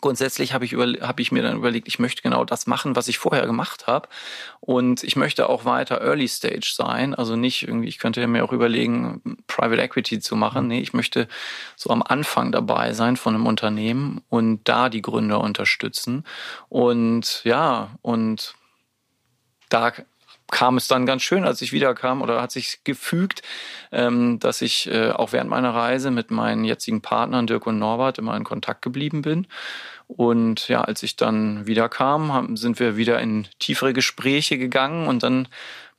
grundsätzlich 0.00 0.52
habe 0.52 0.64
ich, 0.64 0.74
hab 0.74 1.20
ich 1.20 1.32
mir 1.32 1.42
dann 1.42 1.56
überlegt, 1.56 1.88
ich 1.88 1.98
möchte 1.98 2.22
genau 2.22 2.44
das 2.44 2.66
machen, 2.66 2.96
was 2.96 3.08
ich 3.08 3.18
vorher 3.18 3.46
gemacht 3.46 3.86
habe. 3.86 4.08
Und 4.60 5.02
ich 5.02 5.16
möchte 5.16 5.48
auch 5.48 5.64
weiter 5.64 6.00
Early 6.00 6.28
Stage 6.28 6.72
sein. 6.74 7.14
Also 7.14 7.36
nicht 7.36 7.62
irgendwie, 7.62 7.88
ich 7.88 7.98
könnte 7.98 8.26
mir 8.26 8.44
auch 8.44 8.52
überlegen, 8.52 9.38
Private 9.46 9.82
Equity 9.82 10.20
zu 10.20 10.36
machen. 10.36 10.68
Nee, 10.68 10.80
ich 10.80 10.92
möchte 10.92 11.28
so 11.76 11.90
am 11.90 12.02
Anfang 12.02 12.52
dabei 12.52 12.92
sein 12.92 13.16
von 13.16 13.34
einem 13.34 13.46
Unternehmen 13.46 14.22
und 14.28 14.68
da 14.68 14.88
die 14.88 15.02
Gründer 15.02 15.40
unterstützen. 15.40 16.24
Und 16.68 17.42
ja, 17.44 17.90
und 18.02 18.54
da 19.68 19.92
kam 20.50 20.76
es 20.76 20.88
dann 20.88 21.06
ganz 21.06 21.22
schön, 21.22 21.44
als 21.44 21.62
ich 21.62 21.72
wiederkam 21.72 22.22
oder 22.22 22.40
hat 22.40 22.50
sich 22.50 22.80
gefügt, 22.84 23.42
ähm, 23.92 24.38
dass 24.38 24.62
ich 24.62 24.90
äh, 24.90 25.10
auch 25.10 25.32
während 25.32 25.50
meiner 25.50 25.74
Reise 25.74 26.10
mit 26.10 26.30
meinen 26.30 26.64
jetzigen 26.64 27.02
Partnern 27.02 27.46
Dirk 27.46 27.66
und 27.66 27.78
Norbert 27.78 28.18
immer 28.18 28.36
in 28.36 28.44
Kontakt 28.44 28.82
geblieben 28.82 29.22
bin. 29.22 29.46
Und 30.06 30.68
ja, 30.68 30.80
als 30.80 31.02
ich 31.02 31.16
dann 31.16 31.66
wiederkam, 31.66 32.56
sind 32.56 32.80
wir 32.80 32.96
wieder 32.96 33.20
in 33.20 33.46
tiefere 33.58 33.92
Gespräche 33.92 34.56
gegangen 34.56 35.06
und 35.06 35.22
dann 35.22 35.48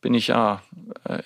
bin 0.01 0.13
ich 0.15 0.27
ja 0.27 0.62
äh, 1.03 1.19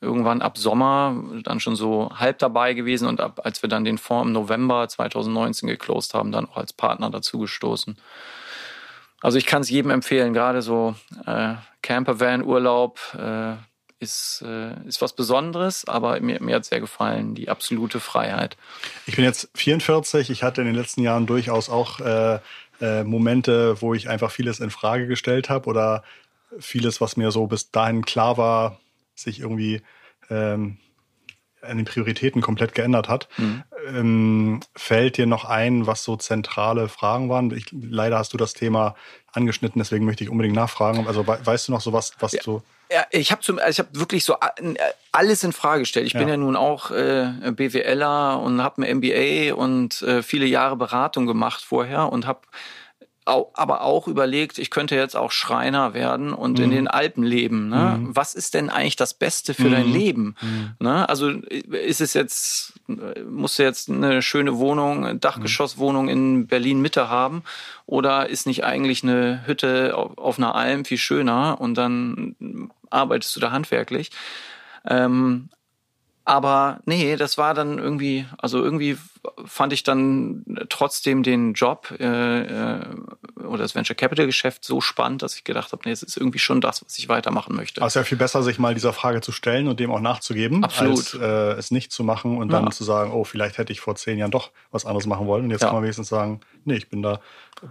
irgendwann 0.00 0.42
ab 0.42 0.56
Sommer 0.56 1.16
dann 1.42 1.58
schon 1.58 1.74
so 1.74 2.10
halb 2.14 2.38
dabei 2.38 2.74
gewesen 2.74 3.08
und 3.08 3.20
ab, 3.20 3.40
als 3.42 3.62
wir 3.62 3.68
dann 3.68 3.84
den 3.84 3.98
Fonds 3.98 4.28
im 4.28 4.32
November 4.32 4.88
2019 4.88 5.68
geclosed 5.68 6.14
haben, 6.14 6.30
dann 6.30 6.46
auch 6.46 6.56
als 6.56 6.72
Partner 6.72 7.10
dazugestoßen. 7.10 7.98
Also 9.20 9.38
ich 9.38 9.46
kann 9.46 9.62
es 9.62 9.70
jedem 9.70 9.90
empfehlen, 9.90 10.32
gerade 10.32 10.62
so 10.62 10.94
äh, 11.26 11.54
Campervan-Urlaub 11.82 13.00
äh, 13.18 13.54
ist, 14.00 14.44
äh, 14.46 14.74
ist 14.86 15.02
was 15.02 15.12
Besonderes, 15.12 15.86
aber 15.86 16.20
mir, 16.20 16.40
mir 16.40 16.56
hat 16.56 16.64
sehr 16.64 16.80
gefallen, 16.80 17.34
die 17.34 17.48
absolute 17.48 17.98
Freiheit. 17.98 18.56
Ich 19.06 19.16
bin 19.16 19.24
jetzt 19.24 19.50
44, 19.54 20.30
ich 20.30 20.42
hatte 20.42 20.60
in 20.60 20.68
den 20.68 20.76
letzten 20.76 21.02
Jahren 21.02 21.26
durchaus 21.26 21.68
auch 21.68 21.98
äh, 22.00 22.38
äh, 22.80 23.02
Momente, 23.02 23.80
wo 23.80 23.94
ich 23.94 24.08
einfach 24.08 24.30
vieles 24.30 24.60
in 24.60 24.70
Frage 24.70 25.08
gestellt 25.08 25.50
habe 25.50 25.68
oder 25.68 26.04
vieles, 26.60 27.00
was 27.00 27.16
mir 27.16 27.30
so 27.30 27.46
bis 27.46 27.70
dahin 27.70 28.04
klar 28.04 28.36
war, 28.38 28.78
sich 29.14 29.40
irgendwie 29.40 29.82
ähm, 30.30 30.78
an 31.60 31.76
den 31.76 31.86
Prioritäten 31.86 32.40
komplett 32.40 32.74
geändert 32.74 33.08
hat. 33.08 33.28
Mhm. 33.36 33.64
Ähm, 33.86 34.60
fällt 34.74 35.16
dir 35.16 35.26
noch 35.26 35.44
ein, 35.44 35.86
was 35.86 36.04
so 36.04 36.16
zentrale 36.16 36.88
Fragen 36.88 37.28
waren? 37.28 37.50
Ich, 37.56 37.66
leider 37.72 38.18
hast 38.18 38.32
du 38.32 38.36
das 38.36 38.54
Thema 38.54 38.94
angeschnitten, 39.32 39.78
deswegen 39.78 40.04
möchte 40.04 40.24
ich 40.24 40.30
unbedingt 40.30 40.56
nachfragen. 40.56 41.06
Also 41.06 41.26
weißt 41.26 41.68
du 41.68 41.72
noch 41.72 41.80
so 41.80 41.92
was, 41.92 42.12
was 42.18 42.32
ja. 42.32 42.40
du 42.44 42.62
ja, 42.90 43.04
ich 43.10 43.30
habe 43.30 43.42
also 43.46 43.68
ich 43.68 43.78
hab 43.78 43.94
wirklich 43.94 44.24
so 44.24 44.34
äh, 44.34 44.74
alles 45.12 45.44
in 45.44 45.52
Frage 45.52 45.80
gestellt. 45.80 46.06
Ich 46.06 46.14
ja. 46.14 46.20
bin 46.20 46.28
ja 46.28 46.36
nun 46.36 46.56
auch 46.56 46.90
äh, 46.90 47.32
BWLer 47.50 48.40
und 48.42 48.62
habe 48.62 48.82
ein 48.82 48.98
MBA 48.98 49.54
und 49.54 50.00
äh, 50.02 50.22
viele 50.22 50.46
Jahre 50.46 50.76
Beratung 50.76 51.26
gemacht 51.26 51.62
vorher 51.62 52.10
und 52.10 52.26
habe 52.26 52.40
aber 53.28 53.82
auch 53.82 54.08
überlegt, 54.08 54.58
ich 54.58 54.70
könnte 54.70 54.96
jetzt 54.96 55.16
auch 55.16 55.30
Schreiner 55.30 55.94
werden 55.94 56.32
und 56.32 56.58
mhm. 56.58 56.64
in 56.64 56.70
den 56.70 56.88
Alpen 56.88 57.22
leben. 57.22 57.68
Ne? 57.68 57.98
Mhm. 57.98 58.16
Was 58.16 58.34
ist 58.34 58.54
denn 58.54 58.70
eigentlich 58.70 58.96
das 58.96 59.14
Beste 59.14 59.54
für 59.54 59.68
mhm. 59.68 59.72
dein 59.72 59.92
Leben? 59.92 60.36
Mhm. 60.40 60.70
Ne? 60.80 61.08
Also 61.08 61.28
ist 61.28 62.00
es 62.00 62.14
jetzt, 62.14 62.74
musst 62.86 63.58
du 63.58 63.62
jetzt 63.62 63.90
eine 63.90 64.22
schöne 64.22 64.58
Wohnung, 64.58 65.06
eine 65.06 65.18
Dachgeschosswohnung 65.18 66.08
in 66.08 66.46
Berlin 66.46 66.80
Mitte 66.80 67.08
haben 67.08 67.42
oder 67.86 68.28
ist 68.28 68.46
nicht 68.46 68.64
eigentlich 68.64 69.02
eine 69.02 69.46
Hütte 69.46 69.96
auf, 69.96 70.16
auf 70.18 70.38
einer 70.38 70.54
Alm 70.54 70.84
viel 70.84 70.98
schöner 70.98 71.60
und 71.60 71.74
dann 71.74 72.70
arbeitest 72.90 73.36
du 73.36 73.40
da 73.40 73.50
handwerklich? 73.50 74.10
Ähm, 74.86 75.50
aber 76.28 76.80
nee, 76.84 77.16
das 77.16 77.38
war 77.38 77.54
dann 77.54 77.78
irgendwie, 77.78 78.26
also 78.36 78.62
irgendwie 78.62 78.98
fand 79.46 79.72
ich 79.72 79.82
dann 79.82 80.44
trotzdem 80.68 81.22
den 81.22 81.54
Job 81.54 81.94
äh, 81.98 82.42
äh, 82.42 82.80
oder 83.48 83.62
das 83.62 83.74
Venture 83.74 83.96
Capital 83.96 84.26
Geschäft 84.26 84.64
so 84.64 84.80
spannend, 84.80 85.22
dass 85.22 85.34
ich 85.34 85.44
gedacht 85.44 85.72
habe, 85.72 85.82
nee, 85.84 85.92
es 85.92 86.02
ist 86.02 86.16
irgendwie 86.16 86.38
schon 86.38 86.60
das, 86.60 86.84
was 86.84 86.98
ich 86.98 87.08
weitermachen 87.08 87.54
möchte. 87.54 87.82
Also 87.82 88.00
ja 88.00 88.04
viel 88.04 88.18
besser, 88.18 88.42
sich 88.42 88.58
mal 88.58 88.74
dieser 88.74 88.92
Frage 88.92 89.20
zu 89.20 89.32
stellen 89.32 89.68
und 89.68 89.80
dem 89.80 89.90
auch 89.90 90.00
nachzugeben, 90.00 90.64
Absolut. 90.64 90.98
als 90.98 91.14
äh, 91.14 91.52
es 91.58 91.70
nicht 91.70 91.92
zu 91.92 92.04
machen 92.04 92.38
und 92.38 92.50
dann 92.50 92.64
ja. 92.64 92.70
zu 92.70 92.84
sagen, 92.84 93.12
oh, 93.12 93.24
vielleicht 93.24 93.58
hätte 93.58 93.72
ich 93.72 93.80
vor 93.80 93.96
zehn 93.96 94.18
Jahren 94.18 94.30
doch 94.30 94.50
was 94.70 94.84
anderes 94.84 95.06
machen 95.06 95.26
wollen. 95.26 95.44
Und 95.44 95.50
jetzt 95.50 95.62
ja. 95.62 95.68
kann 95.68 95.76
man 95.76 95.82
wenigstens 95.82 96.08
sagen, 96.08 96.40
nee, 96.64 96.76
ich 96.76 96.88
bin 96.88 97.02
da 97.02 97.20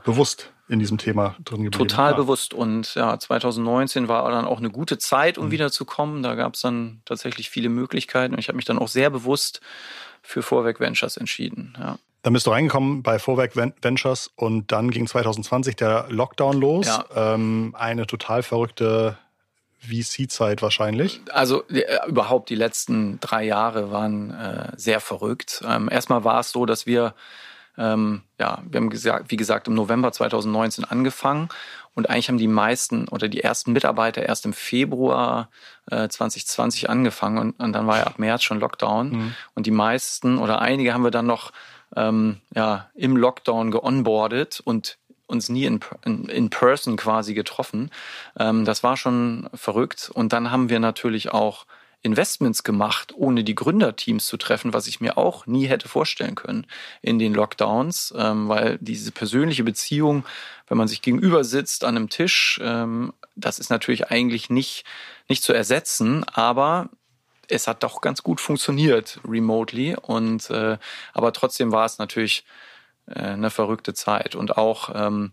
bewusst 0.04 0.52
in 0.68 0.80
diesem 0.80 0.98
Thema 0.98 1.36
drin 1.46 1.64
geblieben. 1.64 1.88
Total 1.88 2.12
ja. 2.12 2.18
bewusst. 2.18 2.54
Und 2.54 2.94
ja, 2.96 3.18
2019 3.18 4.08
war 4.08 4.30
dann 4.32 4.46
auch 4.46 4.60
eine 4.60 4.70
gute 4.70 4.98
Zeit, 4.98 5.38
um 5.38 5.48
mhm. 5.48 5.52
wiederzukommen. 5.52 6.24
Da 6.24 6.36
gab 6.36 6.56
es 6.56 6.62
dann 6.62 7.02
tatsächlich 7.06 7.50
viele 7.50 7.70
Möglichkeiten. 7.70 8.34
Und 8.34 8.40
ich 8.40 8.50
habe 8.50 8.58
mich 8.58 8.66
dann 8.66 8.80
auch 8.80 8.90
sehr 8.90 9.10
bewusst 9.10 9.62
für 10.22 10.42
Vorwerk 10.42 10.80
Ventures 10.80 11.18
entschieden. 11.18 11.78
Ja. 11.80 11.98
Dann 12.28 12.34
bist 12.34 12.46
du 12.46 12.52
reingekommen 12.52 13.04
bei 13.04 13.20
Vorwerk 13.20 13.56
Ventures 13.56 14.32
und 14.36 14.74
dann 14.74 14.92
ging 14.92 15.08
2020 15.08 15.78
der 15.78 16.08
Lockdown 16.10 16.60
los. 16.60 16.86
Ja. 16.86 17.06
Ähm, 17.16 17.74
eine 17.80 18.06
total 18.06 18.44
verrückte 18.44 19.18
VC-Zeit 19.80 20.62
wahrscheinlich. 20.62 21.22
Also 21.32 21.66
äh, 21.70 21.86
überhaupt 22.06 22.50
die 22.50 22.56
letzten 22.56 23.22
drei 23.22 23.46
Jahre 23.46 23.92
waren 23.94 24.32
äh, 24.32 24.74
sehr 24.76 25.00
verrückt. 25.00 25.64
Ähm, 25.66 25.88
erstmal 25.90 26.26
war 26.26 26.42
es 26.42 26.52
so, 26.52 26.66
dass 26.66 26.86
wir 26.86 27.14
ähm, 27.78 28.24
ja, 28.38 28.62
wir 28.70 28.82
haben 28.82 28.90
gesagt, 28.90 29.32
wie 29.32 29.38
gesagt, 29.38 29.70
im 29.70 29.76
November 29.76 30.12
2019 30.12 30.84
angefangen 30.84 31.48
und 31.94 32.10
eigentlich 32.10 32.28
haben 32.28 32.38
die 32.38 32.50
meisten 32.50 33.08
oder 33.08 33.30
die 33.30 33.42
ersten 33.42 33.72
Mitarbeiter 33.72 34.24
erst 34.24 34.46
im 34.46 34.52
Februar 34.52 35.50
äh, 35.90 36.10
2020 36.10 36.90
angefangen 36.90 37.38
und, 37.38 37.52
und, 37.60 37.72
dann 37.72 37.88
war 37.88 38.00
ja 38.00 38.04
ab 38.04 38.20
März 38.20 38.44
schon 38.44 38.60
Lockdown. 38.60 39.12
Mhm. 39.12 39.36
Und 39.56 39.66
die 39.66 39.72
meisten 39.72 40.40
oder 40.40 40.62
einige 40.62 40.94
haben 40.94 41.04
wir 41.04 41.12
dann 41.12 41.26
noch 41.26 41.54
ähm, 41.96 42.38
ja, 42.54 42.90
im 42.96 43.18
Lockdown 43.18 43.72
geonboardet 43.72 44.62
und 44.64 44.98
uns 45.28 45.50
nie 45.50 45.66
in, 45.66 45.80
in, 46.06 46.26
in 46.26 46.50
person 46.50 46.96
quasi 46.96 47.34
getroffen. 47.34 47.92
Ähm, 48.40 48.66
das 48.66 48.84
war 48.84 48.98
schon 48.98 49.50
verrückt. 49.54 50.10
Und 50.14 50.34
dann 50.34 50.52
haben 50.52 50.70
wir 50.70 50.80
natürlich 50.80 51.32
auch 51.32 51.66
Investments 52.02 52.64
gemacht, 52.64 53.14
ohne 53.16 53.44
die 53.44 53.56
Gründerteams 53.56 54.28
zu 54.28 54.38
treffen, 54.38 54.74
was 54.74 54.88
ich 54.88 55.02
mir 55.02 55.18
auch 55.18 55.46
nie 55.46 55.66
hätte 55.66 55.90
vorstellen 55.90 56.36
können 56.36 56.68
in 57.02 57.20
den 57.20 57.34
Lockdowns, 57.34 58.14
ähm, 58.16 58.48
weil 58.48 58.78
diese 58.80 59.12
persönliche 59.12 59.64
Beziehung, 59.64 60.24
wenn 60.68 60.78
man 60.78 60.88
sich 60.88 61.02
gegenüber 61.02 61.44
sitzt 61.44 61.84
an 61.84 61.98
einem 61.98 62.10
Tisch, 62.10 62.60
ähm, 62.64 63.14
das 63.36 63.60
ist 63.60 63.70
natürlich 63.70 64.10
eigentlich 64.10 64.50
nicht, 64.50 64.86
nicht 65.28 65.44
zu 65.44 65.54
ersetzen, 65.54 66.24
aber 66.24 66.90
es 67.48 67.68
hat 67.68 67.84
doch 67.84 68.02
ganz 68.02 68.24
gut 68.24 68.42
funktioniert 68.42 69.20
remotely 69.28 69.96
und 70.02 70.50
äh, 70.50 70.78
aber 71.14 71.34
trotzdem 71.34 71.72
war 71.72 71.86
es 71.86 71.98
natürlich 71.98 72.46
äh, 73.08 73.20
eine 73.20 73.50
verrückte 73.50 73.94
Zeit 73.94 74.36
und 74.36 74.58
auch 74.58 74.92
ähm, 74.94 75.32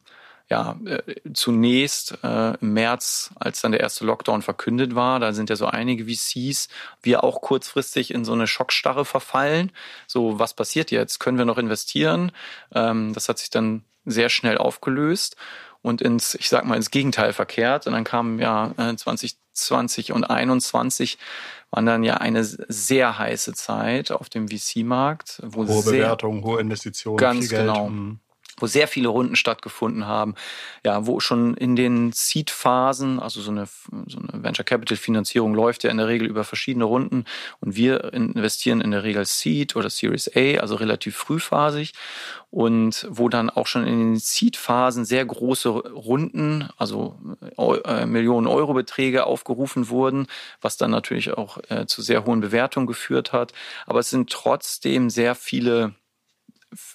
ja 0.50 0.78
äh, 0.84 1.02
zunächst 1.32 2.18
äh, 2.22 2.54
im 2.60 2.72
März, 2.72 3.32
als 3.36 3.60
dann 3.60 3.72
der 3.72 3.80
erste 3.80 4.04
Lockdown 4.04 4.42
verkündet 4.42 4.94
war, 4.94 5.20
da 5.20 5.32
sind 5.32 5.50
ja 5.50 5.56
so 5.56 5.66
einige 5.66 6.04
VCs, 6.04 6.68
wir 7.02 7.24
auch 7.24 7.40
kurzfristig 7.40 8.12
in 8.12 8.24
so 8.24 8.32
eine 8.32 8.46
Schockstarre 8.46 9.04
verfallen. 9.04 9.72
So 10.06 10.38
was 10.38 10.54
passiert 10.54 10.90
jetzt? 10.90 11.18
Können 11.20 11.38
wir 11.38 11.44
noch 11.44 11.58
investieren? 11.58 12.32
Ähm, 12.74 13.12
das 13.14 13.28
hat 13.28 13.38
sich 13.38 13.50
dann 13.50 13.84
sehr 14.04 14.28
schnell 14.28 14.58
aufgelöst 14.58 15.36
und 15.82 16.00
ins, 16.02 16.34
ich 16.34 16.48
sag 16.48 16.64
mal, 16.64 16.76
ins 16.76 16.90
Gegenteil 16.90 17.32
verkehrt. 17.32 17.86
Und 17.86 17.92
dann 17.92 18.04
kam 18.04 18.38
ja 18.38 18.72
äh, 18.78 18.96
20, 18.96 19.36
20 19.54 20.12
und 20.12 20.24
21 20.24 21.18
waren 21.70 21.86
dann 21.86 22.04
ja 22.04 22.14
eine 22.18 22.44
sehr 22.44 23.18
heiße 23.18 23.52
Zeit 23.54 24.12
auf 24.12 24.28
dem 24.28 24.48
VC-Markt. 24.48 25.42
Hohe 25.54 25.66
sehr, 25.66 25.92
Bewertungen, 25.92 26.44
hohe 26.44 26.60
Investitionen. 26.60 27.16
Ganz 27.16 27.48
genau. 27.48 27.88
Mhm 27.88 28.20
wo 28.58 28.66
sehr 28.66 28.88
viele 28.88 29.08
Runden 29.08 29.36
stattgefunden 29.36 30.06
haben, 30.06 30.34
ja, 30.84 31.06
wo 31.06 31.20
schon 31.20 31.54
in 31.54 31.76
den 31.76 32.12
Seed-Phasen, 32.12 33.20
also 33.20 33.40
so 33.40 33.50
eine, 33.50 33.66
so 34.06 34.18
eine 34.18 34.42
Venture 34.42 34.64
Capital 34.64 34.96
Finanzierung 34.96 35.54
läuft 35.54 35.84
ja 35.84 35.90
in 35.90 35.96
der 35.96 36.08
Regel 36.08 36.28
über 36.28 36.44
verschiedene 36.44 36.84
Runden 36.84 37.24
und 37.60 37.76
wir 37.76 38.12
investieren 38.12 38.80
in 38.80 38.90
der 38.90 39.02
Regel 39.02 39.24
Seed 39.24 39.76
oder 39.76 39.90
Series 39.90 40.30
A, 40.36 40.60
also 40.60 40.76
relativ 40.76 41.16
frühphasig 41.16 41.92
und 42.50 43.06
wo 43.10 43.28
dann 43.28 43.50
auch 43.50 43.66
schon 43.66 43.84
in 43.84 43.98
den 43.98 44.16
Seed-Phasen 44.16 45.04
sehr 45.04 45.24
große 45.24 45.68
Runden, 45.68 46.68
also 46.76 47.18
äh, 47.84 48.06
Millionen 48.06 48.46
Euro 48.46 48.74
Beträge 48.74 49.26
aufgerufen 49.26 49.88
wurden, 49.88 50.28
was 50.60 50.76
dann 50.76 50.92
natürlich 50.92 51.32
auch 51.32 51.58
äh, 51.68 51.86
zu 51.86 52.00
sehr 52.00 52.24
hohen 52.26 52.40
Bewertungen 52.40 52.86
geführt 52.86 53.32
hat. 53.32 53.52
Aber 53.86 53.98
es 53.98 54.10
sind 54.10 54.30
trotzdem 54.30 55.10
sehr 55.10 55.34
viele 55.34 55.94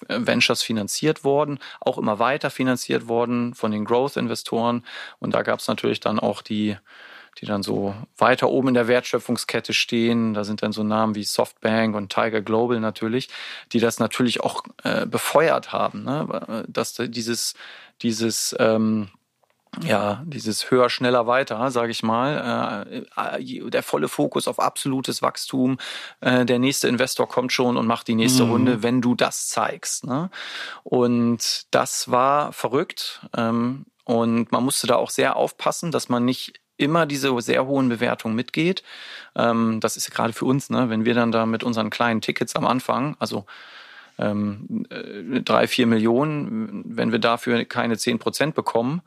Ventures 0.08 0.62
finanziert 0.62 1.24
worden, 1.24 1.58
auch 1.80 1.98
immer 1.98 2.18
weiter 2.18 2.50
finanziert 2.50 3.08
worden 3.08 3.54
von 3.54 3.70
den 3.70 3.84
Growth-Investoren. 3.84 4.84
Und 5.18 5.34
da 5.34 5.42
gab 5.42 5.60
es 5.60 5.68
natürlich 5.68 6.00
dann 6.00 6.18
auch 6.18 6.42
die, 6.42 6.76
die 7.38 7.46
dann 7.46 7.62
so 7.62 7.94
weiter 8.16 8.50
oben 8.50 8.68
in 8.68 8.74
der 8.74 8.88
Wertschöpfungskette 8.88 9.72
stehen. 9.72 10.34
Da 10.34 10.44
sind 10.44 10.62
dann 10.62 10.72
so 10.72 10.82
Namen 10.82 11.14
wie 11.14 11.24
Softbank 11.24 11.94
und 11.94 12.12
Tiger 12.12 12.40
Global 12.40 12.80
natürlich, 12.80 13.28
die 13.72 13.80
das 13.80 13.98
natürlich 13.98 14.40
auch 14.40 14.62
äh, 14.82 15.06
befeuert 15.06 15.72
haben, 15.72 16.04
ne? 16.04 16.64
dass 16.68 16.94
dieses, 16.94 17.54
dieses 18.02 18.54
ähm, 18.58 19.08
ja, 19.84 20.22
dieses 20.26 20.70
höher, 20.70 20.90
schneller, 20.90 21.26
weiter, 21.26 21.70
sage 21.70 21.92
ich 21.92 22.02
mal, 22.02 22.84
äh, 23.16 23.40
äh, 23.40 23.70
der 23.70 23.82
volle 23.82 24.08
Fokus 24.08 24.48
auf 24.48 24.58
absolutes 24.58 25.22
Wachstum, 25.22 25.78
äh, 26.20 26.44
der 26.44 26.58
nächste 26.58 26.88
Investor 26.88 27.28
kommt 27.28 27.52
schon 27.52 27.76
und 27.76 27.86
macht 27.86 28.08
die 28.08 28.16
nächste 28.16 28.44
mhm. 28.44 28.50
Runde, 28.50 28.82
wenn 28.82 29.00
du 29.00 29.14
das 29.14 29.48
zeigst. 29.48 30.04
Ne? 30.04 30.30
Und 30.82 31.66
das 31.70 32.10
war 32.10 32.52
verrückt 32.52 33.26
ähm, 33.36 33.86
und 34.04 34.50
man 34.50 34.64
musste 34.64 34.88
da 34.88 34.96
auch 34.96 35.10
sehr 35.10 35.36
aufpassen, 35.36 35.92
dass 35.92 36.08
man 36.08 36.24
nicht 36.24 36.60
immer 36.76 37.06
diese 37.06 37.38
sehr 37.40 37.66
hohen 37.66 37.88
Bewertungen 37.88 38.34
mitgeht. 38.34 38.82
Ähm, 39.36 39.78
das 39.80 39.96
ist 39.96 40.10
gerade 40.10 40.32
für 40.32 40.46
uns, 40.46 40.70
ne, 40.70 40.90
wenn 40.90 41.04
wir 41.04 41.14
dann 41.14 41.30
da 41.30 41.46
mit 41.46 41.62
unseren 41.62 41.90
kleinen 41.90 42.20
Tickets 42.22 42.56
am 42.56 42.66
Anfang, 42.66 43.16
also 43.18 43.44
ähm, 44.18 44.86
äh, 44.90 45.40
drei, 45.42 45.66
vier 45.66 45.86
Millionen, 45.86 46.82
wenn 46.84 47.12
wir 47.12 47.18
dafür 47.18 47.64
keine 47.64 47.96
zehn 47.96 48.18
Prozent 48.18 48.54
bekommen, 48.54 49.02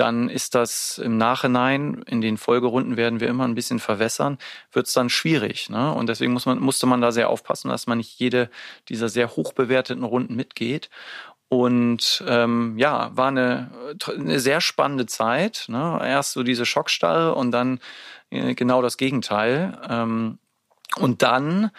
dann 0.00 0.28
ist 0.28 0.54
das 0.54 0.98
im 0.98 1.16
Nachhinein, 1.18 2.02
in 2.06 2.20
den 2.20 2.36
Folgerunden 2.36 2.96
werden 2.96 3.20
wir 3.20 3.28
immer 3.28 3.44
ein 3.44 3.54
bisschen 3.54 3.78
verwässern, 3.78 4.38
wird 4.72 4.86
es 4.86 4.92
dann 4.92 5.10
schwierig. 5.10 5.70
Ne? 5.70 5.92
Und 5.92 6.08
deswegen 6.08 6.32
muss 6.32 6.46
man, 6.46 6.58
musste 6.58 6.86
man 6.86 7.00
da 7.00 7.12
sehr 7.12 7.28
aufpassen, 7.28 7.68
dass 7.68 7.86
man 7.86 7.98
nicht 7.98 8.18
jede 8.18 8.50
dieser 8.88 9.08
sehr 9.08 9.36
hoch 9.36 9.52
bewerteten 9.52 10.04
Runden 10.04 10.36
mitgeht. 10.36 10.90
Und 11.48 12.22
ähm, 12.26 12.76
ja, 12.76 13.10
war 13.16 13.28
eine, 13.28 13.70
eine 14.06 14.38
sehr 14.38 14.60
spannende 14.60 15.06
Zeit. 15.06 15.64
Ne? 15.68 15.98
Erst 16.02 16.32
so 16.32 16.42
diese 16.42 16.66
Schockstarre 16.66 17.34
und 17.34 17.50
dann 17.52 17.80
äh, 18.30 18.54
genau 18.54 18.82
das 18.82 18.98
Gegenteil. 18.98 19.80
Ähm, 19.88 20.38
und 20.96 21.22
dann, 21.22 21.70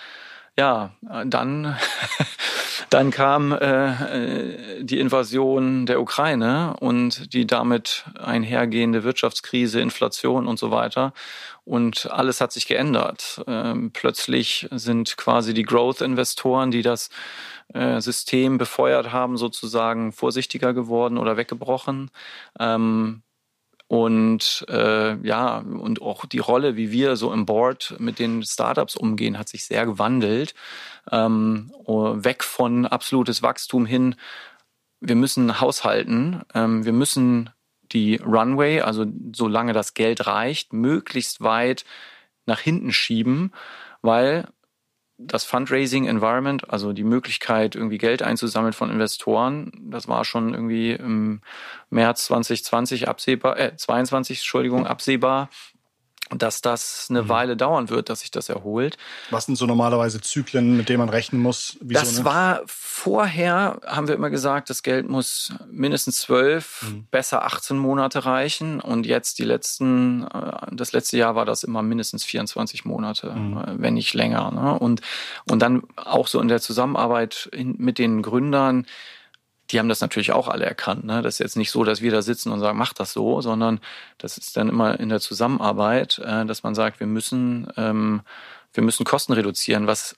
ja, 0.60 0.92
dann 1.26 1.78
Dann 2.90 3.12
kam 3.12 3.52
äh, 3.52 4.82
die 4.82 5.00
Invasion 5.00 5.86
der 5.86 6.02
Ukraine 6.02 6.76
und 6.80 7.34
die 7.34 7.46
damit 7.46 8.06
einhergehende 8.20 9.04
Wirtschaftskrise, 9.04 9.80
Inflation 9.80 10.48
und 10.48 10.58
so 10.58 10.72
weiter. 10.72 11.14
Und 11.66 12.10
alles 12.10 12.42
hat 12.42 12.52
sich 12.52 12.66
geändert. 12.66 13.44
Ähm, 13.46 13.92
plötzlich 13.94 14.68
sind 14.72 15.18
quasi 15.18 15.54
die 15.54 15.64
Growth-Investoren, 15.64 16.72
die 16.72 16.82
das 16.82 17.12
äh, 17.76 18.02
System 18.02 18.58
befeuert 18.58 19.12
haben, 19.12 19.38
sozusagen 19.38 20.12
vorsichtiger 20.12 20.74
geworden 20.74 21.20
oder 21.20 21.38
weggebrochen. 21.38 22.10
Ähm, 22.60 23.22
Und 23.90 24.68
äh, 24.70 25.16
ja, 25.28 25.58
und 25.58 26.00
auch 26.04 26.28
die 26.28 26.38
Rolle, 26.38 26.76
wie 26.76 26.92
wir 26.92 27.16
so 27.16 27.34
im 27.34 27.48
Board 27.48 27.96
mit 27.98 28.20
den 28.20 28.44
Startups 28.44 28.96
umgehen, 28.96 29.40
hat 29.40 29.50
sich 29.50 29.66
sehr 29.66 29.88
gewandelt. 29.88 30.54
Ähm, 31.12 31.72
weg 31.88 32.44
von 32.44 32.86
absolutes 32.86 33.42
Wachstum 33.42 33.88
hin. 33.88 34.16
Wir 35.02 35.16
müssen 35.16 35.60
haushalten. 35.60 36.44
Ähm, 36.54 36.86
wir 36.86 36.94
müssen 36.94 37.50
die 37.92 38.18
Runway, 38.18 38.82
also 38.82 39.08
solange 39.34 39.74
das 39.74 39.96
Geld 39.96 40.28
reicht, 40.28 40.72
möglichst 40.72 41.42
weit 41.42 41.84
nach 42.46 42.60
hinten 42.60 42.94
schieben, 42.94 43.54
weil 44.04 44.48
das 45.20 45.44
Fundraising 45.44 46.06
Environment, 46.06 46.70
also 46.70 46.94
die 46.94 47.04
Möglichkeit, 47.04 47.76
irgendwie 47.76 47.98
Geld 47.98 48.22
einzusammeln 48.22 48.74
von 48.74 48.90
Investoren, 48.90 49.72
das 49.90 50.08
war 50.08 50.24
schon 50.24 50.54
irgendwie 50.54 50.94
im 50.94 51.42
März 51.90 52.26
2020 52.26 53.08
absehbar, 53.10 53.60
äh, 53.60 53.76
22, 53.76 54.40
Entschuldigung, 54.40 54.88
absehbar 54.88 55.50
dass 56.30 56.62
das 56.62 57.08
eine 57.10 57.24
mhm. 57.24 57.30
Weile 57.30 57.58
dauern 57.58 57.90
wird, 57.90 58.10
dass 58.10 58.22
sich 58.22 58.32
das 58.32 58.50
erholt. 58.50 58.98
Was 59.32 59.46
sind 59.46 59.56
so 59.56 59.66
normalerweise 59.66 60.22
Zyklen, 60.22 60.78
mit 60.78 60.88
denen 60.88 61.00
man 61.00 61.10
rechnen 61.10 61.42
muss? 61.42 61.78
Wieso 61.82 62.02
das 62.02 62.24
war 62.24 62.62
vorher, 62.68 63.80
haben 63.86 64.08
wir 64.08 64.16
immer 64.16 64.30
gesagt, 64.30 64.70
das 64.70 64.84
Geld 64.84 65.10
muss 65.10 65.54
mindestens 65.72 66.20
zwölf, 66.20 66.84
mhm. 66.84 67.08
besser 67.10 67.46
18 67.46 67.78
Monate 67.78 68.26
reichen. 68.26 68.80
Und 68.80 69.06
jetzt 69.06 69.40
die 69.40 69.44
letzten, 69.44 70.28
äh, 70.28 70.68
das 70.72 70.92
letzte 70.92 71.18
Jahr 71.18 71.36
war 71.36 71.46
das 71.46 71.64
immer 71.64 71.82
mindestens 71.82 72.24
24 72.24 72.86
Monate, 72.86 73.32
mhm. 73.32 73.58
Äh, 73.58 73.82
wenn 73.82 73.96
nicht 73.96 74.14
länger. 74.14 74.52
Ne? 74.52 74.78
Und, 74.78 75.02
und 75.50 75.60
dann 75.60 75.84
auch 75.96 76.28
so 76.28 76.40
in 76.40 76.48
der 76.48 76.62
Zusammenarbeit 76.62 77.50
mit 77.54 77.98
den 77.98 78.22
Gründern, 78.22 78.86
die 79.72 79.80
haben 79.80 79.90
das 79.90 80.02
natürlich 80.02 80.32
auch 80.32 80.48
alle 80.48 80.66
erkannt. 80.66 81.06
Ne? 81.06 81.22
Das 81.22 81.36
ist 81.36 81.40
jetzt 81.40 81.58
nicht 81.58 81.72
so, 81.72 81.84
dass 81.84 82.02
wir 82.02 82.12
da 82.12 82.22
sitzen 82.22 82.52
und 82.52 82.60
sagen, 82.60 82.78
mach 82.78 82.94
das 82.94 83.14
so, 83.14 83.42
sondern 83.42 83.80
das 84.18 84.38
ist 84.38 84.58
dann 84.58 84.70
immer 84.70 85.00
in 85.00 85.10
der 85.10 85.20
Zusammenarbeit, 85.20 86.20
äh, 86.20 86.46
dass 86.46 86.64
man 86.64 86.76
sagt, 86.76 87.00
wir 87.00 87.08
müssen, 87.08 87.72
ähm, 87.78 88.22
wir 88.74 88.84
müssen 88.84 89.06
Kosten 89.06 89.34
reduzieren, 89.34 89.88
was 89.88 90.16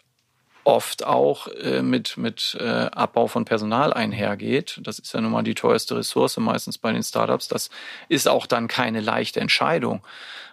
oft 0.64 1.06
auch 1.06 1.48
äh, 1.48 1.82
mit, 1.82 2.18
mit 2.18 2.56
äh, 2.60 2.64
Abbau 2.64 3.28
von 3.28 3.46
Personal 3.46 3.94
einhergeht. 3.94 4.80
Das 4.84 5.00
ist 5.00 5.14
ja 5.14 5.22
nun 5.22 5.32
mal 5.32 5.44
die 5.44 5.56
teuerste 5.56 5.96
Ressource 5.96 6.38
meistens 6.38 6.78
bei 6.78 6.92
den 6.92 7.04
Startups. 7.04 7.48
Das 7.48 7.70
ist 8.10 8.28
auch 8.28 8.46
dann 8.46 8.68
keine 8.68 9.02
leichte 9.02 9.40
Entscheidung. 9.40 10.06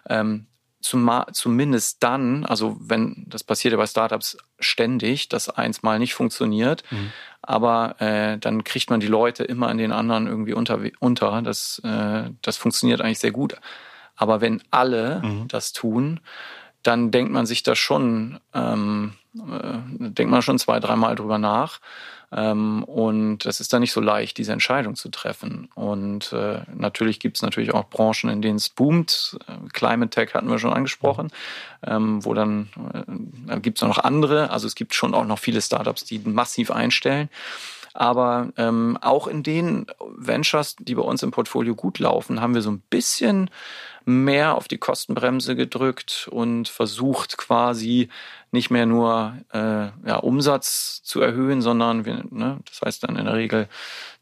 Ähm, 0.09 0.47
zum, 0.81 1.11
zumindest 1.33 2.03
dann, 2.03 2.45
also 2.45 2.77
wenn 2.79 3.25
das 3.27 3.43
passiert 3.43 3.73
ja 3.73 3.77
bei 3.77 3.87
Startups 3.87 4.37
ständig, 4.59 5.29
dass 5.29 5.49
eins 5.49 5.83
mal 5.83 5.99
nicht 5.99 6.13
funktioniert, 6.13 6.83
mhm. 6.89 7.11
aber 7.41 7.99
äh, 7.99 8.37
dann 8.37 8.63
kriegt 8.63 8.89
man 8.89 8.99
die 8.99 9.07
Leute 9.07 9.43
immer 9.43 9.69
in 9.71 9.77
den 9.77 9.91
anderen 9.91 10.27
irgendwie 10.27 10.53
unter. 10.53 10.79
unter. 10.99 11.41
Das, 11.41 11.81
äh, 11.83 12.29
das 12.41 12.57
funktioniert 12.57 13.01
eigentlich 13.01 13.19
sehr 13.19 13.31
gut. 13.31 13.55
Aber 14.15 14.41
wenn 14.41 14.61
alle 14.71 15.21
mhm. 15.23 15.47
das 15.47 15.73
tun, 15.73 16.19
dann 16.83 17.11
denkt 17.11 17.31
man 17.31 17.45
sich 17.45 17.63
da 17.63 17.75
schon, 17.75 18.39
ähm, 18.53 19.13
äh, 19.39 20.09
denkt 20.09 20.31
man 20.31 20.41
schon 20.41 20.59
zwei, 20.59 20.79
dreimal 20.79 21.15
drüber 21.15 21.37
nach. 21.37 21.79
Ähm, 22.31 22.83
und 22.83 23.45
es 23.45 23.59
ist 23.59 23.73
dann 23.73 23.81
nicht 23.81 23.91
so 23.91 24.01
leicht, 24.01 24.37
diese 24.37 24.53
Entscheidung 24.53 24.95
zu 24.95 25.09
treffen. 25.09 25.69
Und 25.73 26.31
äh, 26.31 26.61
natürlich 26.75 27.19
gibt 27.19 27.37
es 27.37 27.41
natürlich 27.41 27.73
auch 27.73 27.89
Branchen, 27.89 28.29
in 28.29 28.41
denen 28.41 28.57
es 28.57 28.69
boomt. 28.69 29.37
Äh, 29.47 29.69
Climate 29.73 30.09
Tech 30.11 30.33
hatten 30.33 30.49
wir 30.49 30.59
schon 30.59 30.73
angesprochen, 30.73 31.31
ähm, 31.85 32.23
wo 32.23 32.33
dann 32.33 32.69
äh, 33.47 33.59
gibt 33.59 33.79
es 33.79 33.87
noch 33.87 33.97
andere. 33.97 34.51
Also 34.51 34.67
es 34.67 34.75
gibt 34.75 34.93
schon 34.93 35.15
auch 35.15 35.25
noch 35.25 35.39
viele 35.39 35.61
Startups, 35.61 36.05
die 36.05 36.19
massiv 36.19 36.69
einstellen. 36.69 37.29
Aber 37.93 38.49
ähm, 38.57 38.97
auch 39.01 39.27
in 39.27 39.43
den 39.43 39.85
Ventures, 40.15 40.75
die 40.79 40.95
bei 40.95 41.01
uns 41.01 41.23
im 41.23 41.31
Portfolio 41.31 41.75
gut 41.75 41.99
laufen, 41.99 42.41
haben 42.41 42.53
wir 42.53 42.61
so 42.61 42.71
ein 42.71 42.83
bisschen 42.89 43.49
mehr 44.05 44.55
auf 44.55 44.67
die 44.67 44.77
Kostenbremse 44.77 45.55
gedrückt 45.55 46.27
und 46.31 46.67
versucht 46.67 47.37
quasi 47.37 48.09
nicht 48.51 48.71
mehr 48.71 48.85
nur 48.85 49.37
äh, 49.53 49.89
ja, 50.07 50.15
Umsatz 50.17 51.03
zu 51.03 51.21
erhöhen, 51.21 51.61
sondern 51.61 52.05
wir, 52.05 52.23
ne, 52.31 52.59
das 52.65 52.81
heißt 52.81 53.03
dann 53.03 53.15
in 53.15 53.25
der 53.25 53.35
Regel 53.35 53.67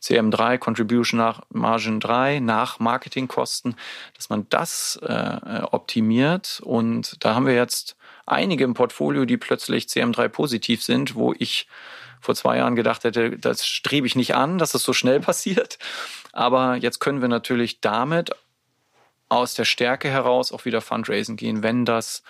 CM3, 0.02 0.58
Contribution 0.58 1.18
nach 1.18 1.42
Margin 1.50 2.00
3, 2.00 2.40
nach 2.40 2.80
Marketingkosten, 2.80 3.76
dass 4.16 4.30
man 4.30 4.46
das 4.50 5.00
äh, 5.02 5.62
optimiert. 5.72 6.60
Und 6.64 7.24
da 7.24 7.36
haben 7.36 7.46
wir 7.46 7.56
jetzt 7.56 7.96
einige 8.26 8.66
im 8.66 8.74
Portfolio, 8.74 9.26
die 9.26 9.38
plötzlich 9.38 9.86
CM3 9.86 10.28
positiv 10.28 10.84
sind, 10.84 11.16
wo 11.16 11.34
ich 11.38 11.68
vor 12.28 12.36
zwei 12.36 12.58
Jahren 12.58 12.76
gedacht 12.76 13.06
hätte, 13.06 13.38
das 13.38 13.66
strebe 13.66 14.06
ich 14.06 14.18
nicht 14.18 14.36
an, 14.36 14.58
dass 14.58 14.74
das 14.74 14.84
so 14.84 14.92
schnell 14.92 15.20
passiert. 15.32 15.80
Aber 16.34 16.76
jetzt 16.76 17.00
können 17.00 17.22
wir 17.22 17.30
natürlich 17.30 17.80
damit 17.80 18.32
aus 19.30 19.54
der 19.54 19.64
Stärke 19.64 20.10
heraus 20.10 20.52
auch 20.52 20.66
wieder 20.66 20.82
Fundraising 20.82 21.38
gehen, 21.38 21.64
wenn 21.64 21.86
das, 21.86 22.24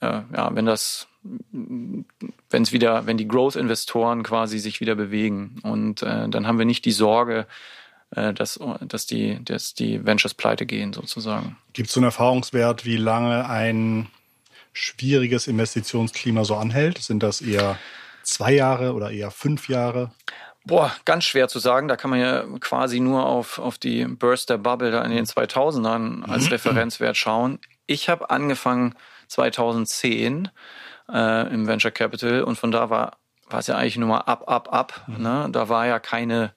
äh, 0.00 0.22
ja, 0.34 0.54
wenn 0.54 0.66
das, 0.66 1.06
wenn 1.52 2.04
es 2.50 2.72
wieder, 2.72 3.06
wenn 3.06 3.16
die 3.16 3.28
Growth-Investoren 3.28 4.24
quasi 4.24 4.58
sich 4.58 4.80
wieder 4.80 4.96
bewegen. 4.96 5.60
Und 5.62 6.02
äh, 6.02 6.28
dann 6.28 6.48
haben 6.48 6.58
wir 6.58 6.66
nicht 6.66 6.84
die 6.84 6.90
Sorge, 6.90 7.46
äh, 8.10 8.34
dass, 8.34 8.58
dass, 8.80 9.06
die, 9.06 9.38
dass 9.44 9.74
die 9.74 10.04
Ventures 10.04 10.34
pleite 10.34 10.66
gehen, 10.66 10.92
sozusagen. 10.92 11.56
Gibt 11.74 11.88
es 11.88 11.94
so 11.94 12.00
einen 12.00 12.06
Erfahrungswert, 12.06 12.84
wie 12.84 12.96
lange 12.96 13.48
ein 13.48 14.08
schwieriges 14.72 15.46
Investitionsklima 15.46 16.44
so 16.44 16.56
anhält? 16.56 16.98
Sind 16.98 17.22
das 17.22 17.40
eher 17.40 17.78
zwei 18.22 18.52
Jahre 18.52 18.94
oder 18.94 19.10
eher 19.10 19.30
fünf 19.30 19.68
Jahre? 19.68 20.12
Boah, 20.64 20.92
ganz 21.04 21.24
schwer 21.24 21.48
zu 21.48 21.58
sagen. 21.58 21.88
Da 21.88 21.96
kann 21.96 22.10
man 22.10 22.20
ja 22.20 22.44
quasi 22.60 23.00
nur 23.00 23.26
auf, 23.26 23.58
auf 23.58 23.78
die 23.78 24.04
Burst 24.04 24.48
der 24.48 24.58
Bubble 24.58 24.92
da 24.92 25.02
in 25.02 25.10
den 25.10 25.26
2000ern 25.26 26.24
als 26.24 26.50
Referenzwert 26.50 27.16
schauen. 27.16 27.58
Ich 27.86 28.08
habe 28.08 28.30
angefangen 28.30 28.94
2010 29.26 30.50
äh, 31.12 31.52
im 31.52 31.66
Venture 31.66 31.90
Capital 31.90 32.42
und 32.42 32.56
von 32.56 32.70
da 32.70 32.90
war, 32.90 33.18
war 33.48 33.58
es 33.58 33.66
ja 33.66 33.76
eigentlich 33.76 33.96
nur 33.96 34.08
mal 34.08 34.20
ab, 34.20 34.44
ab, 34.48 34.72
ab. 34.72 35.04
Mhm. 35.08 35.22
Ne? 35.22 35.48
Da 35.50 35.68
war 35.68 35.86
ja 35.86 35.98
keine 35.98 36.52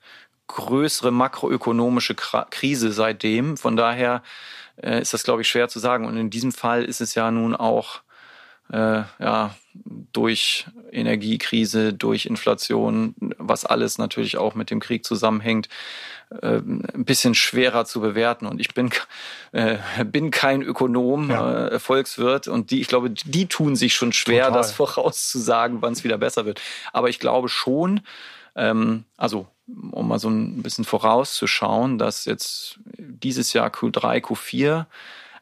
größere 0.48 1.12
makroökonomische 1.12 2.14
Krise 2.16 2.92
seitdem. 2.92 3.58
Von 3.58 3.76
daher 3.76 4.22
äh, 4.78 5.02
ist 5.02 5.14
das, 5.14 5.24
glaube 5.24 5.42
ich, 5.42 5.50
schwer 5.50 5.68
zu 5.68 5.80
sagen. 5.80 6.06
Und 6.06 6.18
in 6.18 6.30
diesem 6.30 6.52
Fall 6.52 6.84
ist 6.84 7.02
es 7.02 7.16
ja 7.16 7.32
nun 7.32 7.56
auch 7.56 8.02
äh, 8.72 9.04
ja, 9.20 9.56
durch 10.14 10.66
Energiekrise, 10.92 11.94
durch 11.94 12.26
Inflation, 12.26 13.14
was 13.38 13.66
alles 13.66 13.98
natürlich 13.98 14.38
auch 14.38 14.56
mit 14.56 14.72
dem 14.72 14.80
Krieg 14.80 15.06
zusammenhängt, 15.06 15.70
äh, 16.42 16.58
ein 16.58 17.06
bisschen 17.06 17.36
schwerer 17.36 17.86
zu 17.86 18.02
bewerten. 18.02 18.48
Und 18.48 18.60
ich 18.60 18.74
bin, 18.74 18.90
äh, 19.52 19.78
bin 20.06 20.32
kein 20.32 20.62
Ökonom, 20.62 21.30
ja. 21.30 21.68
äh, 21.68 21.80
Volkswirt 21.80 22.48
und 22.48 22.72
die, 22.72 22.82
ich 22.82 22.88
glaube, 22.88 23.12
die 23.12 23.48
tun 23.48 23.76
sich 23.76 23.94
schon 23.94 24.14
schwer, 24.14 24.48
Total. 24.48 24.60
das 24.60 24.72
vorauszusagen, 24.74 25.82
wann 25.82 25.94
es 25.94 26.04
wieder 26.04 26.18
besser 26.18 26.46
wird. 26.46 26.62
Aber 26.94 27.10
ich 27.10 27.20
glaube 27.20 27.50
schon, 27.50 28.02
ähm, 28.56 29.04
also 29.18 29.48
um 29.92 30.08
mal 30.08 30.20
so 30.20 30.30
ein 30.30 30.62
bisschen 30.62 30.86
vorauszuschauen, 30.86 31.98
dass 31.98 32.26
jetzt 32.26 32.80
dieses 32.98 33.54
Jahr 33.54 33.70
Q3, 33.70 34.22
Q4 34.22 34.86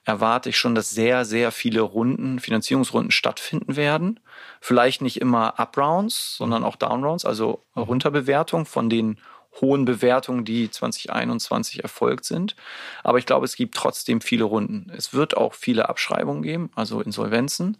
erwarte 0.06 0.50
ich 0.50 0.58
schon, 0.58 0.76
dass 0.76 0.90
sehr, 0.90 1.26
sehr 1.26 1.52
viele 1.52 1.82
Runden, 1.82 2.40
Finanzierungsrunden 2.40 3.12
stattfinden 3.12 3.76
werden. 3.76 4.20
Vielleicht 4.60 5.02
nicht 5.02 5.22
immer 5.22 5.60
Up-Rounds, 5.60 6.36
sondern 6.38 6.64
auch 6.64 6.76
Down-Rounds, 6.76 7.26
also 7.26 7.64
Runterbewertung 7.76 8.66
von 8.66 8.90
den 8.90 9.18
hohen 9.62 9.86
Bewertungen, 9.86 10.46
die 10.46 10.70
2021 10.70 11.84
erfolgt 11.84 12.26
sind. 12.26 12.56
Aber 13.04 13.18
ich 13.18 13.26
glaube, 13.26 13.46
es 13.46 13.56
gibt 13.56 13.76
trotzdem 13.76 14.20
viele 14.20 14.46
Runden. 14.46 14.92
Es 14.96 15.14
wird 15.14 15.38
auch 15.38 15.54
viele 15.54 15.90
Abschreibungen 15.90 16.42
geben, 16.42 16.72
also 16.76 17.02
Insolvenzen. 17.02 17.78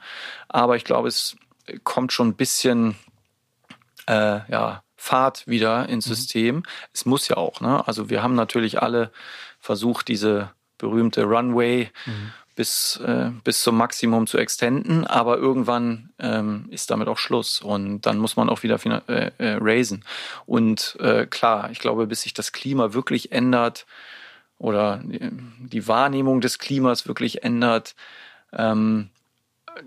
Aber 0.50 0.76
ich 0.76 0.84
glaube, 0.84 1.08
es 1.08 1.36
kommt 1.84 2.14
schon 2.14 2.30
ein 2.30 2.36
bisschen 2.36 2.96
äh, 4.08 4.40
ja, 4.52 4.84
Fahrt 4.96 5.48
wieder 5.48 5.90
ins 5.90 6.08
mhm. 6.08 6.14
System. 6.14 6.56
Mhm. 6.56 6.64
Es 6.94 7.06
muss 7.06 7.28
ja 7.28 7.38
auch. 7.38 7.60
Ne? 7.60 7.86
Also 7.88 8.10
wir 8.10 8.22
haben 8.24 8.36
natürlich 8.36 8.82
alle 8.82 9.12
versucht, 9.60 10.08
diese 10.08 10.52
berühmte 10.78 11.24
Runway 11.24 11.90
mhm. 12.06 12.32
bis, 12.56 13.00
äh, 13.06 13.32
bis 13.44 13.62
zum 13.62 13.78
Maximum 13.78 14.28
zu 14.28 14.38
extenden, 14.38 15.06
aber 15.06 15.38
irgendwann 15.38 16.10
ähm, 16.20 16.68
ist 16.70 16.92
damit 16.92 17.08
auch 17.08 17.18
Schluss 17.18 17.62
und 17.62 18.02
dann 18.02 18.18
muss 18.18 18.36
man 18.36 18.50
auch 18.50 18.64
wieder 18.64 18.80
äh, 19.10 19.32
äh, 19.38 19.58
raisen. 19.60 20.04
Und 20.46 20.98
äh, 21.00 21.26
klar, 21.26 21.70
ich 21.72 21.80
glaube, 21.80 22.08
bis 22.08 22.22
sich 22.22 22.34
das 22.34 22.52
Klima 22.52 22.94
wirklich 22.94 23.32
ändert 23.32 23.86
oder 24.58 25.02
die 25.04 25.88
Wahrnehmung 25.88 26.42
des 26.42 26.58
Klimas 26.60 27.08
wirklich 27.08 27.44
ändert, 27.44 27.96
ähm, 28.54 29.10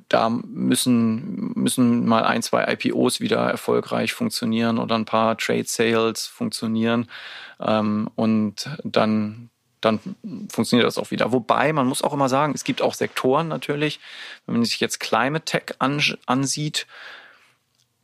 da 0.09 0.31
müssen, 0.31 1.53
müssen 1.55 2.07
mal 2.07 2.25
ein, 2.25 2.43
zwei 2.43 2.73
IPOs 2.73 3.21
wieder 3.21 3.39
erfolgreich 3.39 4.13
funktionieren 4.13 4.79
oder 4.79 4.97
ein 4.97 5.05
paar 5.05 5.37
Trade 5.37 5.67
Sales 5.67 6.27
funktionieren. 6.27 7.09
Ähm, 7.61 8.11
und 8.15 8.69
dann, 8.85 9.51
dann 9.81 10.01
funktioniert 10.51 10.87
das 10.87 10.99
auch 10.99 11.11
wieder. 11.11 11.33
Wobei, 11.33 11.73
man 11.73 11.87
muss 11.87 12.03
auch 12.03 12.13
immer 12.13 12.29
sagen, 12.29 12.53
es 12.55 12.65
gibt 12.65 12.83
auch 12.83 12.95
Sektoren 12.95 13.49
natürlich, 13.49 14.01
wenn 14.47 14.57
man 14.57 14.65
sich 14.65 14.81
jetzt 14.81 15.01
Climate 15.01 15.45
Tech 15.45 15.75
ansieht, 16.27 16.87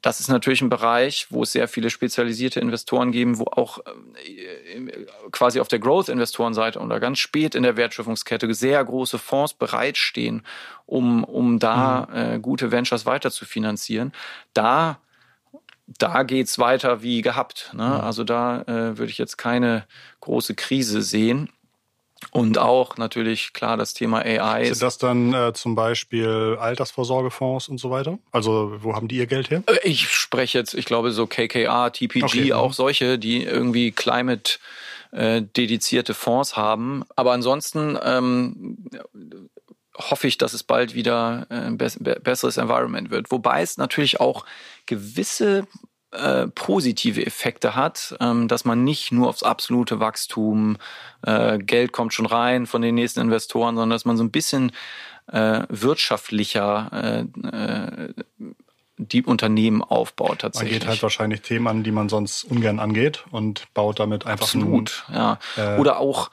das 0.03 0.19
ist 0.19 0.29
natürlich 0.29 0.61
ein 0.61 0.69
Bereich, 0.69 1.29
wo 1.31 1.45
es 1.45 1.53
sehr 1.53 1.69
viele 1.69 1.89
spezialisierte 1.89 2.59
Investoren 2.59 3.13
geben, 3.13 3.39
wo 3.39 3.45
auch 3.45 3.79
äh, 3.79 5.07
quasi 5.31 5.61
auf 5.61 5.69
der 5.69 5.79
Growth-Investorenseite 5.79 6.81
oder 6.81 6.99
ganz 6.99 7.21
spät 7.21 7.55
in 7.55 7.63
der 7.63 7.77
Wertschöpfungskette 7.77 8.53
sehr 8.53 8.85
große 8.85 9.19
Fonds 9.19 9.55
bereitstehen, 9.55 10.43
um, 10.87 11.23
um 11.23 11.61
da 11.61 12.09
mhm. 12.11 12.17
äh, 12.17 12.39
gute 12.41 12.73
Ventures 12.73 13.07
weiter 13.07 13.31
zu 13.31 13.45
finanzieren. 13.45 14.13
Da 14.55 14.99
da 15.99 16.23
geht's 16.23 16.59
weiter 16.59 17.03
wie 17.03 17.23
gehabt. 17.23 17.71
Ne? 17.75 17.85
Mhm. 17.85 17.93
Also 17.93 18.25
da 18.25 18.63
äh, 18.63 18.99
würde 18.99 19.11
ich 19.11 19.19
jetzt 19.19 19.37
keine 19.37 19.85
große 20.21 20.55
Krise 20.55 21.03
sehen. 21.03 21.51
Und 22.31 22.59
auch 22.59 22.97
natürlich 22.97 23.53
klar 23.53 23.77
das 23.77 23.95
Thema 23.95 24.21
AI. 24.21 24.65
Sind 24.65 24.83
das 24.83 24.99
dann 24.99 25.35
äh, 25.35 25.53
zum 25.53 25.75
Beispiel 25.75 26.57
Altersvorsorgefonds 26.59 27.69
und 27.69 27.79
so 27.79 27.91
weiter? 27.91 28.19
Also 28.31 28.73
wo 28.83 28.95
haben 28.95 29.09
die 29.09 29.17
ihr 29.17 29.27
Geld 29.27 29.51
her? 29.51 29.63
Äh, 29.67 29.79
ich 29.83 30.09
spreche 30.09 30.59
jetzt, 30.59 30.75
ich 30.75 30.85
glaube 30.85 31.13
so 31.13 31.27
KKR, 31.27 31.93
TPG, 31.93 32.25
okay. 32.25 32.53
auch 32.53 32.73
solche, 32.73 33.19
die 33.19 33.43
irgendwie 33.43 33.93
Climate 33.93 34.59
äh, 35.13 35.43
dedizierte 35.43 36.15
Fonds 36.15 36.57
haben. 36.57 37.05
Aber 37.17 37.33
ansonsten 37.33 37.99
ähm, 38.03 38.79
hoffe 39.97 40.27
ich, 40.27 40.39
dass 40.39 40.55
es 40.55 40.63
bald 40.63 40.95
wieder 40.95 41.47
ein 41.51 41.77
besseres 41.77 42.57
Environment 42.57 43.11
wird. 43.11 43.31
Wobei 43.31 43.63
es 43.63 43.77
natürlich 43.77 44.21
auch 44.21 44.47
gewisse 44.87 45.67
äh, 46.13 46.47
positive 46.49 47.25
Effekte 47.25 47.75
hat, 47.75 48.15
ähm, 48.21 48.49
dass 48.49 48.65
man 48.65 48.85
nicht 48.85 49.13
nur 49.13 49.29
aufs 49.29 49.43
absolute 49.43 50.01
Wachstum, 50.01 50.77
äh, 51.23 51.59
Geld 51.59 51.93
kommt 51.93 52.13
schon 52.13 52.27
rein 52.27 52.67
von 52.67 52.83
den 52.83 52.95
nächsten 52.95 53.21
Investoren, 53.21 53.77
sondern 53.77 53.91
dass 53.91 54.05
man 54.05 54.17
so 54.17 54.25
ein 54.25 54.31
bisschen 54.31 54.73
äh, 55.31 55.63
wirtschaftlicher 55.69 57.25
die 58.99 59.25
Unternehmen 59.25 59.83
aufbaut 59.83 60.41
tatsächlich. 60.41 60.73
Man 60.73 60.81
geht 60.81 60.89
halt 60.89 61.03
wahrscheinlich 61.03 61.43
Themen 61.43 61.67
an, 61.67 61.83
die 61.83 61.91
man 61.91 62.09
sonst 62.09 62.45
ungern 62.45 62.79
angeht 62.79 63.25
und 63.31 63.67
baut 63.75 63.99
damit 63.99 64.27
einfach 64.27 64.47
Absolut, 64.47 65.05
ein, 65.09 65.15
ja. 65.57 65.79
Oder 65.79 65.99
auch 65.99 66.31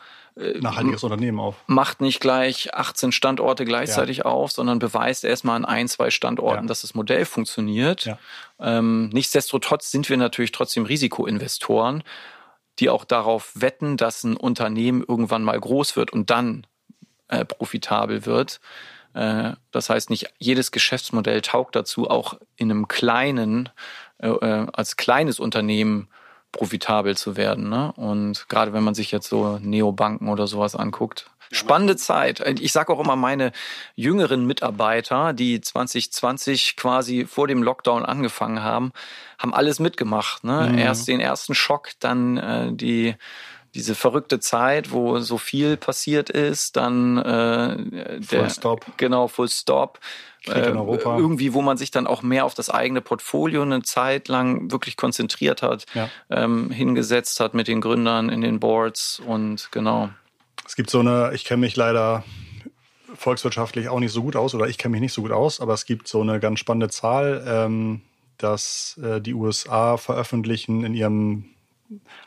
nachhaltiges 0.60 1.04
Unternehmen 1.04 1.40
auf. 1.40 1.56
Macht 1.68 2.02
nicht 2.02 2.20
gleich 2.20 2.74
18 2.74 3.12
Standorte 3.12 3.66
gleichzeitig 3.66 4.18
ja. 4.20 4.26
auf, 4.26 4.52
sondern 4.52 4.80
beweist 4.80 5.24
erstmal 5.26 5.56
an 5.56 5.66
ein, 5.66 5.88
zwei 5.88 6.10
Standorten, 6.10 6.64
ja. 6.64 6.68
dass 6.68 6.82
das 6.82 6.94
Modell 6.94 7.26
funktioniert. 7.26 8.06
Ja. 8.06 8.18
Ähm, 8.60 9.10
nichtsdestotrotz 9.10 9.92
sind 9.92 10.10
wir 10.10 10.18
natürlich 10.18 10.52
trotzdem 10.52 10.86
Risikoinvestoren, 10.86 12.04
die 12.80 12.90
auch 12.90 13.06
darauf 13.06 13.52
wetten, 13.56 13.98
dass 13.98 14.24
ein 14.24 14.38
Unternehmen 14.38 15.04
irgendwann 15.08 15.44
mal 15.44 15.60
groß 15.60 15.96
wird 15.96 16.12
und 16.12 16.30
dann 16.30 16.66
äh, 17.28 17.46
profitabel 17.46 18.26
wird. 18.26 18.60
Äh, 19.14 19.54
das 19.72 19.90
heißt, 19.90 20.10
nicht 20.10 20.34
jedes 20.38 20.72
Geschäftsmodell 20.72 21.42
taugt 21.42 21.76
dazu, 21.76 22.10
auch 22.10 22.40
in 22.56 22.72
einem 22.72 22.88
kleinen, 22.88 23.70
äh, 24.20 24.30
äh 24.30 24.68
als 24.74 24.98
kleines 24.98 25.40
Unternehmen 25.40 26.09
profitabel 26.52 27.16
zu 27.16 27.38
werden. 27.38 27.70
Ne? 27.70 27.92
Und 27.94 28.48
gerade 28.50 28.74
wenn 28.74 28.84
man 28.84 28.96
sich 28.96 29.12
jetzt 29.12 29.30
so 29.30 29.60
Neobanken 29.62 30.30
oder 30.30 30.48
sowas 30.48 30.76
anguckt. 30.76 31.30
Spannende 31.52 31.96
Zeit. 31.96 32.42
Ich 32.60 32.72
sage 32.72 32.94
auch 32.94 33.00
immer, 33.00 33.16
meine 33.16 33.52
jüngeren 33.96 34.46
Mitarbeiter, 34.46 35.34
die 35.34 35.60
2020 35.60 36.76
quasi 36.76 37.26
vor 37.26 37.48
dem 37.48 37.64
Lockdown 37.64 38.06
angefangen 38.06 38.62
haben, 38.62 38.92
haben 39.40 39.56
alles 39.56 39.80
mitgemacht. 39.80 40.44
Ne? 40.44 40.70
Mhm. 40.72 40.78
Erst 40.78 41.08
den 41.08 41.20
ersten 41.20 41.56
Schock, 41.56 41.90
dann 42.00 42.38
äh, 42.38 42.72
die 42.72 43.16
diese 43.76 43.96
verrückte 43.96 44.40
Zeit, 44.40 44.92
wo 44.92 45.20
so 45.20 45.38
viel 45.38 45.78
passiert 45.78 46.30
ist, 46.30 46.76
dann 46.76 47.18
äh, 47.18 48.20
der, 48.20 48.22
Full 48.22 48.50
Stop. 48.50 48.86
Genau, 48.98 49.28
Full 49.28 49.50
Stop. 49.50 50.00
Äh, 50.48 50.70
irgendwie, 50.70 51.54
wo 51.54 51.62
man 51.62 51.78
sich 51.78 51.92
dann 51.92 52.08
auch 52.08 52.22
mehr 52.22 52.46
auf 52.46 52.54
das 52.54 52.70
eigene 52.70 53.02
Portfolio 53.02 53.62
eine 53.62 53.82
Zeit 53.82 54.28
lang 54.30 54.72
wirklich 54.72 54.96
konzentriert 54.96 55.62
hat, 55.62 55.86
ja. 55.94 56.10
ähm, 56.30 56.72
hingesetzt 56.72 57.40
hat 57.40 57.54
mit 57.54 57.68
den 57.68 57.82
Gründern 57.82 58.30
in 58.30 58.42
den 58.42 58.60
Boards 58.60 59.22
und 59.26 59.70
genau. 59.72 60.10
Es 60.66 60.76
gibt 60.76 60.90
so 60.90 61.00
eine, 61.00 61.32
ich 61.34 61.44
kenne 61.44 61.62
mich 61.62 61.76
leider 61.76 62.24
volkswirtschaftlich 63.16 63.90
auch 63.90 64.00
nicht 64.00 64.14
so 64.14 64.22
gut 64.22 64.36
aus 64.36 64.56
oder 64.56 64.68
ich 64.68 64.78
kenne 64.78 64.94
mich 64.94 65.02
nicht 65.02 65.14
so 65.14 65.22
gut 65.22 65.32
aus, 65.32 65.60
aber 65.60 65.74
es 65.74 65.86
gibt 65.86 66.08
so 66.08 66.22
eine 66.22 66.40
ganz 66.40 66.60
spannende 66.60 66.90
Zahl, 66.90 67.44
ähm, 67.46 68.02
dass 68.38 68.98
äh, 69.04 69.20
die 69.20 69.34
USA 69.34 69.98
veröffentlichen 69.98 70.86
in 70.86 70.94
ihrem 70.94 71.46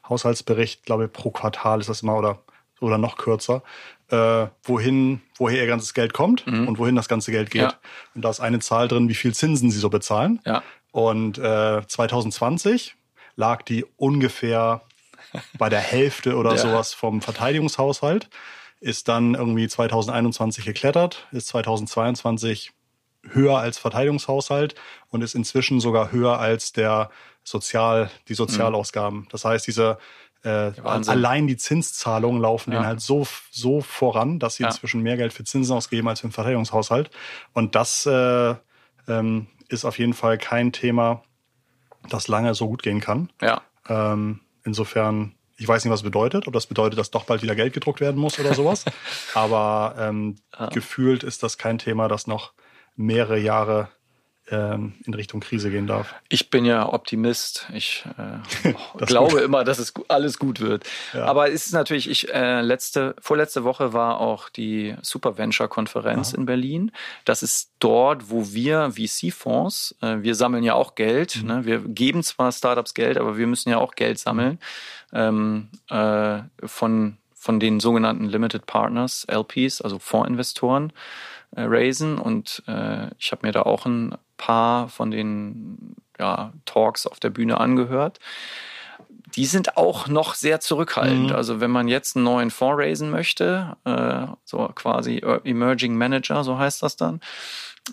Haushaltsbericht, 0.09 0.85
glaube 0.85 1.07
ich, 1.07 1.13
pro 1.13 1.31
Quartal 1.31 1.81
ist 1.81 1.89
das 1.89 2.03
immer 2.03 2.17
oder, 2.17 2.41
oder 2.83 2.99
noch 2.99 3.17
kürzer, 3.17 3.63
äh, 4.11 4.47
wohin, 4.63 5.23
woher 5.37 5.61
ihr 5.61 5.67
ganzes 5.67 5.95
Geld 5.95 6.13
kommt 6.13 6.47
mhm. 6.47 6.69
und 6.69 6.79
wohin 6.79 6.97
das 6.97 7.09
ganze 7.09 7.31
Geld 7.33 7.51
geht. 7.51 7.63
Ja. 7.63 7.75
Und 8.15 8.23
da 8.23 8.31
ist 8.31 8.41
eine 8.41 8.59
Zahl 8.59 8.89
drin, 8.89 9.09
wie 9.09 9.15
viel 9.15 9.35
Zinsen 9.35 9.71
sie 9.71 9.79
so 9.79 9.89
bezahlen. 9.89 10.41
Ja. 10.45 10.63
Und 10.91 11.39
äh, 11.39 11.87
2020 11.87 12.97
lag 13.37 13.63
die 13.63 13.85
ungefähr 13.97 14.83
bei 15.57 15.69
der 15.69 15.81
Hälfte 15.81 16.37
oder 16.39 16.51
ja. 16.53 16.59
sowas 16.59 16.93
vom 16.93 17.23
Verteidigungshaushalt, 17.23 18.29
ist 18.81 19.09
dann 19.09 19.35
irgendwie 19.35 19.69
2021 19.69 20.65
geklettert, 20.65 21.27
ist 21.31 21.49
2022 21.49 22.73
höher 23.31 23.59
als 23.59 23.79
Verteidigungshaushalt 23.79 24.75
und 25.09 25.23
ist 25.23 25.35
inzwischen 25.35 25.81
sogar 25.81 26.11
höher 26.11 26.39
als 26.41 26.73
der 26.73 27.11
Sozial, 27.45 28.11
die 28.29 28.35
Sozialausgaben. 28.35 29.21
Mhm. 29.21 29.29
Das 29.31 29.45
heißt, 29.45 29.67
diese 29.67 29.99
äh, 30.45 30.73
allein 30.83 31.47
die 31.47 31.57
Zinszahlungen 31.57 32.41
laufen 32.41 32.73
ja. 32.73 32.79
denen 32.79 32.87
halt 32.87 33.01
so, 33.01 33.27
so 33.51 33.81
voran, 33.81 34.39
dass 34.39 34.57
sie 34.57 34.65
ja. 34.65 34.69
inzwischen 34.69 35.03
mehr 35.03 35.17
Geld 35.17 35.33
für 35.33 35.45
Zinsen 35.45 35.77
ausgeben 35.77 36.09
als 36.09 36.21
für 36.21 36.29
den 36.29 36.33
Verteidigungshaushalt. 36.33 37.11
Und 37.53 37.75
das 37.75 38.07
äh, 38.07 38.55
ähm, 39.09 39.47
ist 39.69 39.85
auf 39.85 39.99
jeden 39.99 40.15
Fall 40.15 40.39
kein 40.39 40.73
Thema, 40.73 41.23
das 42.09 42.29
lange 42.29 42.55
so 42.55 42.67
gut 42.67 42.83
gehen 42.83 43.01
kann. 43.01 43.31
Ja. 43.41 43.63
Ähm, 43.89 44.41
insofern, 44.65 45.35
ich 45.57 45.69
weiß 45.69 45.85
nicht, 45.85 45.93
was 45.93 46.01
das 46.01 46.11
bedeutet, 46.11 46.49
ob 46.49 46.55
das 46.55 46.67
bedeutet, 46.67 46.99
dass 46.99 47.11
doch 47.11 47.25
bald 47.25 47.43
wieder 47.43 47.55
Geld 47.55 47.73
gedruckt 47.73 48.01
werden 48.01 48.21
muss 48.21 48.39
oder 48.39 48.55
sowas. 48.55 48.85
Aber 49.35 49.95
ähm, 49.99 50.37
ja. 50.59 50.67
gefühlt 50.67 51.23
ist 51.23 51.43
das 51.43 51.57
kein 51.57 51.79
Thema, 51.79 52.09
das 52.09 52.27
noch 52.27 52.53
mehrere 52.97 53.39
Jahre 53.39 53.89
ähm, 54.53 54.93
in 55.05 55.15
Richtung 55.15 55.41
Krise 55.41 55.71
gehen 55.71 55.87
darf. 55.87 56.15
Ich 56.29 56.51
bin 56.51 56.65
ja 56.65 56.93
Optimist. 56.93 57.67
Ich 57.73 58.05
äh, 58.19 58.73
glaube 59.07 59.37
gut. 59.37 59.43
immer, 59.43 59.65
dass 59.65 59.79
es 59.79 59.95
alles 60.09 60.39
gut 60.39 60.61
wird. 60.61 60.85
Ja. 61.13 61.25
Aber 61.25 61.51
es 61.51 61.67
ist 61.67 61.73
natürlich, 61.73 62.09
ich 62.09 62.33
äh, 62.33 62.61
letzte, 62.61 63.17
vorletzte 63.19 63.65
Woche 63.65 63.93
war 63.93 64.21
auch 64.21 64.49
die 64.49 64.95
Super 65.03 65.39
Venture 65.39 65.69
Konferenz 65.69 66.33
in 66.33 66.45
Berlin. 66.45 66.93
Das 67.25 67.43
ist 67.43 67.73
dort, 67.79 68.31
wo 68.31 68.53
wir 68.53 68.93
VC-Fonds, 68.93 69.97
äh, 70.03 70.19
wir 70.21 70.35
sammeln 70.35 70.63
ja 70.63 70.75
auch 70.75 70.95
Geld. 70.95 71.43
Mhm. 71.43 71.49
Ne? 71.49 71.65
Wir 71.65 71.79
geben 71.81 72.23
zwar 72.23 72.53
Startups 72.53 72.95
Geld, 72.95 73.17
aber 73.17 73.39
wir 73.39 73.47
müssen 73.47 73.71
ja 73.71 73.79
auch 73.79 73.95
Geld 73.95 74.19
sammeln 74.19 74.59
ähm, 75.13 75.69
äh, 75.89 76.41
von 76.65 77.17
von 77.35 77.59
den 77.59 77.81
sogenannten 77.81 78.27
Limited 78.27 78.67
Partners, 78.67 79.27
LPs, 79.29 79.83
also 79.83 79.99
Fondsinvestoren, 79.99 80.93
äh, 81.55 81.63
raisen. 81.63 82.19
Und 82.19 82.63
äh, 82.67 83.09
ich 83.19 83.33
habe 83.33 83.47
mir 83.47 83.53
da 83.53 83.63
auch 83.63 83.87
ein 83.87 84.17
paar 84.37 84.89
von 84.89 85.11
den 85.11 85.97
ja, 86.19 86.53
Talks 86.65 87.07
auf 87.07 87.21
der 87.21 87.31
Bühne 87.31 87.59
angehört. 87.59 88.19
Die 89.37 89.47
sind 89.47 89.77
auch 89.77 90.09
noch 90.09 90.35
sehr 90.35 90.61
zurückhaltend. 90.61 91.31
Mhm. 91.31 91.37
Also 91.37 91.61
wenn 91.61 91.71
man 91.71 91.89
jetzt 91.89 92.17
einen 92.17 92.25
neuen 92.25 92.51
Fonds 92.51 92.83
raisen 92.83 93.11
möchte, 93.11 93.77
äh, 93.85 94.27
so 94.45 94.69
quasi 94.75 95.23
Emerging 95.45 95.97
Manager, 95.97 96.45
so 96.45 96.59
heißt 96.59 96.83
das 96.83 96.97
dann, 96.97 97.21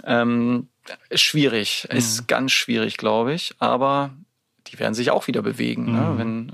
ähm, 0.03 0.68
ist 1.10 1.22
schwierig, 1.22 1.88
mhm. 1.89 1.97
ist 1.97 2.28
ganz 2.28 2.51
schwierig, 2.51 2.97
glaube 2.97 3.34
ich. 3.34 3.55
Aber 3.60 4.12
die 4.68 4.80
werden 4.80 4.93
sich 4.93 5.12
auch 5.12 5.28
wieder 5.28 5.41
bewegen, 5.41 5.86
ne? 5.86 5.91
mhm. 5.91 5.97
ne? 5.97 6.18
wenn, 6.18 6.49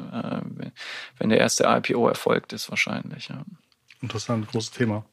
äh, 0.65 0.71
wenn 1.17 1.29
der 1.29 1.39
erste 1.39 1.65
IPO 1.65 2.07
erfolgt 2.07 2.53
ist 2.53 2.69
wahrscheinlich. 2.69 3.29
Ja. 3.29 3.43
Interessant, 4.01 4.47
großes 4.51 4.71
Thema. 4.71 5.05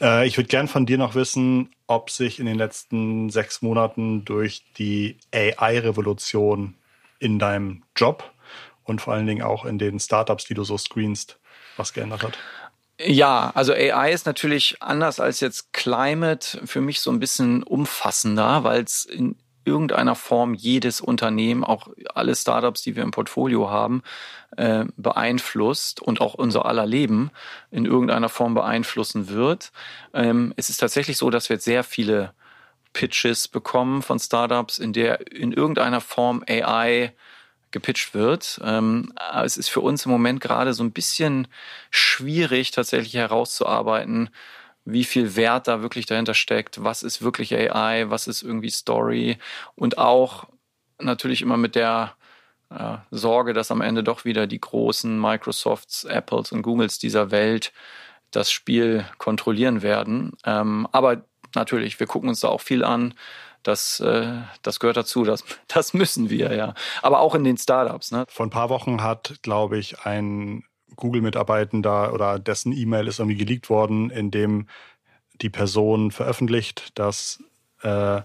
Äh, 0.00 0.26
ich 0.26 0.36
würde 0.36 0.48
gern 0.48 0.68
von 0.68 0.86
dir 0.86 0.98
noch 0.98 1.14
wissen, 1.14 1.70
ob 1.86 2.10
sich 2.10 2.38
in 2.38 2.46
den 2.46 2.56
letzten 2.56 3.30
sechs 3.30 3.62
Monaten 3.62 4.24
durch 4.24 4.64
die 4.78 5.18
AI-Revolution 5.34 6.74
in 7.18 7.38
deinem 7.38 7.82
Job 7.96 8.30
und 8.84 9.00
vor 9.00 9.14
allen 9.14 9.26
Dingen 9.26 9.42
auch 9.42 9.64
in 9.64 9.78
den 9.78 10.00
Startups, 10.00 10.44
die 10.44 10.54
du 10.54 10.64
so 10.64 10.76
screenst, 10.76 11.38
was 11.76 11.92
geändert 11.92 12.22
hat. 12.22 12.38
Ja, 13.00 13.50
also 13.54 13.72
AI 13.72 14.12
ist 14.12 14.26
natürlich 14.26 14.76
anders 14.80 15.18
als 15.18 15.40
jetzt 15.40 15.72
Climate 15.72 16.66
für 16.66 16.80
mich 16.80 17.00
so 17.00 17.10
ein 17.10 17.18
bisschen 17.18 17.62
umfassender, 17.62 18.64
weil 18.64 18.82
es 18.82 19.04
in 19.04 19.36
irgendeiner 19.64 20.14
Form 20.14 20.54
jedes 20.54 21.00
Unternehmen, 21.00 21.64
auch 21.64 21.88
alle 22.14 22.34
Startups, 22.34 22.82
die 22.82 22.96
wir 22.96 23.02
im 23.02 23.10
Portfolio 23.10 23.70
haben, 23.70 24.02
äh, 24.56 24.84
beeinflusst 24.96 26.00
und 26.00 26.20
auch 26.20 26.34
unser 26.34 26.66
aller 26.66 26.86
Leben 26.86 27.30
in 27.70 27.84
irgendeiner 27.84 28.28
Form 28.28 28.54
beeinflussen 28.54 29.28
wird. 29.28 29.72
Ähm, 30.12 30.52
es 30.56 30.70
ist 30.70 30.78
tatsächlich 30.78 31.16
so, 31.16 31.30
dass 31.30 31.48
wir 31.48 31.56
jetzt 31.56 31.64
sehr 31.64 31.84
viele 31.84 32.32
Pitches 32.92 33.48
bekommen 33.48 34.02
von 34.02 34.18
Startups, 34.18 34.78
in 34.78 34.92
der 34.92 35.32
in 35.32 35.52
irgendeiner 35.52 36.00
Form 36.00 36.44
AI 36.48 37.12
gepitcht 37.70 38.14
wird. 38.14 38.60
Ähm, 38.62 39.12
es 39.42 39.56
ist 39.56 39.68
für 39.68 39.80
uns 39.80 40.04
im 40.04 40.12
Moment 40.12 40.40
gerade 40.40 40.74
so 40.74 40.84
ein 40.84 40.92
bisschen 40.92 41.48
schwierig, 41.90 42.70
tatsächlich 42.70 43.14
herauszuarbeiten, 43.14 44.30
wie 44.84 45.04
viel 45.04 45.36
Wert 45.36 45.68
da 45.68 45.82
wirklich 45.82 46.06
dahinter 46.06 46.34
steckt, 46.34 46.82
was 46.82 47.02
ist 47.02 47.22
wirklich 47.22 47.54
AI, 47.54 48.10
was 48.10 48.26
ist 48.26 48.42
irgendwie 48.42 48.70
Story 48.70 49.38
und 49.74 49.98
auch 49.98 50.46
natürlich 50.98 51.42
immer 51.42 51.56
mit 51.56 51.74
der 51.74 52.14
äh, 52.70 52.96
Sorge, 53.10 53.52
dass 53.52 53.70
am 53.70 53.80
Ende 53.80 54.02
doch 54.02 54.24
wieder 54.24 54.46
die 54.46 54.60
großen 54.60 55.20
Microsofts, 55.20 56.04
Apples 56.04 56.52
und 56.52 56.62
Googles 56.62 56.98
dieser 56.98 57.30
Welt 57.30 57.72
das 58.30 58.50
Spiel 58.50 59.04
kontrollieren 59.18 59.82
werden. 59.82 60.32
Ähm, 60.44 60.88
aber 60.90 61.24
natürlich, 61.54 62.00
wir 62.00 62.06
gucken 62.06 62.28
uns 62.28 62.40
da 62.40 62.48
auch 62.48 62.60
viel 62.60 62.84
an. 62.84 63.14
Das, 63.62 64.00
äh, 64.00 64.32
das 64.62 64.80
gehört 64.80 64.96
dazu, 64.96 65.24
das, 65.24 65.44
das 65.68 65.94
müssen 65.94 66.30
wir, 66.30 66.54
ja. 66.54 66.74
Aber 67.02 67.20
auch 67.20 67.34
in 67.34 67.44
den 67.44 67.58
Startups. 67.58 68.10
Ne? 68.10 68.24
Vor 68.28 68.46
ein 68.46 68.50
paar 68.50 68.70
Wochen 68.70 69.02
hat, 69.02 69.36
glaube 69.42 69.78
ich, 69.78 70.00
ein 70.00 70.64
Google-Mitarbeitender 70.96 72.12
oder 72.12 72.38
dessen 72.38 72.72
E-Mail 72.72 73.08
ist 73.08 73.18
irgendwie 73.18 73.38
geleakt 73.38 73.70
worden, 73.70 74.10
in 74.10 74.30
dem 74.30 74.66
die 75.40 75.50
Person 75.50 76.10
veröffentlicht, 76.10 76.98
dass, 76.98 77.42
äh, 77.82 78.20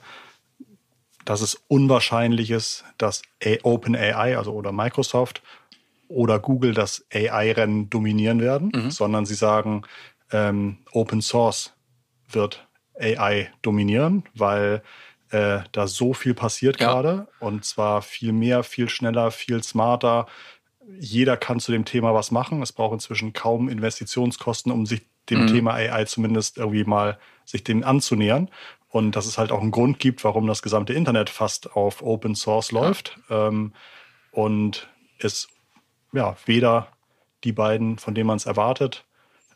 dass 1.25 1.41
es 1.41 1.55
unwahrscheinlich 1.67 2.51
ist, 2.51 2.85
dass 2.97 3.21
OpenAI, 3.63 4.37
also 4.37 4.53
oder 4.53 4.71
Microsoft 4.71 5.41
oder 6.07 6.39
Google 6.39 6.73
das 6.73 7.05
AI-Rennen 7.13 7.89
dominieren 7.89 8.39
werden, 8.39 8.71
mhm. 8.73 8.91
sondern 8.91 9.25
sie 9.25 9.35
sagen, 9.35 9.83
ähm, 10.31 10.77
Open 10.91 11.21
Source 11.21 11.73
wird 12.29 12.67
AI 12.99 13.51
dominieren, 13.61 14.23
weil 14.33 14.81
äh, 15.29 15.59
da 15.71 15.87
so 15.87 16.13
viel 16.13 16.33
passiert 16.33 16.79
ja. 16.79 16.87
gerade 16.87 17.27
und 17.39 17.65
zwar 17.65 18.01
viel 18.01 18.31
mehr, 18.31 18.63
viel 18.63 18.89
schneller, 18.89 19.31
viel 19.31 19.63
smarter. 19.63 20.27
Jeder 20.99 21.37
kann 21.37 21.59
zu 21.59 21.71
dem 21.71 21.85
Thema 21.85 22.13
was 22.13 22.31
machen. 22.31 22.61
Es 22.61 22.71
braucht 22.71 22.93
inzwischen 22.93 23.33
kaum 23.33 23.69
Investitionskosten, 23.69 24.71
um 24.71 24.85
sich 24.85 25.01
dem 25.29 25.43
mhm. 25.43 25.47
Thema 25.47 25.73
AI 25.73 26.05
zumindest 26.05 26.57
irgendwie 26.57 26.83
mal 26.83 27.17
sich 27.45 27.63
dem 27.63 27.83
anzunähern. 27.83 28.49
Und 28.89 29.15
dass 29.15 29.25
es 29.25 29.37
halt 29.37 29.51
auch 29.51 29.61
einen 29.61 29.71
Grund 29.71 29.99
gibt, 29.99 30.23
warum 30.23 30.47
das 30.47 30.61
gesamte 30.61 30.93
Internet 30.93 31.29
fast 31.29 31.75
auf 31.75 32.01
Open 32.01 32.35
Source 32.35 32.71
läuft. 32.71 33.19
Ja. 33.29 33.47
Ähm, 33.47 33.73
und 34.31 34.87
es 35.19 35.49
ja 36.13 36.35
weder 36.45 36.87
die 37.43 37.51
beiden, 37.51 37.97
von 37.97 38.15
denen 38.15 38.27
man 38.27 38.37
es 38.37 38.45
erwartet, 38.45 39.05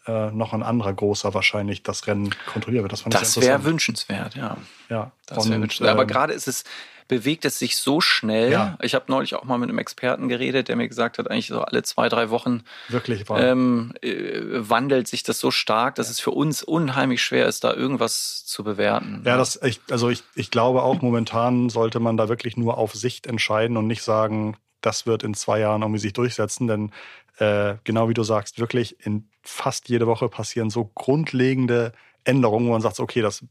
äh, 0.08 0.32
noch 0.32 0.54
ein 0.54 0.64
anderer 0.64 0.94
großer 0.94 1.34
wahrscheinlich 1.34 1.84
das 1.84 2.08
Rennen 2.08 2.34
kontrollieren 2.52 2.84
wird. 2.84 2.94
Das, 2.94 3.04
das 3.04 3.40
wäre 3.40 3.64
wünschenswert, 3.64 4.36
ja. 4.36 4.58
Ja, 4.90 5.12
das 5.28 5.50
wäre 5.50 5.62
wünschenswert. 5.62 5.92
Aber 5.92 6.04
ähm, 6.04 6.08
gerade 6.08 6.34
ist 6.34 6.48
es, 6.48 6.64
bewegt 7.12 7.43
es 7.43 7.59
sich 7.59 7.76
so 7.76 7.99
schnell. 7.99 8.53
Ja. 8.53 8.78
Ich 8.82 8.95
habe 8.95 9.03
neulich 9.09 9.36
auch 9.36 9.43
mal 9.43 9.57
mit 9.57 9.68
einem 9.68 9.80
Experten 9.80 10.30
geredet, 10.30 10.70
der 10.70 10.78
mir 10.78 10.88
gesagt 10.88 11.18
hat, 11.18 11.30
eigentlich 11.30 11.47
so 11.47 11.59
alle 11.59 11.84
zwei, 11.84 12.07
drei 12.07 12.30
Wochen 12.30 12.64
Wirklich 12.88 13.26
ähm, 13.32 13.91
äh, 14.01 14.39
wandelt 14.53 15.09
sich 15.09 15.22
das 15.22 15.38
so 15.38 15.51
stark, 15.51 15.95
dass 15.95 16.07
ja. 16.07 16.12
es 16.12 16.22
für 16.22 16.32
uns 16.32 16.64
unheimlich 16.64 17.22
schwer 17.22 17.47
ist, 17.47 17.66
da 17.66 17.74
irgendwas 17.74 18.45
zu 18.45 18.64
bewerten. 18.64 19.24
Ja, 19.26 19.36
das, 19.36 19.59
ich, 19.62 19.82
also 19.91 20.07
ich, 20.07 20.24
ich 20.36 20.51
glaube 20.51 20.84
auch 20.84 21.01
momentan 21.01 21.68
sollte 21.68 21.99
man 21.99 22.16
da 22.16 22.30
wirklich 22.30 22.55
nur 22.55 22.78
auf 22.78 22.93
Sicht 22.93 23.28
entscheiden 23.28 23.76
und 23.76 23.88
nicht 23.88 24.03
sagen, 24.03 24.55
das 24.80 25.05
wird 25.05 25.24
in 25.24 25.34
zwei 25.34 25.59
Jahren 25.59 25.82
irgendwie 25.82 25.99
sich 25.99 26.14
durchsetzen, 26.14 26.68
denn 26.68 26.91
äh, 27.39 27.76
genau 27.84 28.07
wie 28.07 28.14
du 28.14 28.24
sagst, 28.24 28.57
wirklich 28.57 29.05
in 29.05 29.28
fast 29.41 29.89
jede 29.89 30.07
Woche 30.07 30.30
passieren 30.30 30.70
so 30.70 30.86
grundlegende 30.95 31.91
Änderungen, 32.24 32.68
wo 32.68 32.72
man 32.72 32.82
sagt, 32.82 33.01
okay, 33.01 33.22
das 33.22 33.43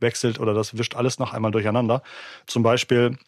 wechselt 0.00 0.38
oder 0.40 0.54
das 0.54 0.76
wischt 0.78 0.94
alles 0.94 1.18
noch 1.18 1.32
einmal 1.32 1.50
durcheinander. 1.50 2.02
Zum 2.46 2.62
Beispiel 2.62 3.18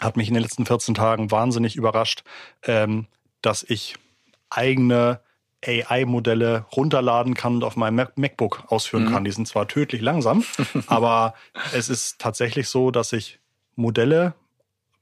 hat 0.00 0.16
mich 0.16 0.28
in 0.28 0.34
den 0.34 0.42
letzten 0.42 0.66
14 0.66 0.94
Tagen 0.94 1.30
wahnsinnig 1.30 1.76
überrascht, 1.76 2.22
ähm, 2.64 3.06
dass 3.42 3.62
ich 3.62 3.96
eigene 4.50 5.20
AI-Modelle 5.64 6.66
runterladen 6.76 7.34
kann 7.34 7.56
und 7.56 7.64
auf 7.64 7.76
meinem 7.76 8.08
MacBook 8.14 8.64
ausführen 8.68 9.06
mhm. 9.06 9.12
kann. 9.12 9.24
Die 9.24 9.32
sind 9.32 9.48
zwar 9.48 9.66
tödlich 9.68 10.02
langsam, 10.02 10.44
aber 10.86 11.34
es 11.72 11.88
ist 11.88 12.18
tatsächlich 12.18 12.68
so, 12.68 12.90
dass 12.90 13.12
ich 13.12 13.40
Modelle 13.74 14.34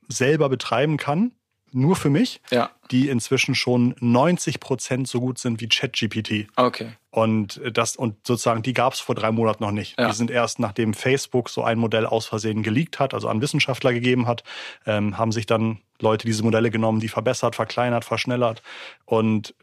selber 0.08 0.48
betreiben 0.48 0.96
kann, 0.96 1.32
nur 1.72 1.96
für 1.96 2.10
mich, 2.10 2.40
ja. 2.50 2.70
die 2.90 3.08
inzwischen 3.08 3.54
schon 3.54 3.96
90 3.98 4.60
Prozent 4.60 5.08
so 5.08 5.20
gut 5.20 5.38
sind 5.38 5.60
wie 5.60 5.68
ChatGPT. 5.68 6.46
Okay. 6.56 6.92
Und 7.14 7.60
das 7.72 7.94
und 7.94 8.26
sozusagen 8.26 8.62
die 8.62 8.72
gab 8.72 8.92
es 8.92 8.98
vor 8.98 9.14
drei 9.14 9.30
Monaten 9.30 9.62
noch 9.62 9.70
nicht. 9.70 9.96
Ja. 10.00 10.08
Die 10.08 10.16
sind 10.16 10.32
erst 10.32 10.58
nachdem 10.58 10.94
Facebook 10.94 11.48
so 11.48 11.62
ein 11.62 11.78
Modell 11.78 12.06
aus 12.06 12.26
Versehen 12.26 12.64
geleakt 12.64 12.98
hat, 12.98 13.14
also 13.14 13.28
an 13.28 13.40
Wissenschaftler 13.40 13.92
gegeben 13.92 14.26
hat, 14.26 14.42
ähm, 14.84 15.16
haben 15.16 15.30
sich 15.30 15.46
dann 15.46 15.78
Leute 16.00 16.26
diese 16.26 16.42
Modelle 16.42 16.72
genommen, 16.72 16.98
die 16.98 17.08
verbessert, 17.08 17.54
verkleinert, 17.54 18.04
verschnellert. 18.04 18.62
Und 19.04 19.54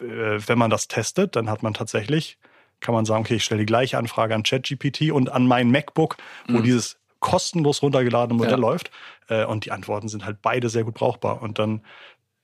äh, 0.00 0.40
wenn 0.46 0.56
man 0.56 0.70
das 0.70 0.88
testet, 0.88 1.36
dann 1.36 1.50
hat 1.50 1.62
man 1.62 1.74
tatsächlich 1.74 2.38
kann 2.80 2.94
man 2.94 3.04
sagen, 3.04 3.24
okay, 3.24 3.36
ich 3.36 3.44
stelle 3.44 3.60
die 3.60 3.66
gleiche 3.66 3.96
Anfrage 3.96 4.34
an 4.34 4.42
ChatGPT 4.42 5.10
und 5.10 5.30
an 5.30 5.46
mein 5.46 5.70
MacBook, 5.70 6.16
wo 6.48 6.58
mhm. 6.58 6.64
dieses 6.64 6.98
kostenlos 7.18 7.82
runtergeladene 7.82 8.36
Modell 8.36 8.52
ja. 8.52 8.58
läuft. 8.58 8.90
Äh, 9.28 9.44
und 9.44 9.64
die 9.64 9.70
Antworten 9.70 10.08
sind 10.08 10.24
halt 10.24 10.38
beide 10.42 10.68
sehr 10.68 10.84
gut 10.84 10.94
brauchbar. 10.94 11.40
Und 11.40 11.58
dann 11.58 11.82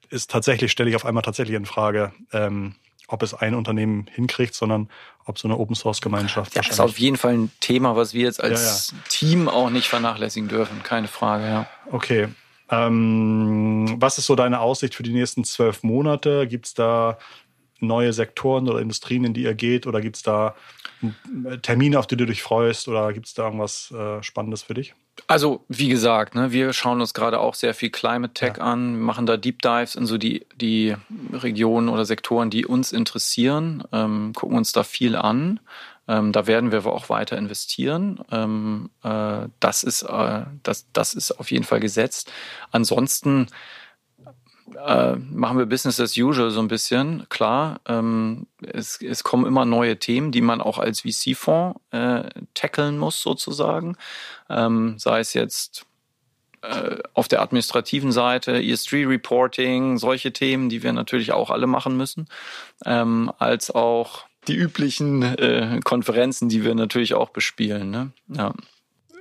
ist 0.08 0.30
tatsächlich, 0.30 0.72
stelle 0.72 0.88
ich 0.90 0.96
auf 0.96 1.04
einmal 1.04 1.22
tatsächlich 1.22 1.56
in 1.56 1.66
Frage, 1.66 2.12
ähm, 2.32 2.74
ob 3.10 3.22
es 3.22 3.34
ein 3.34 3.54
Unternehmen 3.54 4.06
hinkriegt, 4.14 4.54
sondern 4.54 4.88
ob 5.24 5.38
so 5.38 5.48
eine 5.48 5.58
Open 5.58 5.74
Source 5.74 6.00
Gemeinschaft. 6.00 6.54
Ja, 6.54 6.62
das 6.62 6.72
ist 6.72 6.80
auf 6.80 6.98
jeden 6.98 7.16
Fall 7.16 7.34
ein 7.34 7.50
Thema, 7.60 7.96
was 7.96 8.14
wir 8.14 8.22
jetzt 8.22 8.42
als 8.42 8.90
ja, 8.90 8.96
ja. 8.96 9.04
Team 9.08 9.48
auch 9.48 9.70
nicht 9.70 9.88
vernachlässigen 9.88 10.48
dürfen, 10.48 10.82
keine 10.82 11.08
Frage, 11.08 11.44
ja. 11.44 11.66
Okay. 11.90 12.28
Ähm, 12.70 13.96
was 13.98 14.18
ist 14.18 14.26
so 14.26 14.36
deine 14.36 14.60
Aussicht 14.60 14.94
für 14.94 15.02
die 15.02 15.12
nächsten 15.12 15.44
zwölf 15.44 15.82
Monate? 15.82 16.46
Gibt 16.46 16.66
es 16.66 16.74
da 16.74 17.18
neue 17.80 18.12
Sektoren 18.12 18.68
oder 18.68 18.80
Industrien, 18.80 19.24
in 19.24 19.34
die 19.34 19.42
ihr 19.42 19.54
geht? 19.54 19.86
Oder 19.86 20.00
gibt 20.00 20.16
es 20.16 20.22
da 20.22 20.54
Termine, 21.62 21.98
auf 21.98 22.06
die 22.06 22.16
du 22.16 22.26
dich 22.26 22.42
freust? 22.42 22.86
Oder 22.86 23.12
gibt 23.12 23.26
es 23.26 23.34
da 23.34 23.44
irgendwas 23.44 23.90
äh, 23.90 24.22
Spannendes 24.22 24.62
für 24.62 24.74
dich? 24.74 24.94
Also, 25.26 25.64
wie 25.68 25.88
gesagt, 25.88 26.34
ne, 26.34 26.52
wir 26.52 26.72
schauen 26.72 27.00
uns 27.00 27.14
gerade 27.14 27.40
auch 27.40 27.54
sehr 27.54 27.74
viel 27.74 27.90
Climate 27.90 28.34
Tech 28.34 28.54
ja. 28.58 28.64
an, 28.64 28.98
machen 28.98 29.26
da 29.26 29.36
Deep 29.36 29.62
Dives 29.62 29.94
in 29.94 30.06
so 30.06 30.18
die, 30.18 30.46
die 30.56 30.94
Regionen 31.32 31.88
oder 31.88 32.04
Sektoren, 32.04 32.50
die 32.50 32.66
uns 32.66 32.92
interessieren, 32.92 33.84
ähm, 33.92 34.32
gucken 34.34 34.56
uns 34.56 34.72
da 34.72 34.82
viel 34.82 35.16
an. 35.16 35.60
Ähm, 36.08 36.32
da 36.32 36.46
werden 36.46 36.72
wir 36.72 36.84
auch 36.86 37.08
weiter 37.08 37.38
investieren. 37.38 38.20
Ähm, 38.32 38.90
äh, 39.04 39.46
das, 39.60 39.84
ist, 39.84 40.02
äh, 40.02 40.42
das, 40.62 40.86
das 40.92 41.14
ist 41.14 41.32
auf 41.32 41.50
jeden 41.50 41.64
Fall 41.64 41.80
gesetzt. 41.80 42.32
Ansonsten 42.72 43.46
äh, 44.76 45.16
machen 45.16 45.58
wir 45.58 45.66
Business 45.66 46.00
as 46.00 46.16
usual 46.16 46.50
so 46.50 46.60
ein 46.60 46.68
bisschen. 46.68 47.26
Klar, 47.28 47.80
ähm, 47.86 48.46
es, 48.62 49.00
es 49.02 49.24
kommen 49.24 49.46
immer 49.46 49.64
neue 49.64 49.98
Themen, 49.98 50.32
die 50.32 50.40
man 50.40 50.60
auch 50.60 50.78
als 50.78 51.00
VC-Fonds 51.00 51.80
äh, 51.90 52.28
tackeln 52.54 52.98
muss, 52.98 53.20
sozusagen. 53.22 53.96
Ähm, 54.48 54.98
sei 54.98 55.20
es 55.20 55.34
jetzt 55.34 55.86
äh, 56.62 56.98
auf 57.14 57.28
der 57.28 57.42
administrativen 57.42 58.12
Seite, 58.12 58.62
ESG-Reporting, 58.62 59.98
solche 59.98 60.32
Themen, 60.32 60.68
die 60.68 60.82
wir 60.82 60.92
natürlich 60.92 61.32
auch 61.32 61.50
alle 61.50 61.66
machen 61.66 61.96
müssen, 61.96 62.28
ähm, 62.84 63.32
als 63.38 63.70
auch 63.70 64.26
die 64.46 64.56
üblichen 64.56 65.22
äh, 65.22 65.80
Konferenzen, 65.84 66.48
die 66.48 66.64
wir 66.64 66.74
natürlich 66.74 67.14
auch 67.14 67.30
bespielen. 67.30 67.90
Ne? 67.90 68.10
Ja. 68.28 68.52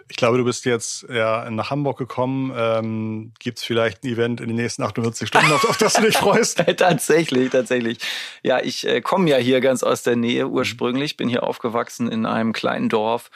Ich 0.09 0.15
glaube, 0.15 0.39
du 0.39 0.43
bist 0.43 0.65
jetzt 0.65 1.05
ja, 1.07 1.49
nach 1.51 1.69
Hamburg 1.69 1.97
gekommen. 1.97 2.51
Ähm, 2.55 3.31
Gibt 3.37 3.59
es 3.59 3.63
vielleicht 3.63 4.03
ein 4.03 4.07
Event 4.07 4.41
in 4.41 4.47
den 4.47 4.55
nächsten 4.55 4.81
48 4.81 5.27
Stunden, 5.27 5.51
auf, 5.51 5.69
auf 5.69 5.77
das 5.77 5.93
du 5.93 6.01
dich 6.01 6.17
freust? 6.17 6.57
tatsächlich, 6.77 7.51
tatsächlich. 7.51 7.99
Ja, 8.41 8.59
ich 8.59 8.87
äh, 8.87 9.01
komme 9.01 9.29
ja 9.29 9.37
hier 9.37 9.61
ganz 9.61 9.83
aus 9.83 10.01
der 10.01 10.15
Nähe 10.15 10.47
ursprünglich. 10.47 11.15
Bin 11.15 11.29
hier 11.29 11.43
aufgewachsen 11.43 12.11
in 12.11 12.25
einem 12.25 12.53
kleinen 12.53 12.89
Dorf, 12.89 13.29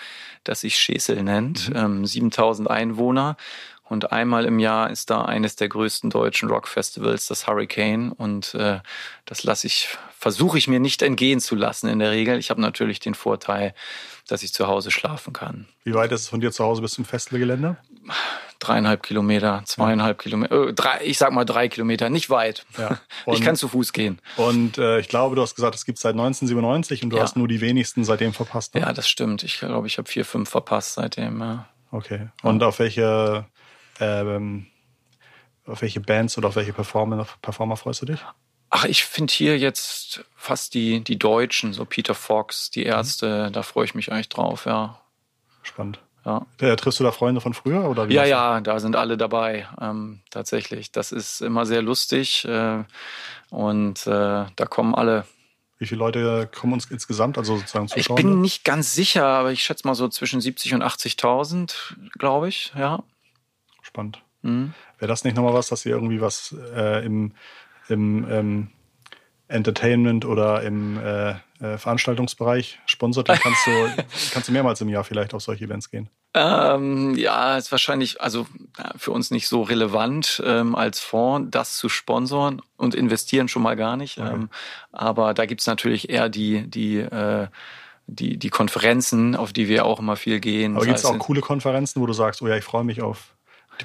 das 0.43 0.61
sich 0.61 0.75
Schesel 0.75 1.21
nennt. 1.21 1.69
Mhm. 1.69 1.75
Ähm, 1.75 2.05
7000 2.05 2.69
Einwohner. 2.69 3.37
Und 3.89 4.11
einmal 4.11 4.45
im 4.45 4.59
Jahr 4.59 4.89
ist 4.89 5.09
da 5.09 5.23
eines 5.23 5.55
der 5.55 5.67
größten 5.67 6.09
deutschen 6.09 6.49
Rockfestivals, 6.49 7.27
das 7.27 7.47
Hurricane. 7.47 8.11
Und 8.11 8.55
äh, 8.55 8.79
das 9.25 9.43
lasse 9.43 9.67
ich, 9.67 9.89
versuche 10.17 10.57
ich 10.57 10.67
mir 10.67 10.79
nicht 10.79 11.01
entgehen 11.01 11.39
zu 11.39 11.55
lassen 11.55 11.89
in 11.89 11.99
der 11.99 12.11
Regel. 12.11 12.39
Ich 12.39 12.49
habe 12.49 12.61
natürlich 12.61 12.99
den 13.01 13.13
Vorteil, 13.13 13.73
dass 14.27 14.41
ich 14.41 14.53
zu 14.53 14.67
Hause 14.67 14.89
schlafen 14.89 15.33
kann. 15.33 15.67
Wie 15.83 15.93
weit 15.93 16.11
ist 16.13 16.21
es 16.21 16.27
von 16.29 16.39
dir 16.39 16.51
zu 16.51 16.63
Hause 16.63 16.81
bis 16.81 16.93
zum 16.93 17.03
Festivalgelände? 17.03 17.77
Dreieinhalb 18.59 19.03
Kilometer, 19.03 19.63
zweieinhalb 19.65 20.19
ja. 20.19 20.23
Kilometer, 20.23 20.69
äh, 20.69 20.73
drei, 20.73 21.01
ich 21.03 21.17
sag 21.17 21.33
mal 21.33 21.43
drei 21.43 21.67
Kilometer, 21.67 22.09
nicht 22.09 22.29
weit. 22.29 22.65
Ja. 22.77 22.99
Und, 23.25 23.33
ich 23.37 23.41
kann 23.41 23.57
zu 23.57 23.67
Fuß 23.67 23.91
gehen. 23.91 24.19
Und 24.37 24.77
äh, 24.77 24.99
ich 24.99 25.09
glaube, 25.09 25.35
du 25.35 25.41
hast 25.41 25.55
gesagt, 25.55 25.75
es 25.75 25.83
gibt 25.83 25.99
seit 25.99 26.13
1997 26.13 27.03
und 27.03 27.09
du 27.09 27.17
ja. 27.17 27.23
hast 27.23 27.35
nur 27.35 27.49
die 27.49 27.59
wenigsten 27.59 28.05
seitdem 28.05 28.31
verpasst. 28.31 28.75
Ne? 28.75 28.81
Ja, 28.81 28.93
das 28.93 29.09
stimmt. 29.09 29.43
Ich 29.43 29.59
glaube, 29.59 29.87
ich 29.87 29.97
habe 29.97 30.09
vier, 30.09 30.23
fünf 30.23 30.49
verpasst 30.49 30.93
seitdem. 30.93 31.41
Ja. 31.41 31.67
Okay. 31.91 32.29
Und 32.41 32.63
auf 32.63 32.79
welche 32.79 33.45
ähm, 34.03 34.67
auf 35.65 35.81
welche 35.81 36.01
Bands 36.01 36.37
oder 36.37 36.49
auf 36.49 36.55
welche 36.55 36.73
Performer, 36.73 37.25
Performer 37.41 37.77
freust 37.77 38.01
du 38.01 38.05
dich? 38.07 38.19
Ach, 38.69 38.85
ich 38.85 39.05
finde 39.05 39.31
hier 39.31 39.57
jetzt 39.57 40.25
fast 40.35 40.73
die, 40.73 41.03
die 41.03 41.19
Deutschen, 41.19 41.73
so 41.73 41.85
Peter 41.85 42.15
Fox, 42.15 42.71
die. 42.71 42.83
Ärzte, 42.83 43.47
mhm. 43.47 43.53
da 43.53 43.61
freue 43.61 43.85
ich 43.85 43.93
mich 43.93 44.11
eigentlich 44.11 44.29
drauf, 44.29 44.65
ja. 44.65 44.99
Spannend. 45.61 45.99
Ja. 46.25 46.45
Äh, 46.59 46.75
triffst 46.75 46.99
du 46.99 47.03
da 47.03 47.11
Freunde 47.11 47.41
von 47.41 47.53
früher? 47.53 47.89
Oder 47.89 48.09
ja, 48.09 48.25
ja, 48.25 48.61
da 48.61 48.79
sind 48.79 48.95
alle 48.95 49.17
dabei, 49.17 49.67
ähm, 49.79 50.21
tatsächlich. 50.31 50.91
Das 50.91 51.11
ist 51.11 51.41
immer 51.41 51.65
sehr 51.65 51.81
lustig 51.81 52.45
äh, 52.45 52.83
und 53.49 54.07
äh, 54.07 54.45
da 54.55 54.65
kommen 54.69 54.95
alle. 54.95 55.25
Wie 55.77 55.85
viele 55.85 55.99
Leute 55.99 56.49
kommen 56.53 56.73
uns 56.73 56.85
insgesamt, 56.85 57.37
also 57.37 57.57
sozusagen 57.57 57.89
Zuschauer? 57.89 58.17
Ich 58.17 58.23
bin 58.23 58.41
nicht 58.41 58.63
ganz 58.63 58.93
sicher, 58.93 59.25
aber 59.25 59.51
ich 59.51 59.63
schätze 59.63 59.85
mal 59.85 59.95
so 59.95 60.07
zwischen 60.07 60.39
70 60.39 60.73
und 60.75 60.81
80.000, 60.81 61.73
glaube 62.17 62.47
ich, 62.47 62.71
ja. 62.75 63.03
Spannend. 63.93 64.23
Mhm. 64.41 64.73
Wäre 64.97 65.07
das 65.07 65.23
nicht 65.23 65.35
nochmal 65.35 65.53
was, 65.53 65.67
dass 65.67 65.85
ihr 65.85 65.93
irgendwie 65.93 66.19
was 66.19 66.55
äh, 66.75 67.05
im, 67.05 67.33
im 67.89 68.27
ähm, 68.29 68.67
Entertainment 69.47 70.25
oder 70.25 70.63
im 70.63 70.97
äh, 70.97 71.35
äh, 71.59 71.77
Veranstaltungsbereich 71.77 72.79
sponsert, 72.87 73.29
dann 73.29 73.37
kannst 73.37 73.67
du, 73.67 73.71
kannst 74.33 74.49
du 74.49 74.51
mehrmals 74.51 74.81
im 74.81 74.89
Jahr 74.89 75.03
vielleicht 75.03 75.35
auf 75.35 75.43
solche 75.43 75.65
Events 75.65 75.91
gehen. 75.91 76.09
Ähm, 76.33 77.13
ja, 77.15 77.55
ist 77.57 77.71
wahrscheinlich, 77.71 78.19
also 78.19 78.47
für 78.97 79.11
uns 79.11 79.29
nicht 79.29 79.47
so 79.47 79.61
relevant 79.61 80.41
ähm, 80.43 80.75
als 80.75 80.99
Fonds, 80.99 81.49
das 81.51 81.77
zu 81.77 81.87
sponsoren 81.87 82.63
und 82.77 82.95
investieren 82.95 83.47
schon 83.47 83.61
mal 83.61 83.75
gar 83.75 83.95
nicht. 83.95 84.17
Okay. 84.17 84.33
Ähm, 84.33 84.49
aber 84.91 85.35
da 85.35 85.45
gibt's 85.45 85.67
natürlich 85.67 86.09
eher 86.09 86.29
die, 86.29 86.67
die 86.67 86.97
äh, 86.97 87.47
die, 88.07 88.37
die 88.37 88.49
Konferenzen, 88.49 89.35
auf 89.35 89.53
die 89.53 89.69
wir 89.69 89.85
auch 89.85 89.99
immer 89.99 90.17
viel 90.17 90.41
gehen. 90.41 90.75
Aber 90.75 90.85
gibt 90.85 90.97
es 90.97 91.05
auch 91.05 91.17
coole 91.19 91.39
Konferenzen, 91.39 92.01
wo 92.01 92.05
du 92.05 92.11
sagst, 92.11 92.41
oh 92.41 92.47
ja, 92.47 92.57
ich 92.57 92.63
freue 92.63 92.83
mich 92.83 93.01
auf 93.01 93.32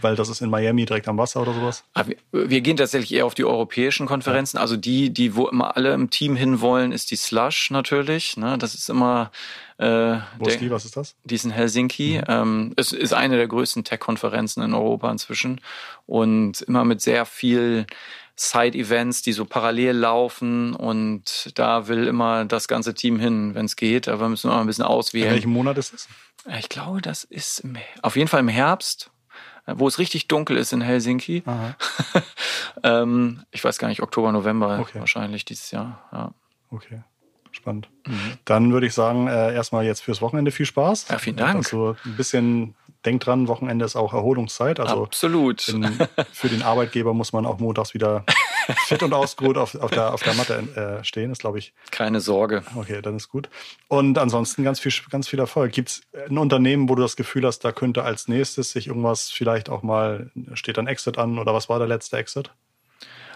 weil 0.01 0.17
das 0.17 0.29
ist 0.29 0.41
in 0.41 0.51
Miami 0.51 0.85
direkt 0.85 1.09
am 1.09 1.19
Wasser 1.19 1.43
oder 1.43 1.55
sowas? 1.55 1.85
Ah, 1.95 2.05
wir, 2.33 2.61
gehen 2.61 2.77
tatsächlich 2.77 3.13
eher 3.13 3.27
auf 3.27 3.35
die 3.35 3.45
europäischen 3.45 4.07
Konferenzen. 4.07 4.59
Also 4.59 4.77
die, 4.77 5.11
die, 5.11 5.35
wo 5.35 5.49
immer 5.49 5.77
alle 5.77 5.93
im 5.95 6.11
Team 6.11 6.37
hinwollen, 6.37 6.93
ist 6.93 7.11
die 7.11 7.17
Slush 7.17 7.71
natürlich. 7.71 8.37
Ne? 8.37 8.59
Das 8.59 8.75
ist 8.75 8.89
immer. 8.89 9.31
Äh, 9.79 10.19
wo 10.39 10.47
ist 10.47 10.61
die? 10.61 10.71
Was 10.71 10.85
ist 10.85 10.97
das? 10.97 11.15
Die 11.25 11.35
ist 11.35 11.45
in 11.45 11.51
Helsinki. 11.51 12.19
Mhm. 12.19 12.25
Ähm, 12.29 12.73
es 12.77 12.93
ist 12.93 13.13
eine 13.13 13.37
der 13.37 13.49
größten 13.49 13.85
Tech-Konferenzen 13.85 14.63
in 14.63 14.75
Europa 14.75 15.11
inzwischen 15.11 15.61
und 16.07 16.63
immer 16.63 16.85
mit 16.85 17.01
sehr 17.01 17.25
viel 17.25 17.87
Side-Events, 18.37 19.23
die 19.23 19.33
so 19.33 19.45
parallel 19.45 19.97
laufen 19.97 20.75
und 20.75 21.53
da 21.57 21.89
will 21.89 22.07
immer 22.07 22.45
das 22.45 22.69
ganze 22.69 22.95
Team 22.95 23.19
hin, 23.19 23.55
wenn 23.55 23.67
es 23.67 23.77
geht. 23.77 24.09
Aber 24.09 24.23
wir 24.23 24.29
müssen 24.29 24.49
immer 24.49 24.61
ein 24.61 24.67
bisschen 24.67 24.85
auswählen. 24.85 25.29
In 25.29 25.35
welchem 25.35 25.53
Monat 25.53 25.77
ist 25.79 25.93
es? 25.93 26.09
Ich 26.59 26.69
glaube, 26.69 27.03
das 27.03 27.25
ist 27.25 27.61
im, 27.61 27.77
auf 28.03 28.17
jeden 28.17 28.29
Fall 28.29 28.41
im 28.41 28.49
Herbst 28.49 29.11
wo 29.77 29.89
es 29.89 29.99
richtig 29.99 30.29
dunkel 30.29 30.57
ist 30.57 30.73
in 30.73 30.81
Helsinki. 30.81 31.43
ähm, 32.83 33.43
ich 33.51 33.63
weiß 33.63 33.79
gar 33.79 33.89
nicht, 33.89 34.03
Oktober, 34.03 34.33
November 34.33 34.79
okay. 34.81 35.01
wahrscheinlich 35.01 35.45
dieses 35.45 35.71
Jahr. 35.71 36.09
Ja. 36.13 36.33
Okay, 36.71 37.03
spannend. 37.53 37.89
Mhm. 38.07 38.33
Dann 38.45 38.73
würde 38.73 38.87
ich 38.87 38.95
sagen, 38.95 39.27
äh, 39.27 39.55
erstmal 39.55 39.85
jetzt 39.85 40.01
fürs 40.01 40.21
Wochenende 40.21 40.51
viel 40.51 40.67
Spaß. 40.67 41.09
Ja, 41.09 41.19
vielen 41.19 41.37
Dank. 41.37 41.57
Also 41.57 41.97
ein 42.05 42.17
bisschen 42.17 42.75
denk 43.05 43.21
dran, 43.21 43.49
Wochenende 43.49 43.85
ist 43.85 43.97
auch 43.97 44.13
Erholungszeit. 44.13 44.81
Also 44.81 45.05
Absolut. 45.05 45.69
In, 45.69 45.85
für 46.33 46.49
den 46.49 46.63
Arbeitgeber 46.63 47.15
muss 47.15 47.33
man 47.33 47.47
auch 47.47 47.59
montags 47.59 47.95
wieder 47.95 48.25
fit 48.87 49.03
und 49.03 49.13
ausgeruht 49.13 49.57
auf, 49.57 49.75
auf, 49.75 49.91
der, 49.91 50.13
auf 50.13 50.23
der 50.23 50.35
Matte 50.35 50.99
äh, 51.01 51.05
stehen, 51.05 51.31
ist 51.31 51.41
glaube 51.41 51.59
ich. 51.59 51.73
Keine 51.91 52.21
Sorge. 52.21 52.63
Okay, 52.77 53.01
dann 53.03 53.17
ist 53.17 53.29
gut. 53.29 53.49
Und 53.89 54.19
ansonsten 54.19 54.65
ganz 54.65 54.81
viel, 54.81 54.93
ganz 55.11 55.29
viel 55.29 55.39
Erfolg. 55.39 55.73
Gibt 55.73 55.89
es 55.89 56.03
ein 56.29 56.39
Unternehmen, 56.39 56.89
wo 56.89 56.95
du 56.95 57.03
das 57.03 57.17
Gefühl 57.17 57.47
hast, 57.47 57.61
da 57.61 57.73
könnte 57.73 58.03
als 58.03 58.29
nächstes 58.29 58.73
sich 58.73 58.89
irgendwas 58.89 59.31
vielleicht 59.31 59.71
auch 59.71 59.83
mal, 59.83 60.31
steht 60.55 60.77
dann 60.77 60.87
Exit 60.87 61.19
an 61.19 61.39
oder 61.39 61.55
was 61.55 61.69
war 61.69 61.79
der 61.79 61.89
letzte 61.89 62.17
Exit? 62.19 62.53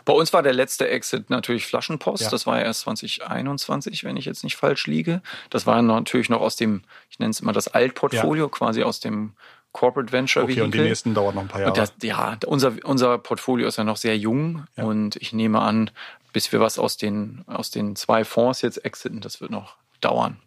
Bei 0.05 0.13
uns 0.13 0.33
war 0.33 0.43
der 0.43 0.53
letzte 0.53 0.89
Exit 0.89 1.31
natürlich 1.31 1.67
Flaschenpost. 1.67 2.25
Ja. 2.25 2.31
Das 2.31 2.47
war 2.47 2.59
ja 2.59 2.65
erst 2.65 2.81
2021, 2.81 4.05
wenn 4.05 4.17
ich 4.17 4.25
jetzt 4.25 4.45
nicht 4.45 4.57
falsch 4.57 4.87
liege. 4.87 5.23
Das 5.51 5.67
war 5.67 5.81
natürlich 5.83 6.29
noch 6.29 6.41
aus 6.41 6.57
dem, 6.57 6.83
ich 7.11 7.19
nenne 7.19 7.31
es 7.31 7.41
immer 7.41 7.53
das 7.53 7.69
Altportfolio, 7.69 8.45
ja. 8.45 8.51
quasi 8.51 8.83
aus 8.83 9.01
dem 9.01 9.35
Corporate 9.73 10.13
Venture 10.13 10.45
Okay, 10.45 10.61
und 10.61 10.75
die 10.75 10.81
nächsten 10.81 11.15
dauern 11.15 11.35
noch 11.35 11.43
ein 11.43 11.49
paar 11.49 11.61
Jahre. 11.63 11.73
Das, 11.73 11.95
ja, 12.03 12.37
unser, 12.47 12.75
unser 12.85 13.19
Portfolio 13.19 13.67
ist 13.67 13.79
ja 13.79 13.85
noch 13.85 13.97
sehr 13.97 14.17
jung 14.17 14.67
ja. 14.77 14.85
und 14.85 15.17
ich 15.17 15.33
nehme 15.33 15.61
an, 15.61 15.91
bis 16.33 16.53
wir 16.53 16.61
was 16.61 16.79
aus 16.79 16.97
den, 16.97 17.45
aus 17.47 17.71
den 17.71 17.97
zwei 17.97 18.25
Fonds 18.25 18.61
jetzt 18.63 18.85
exiten, 18.85 19.21
das 19.21 19.41
wird 19.41 19.51
noch 19.51 19.77
dauern. 20.01 20.39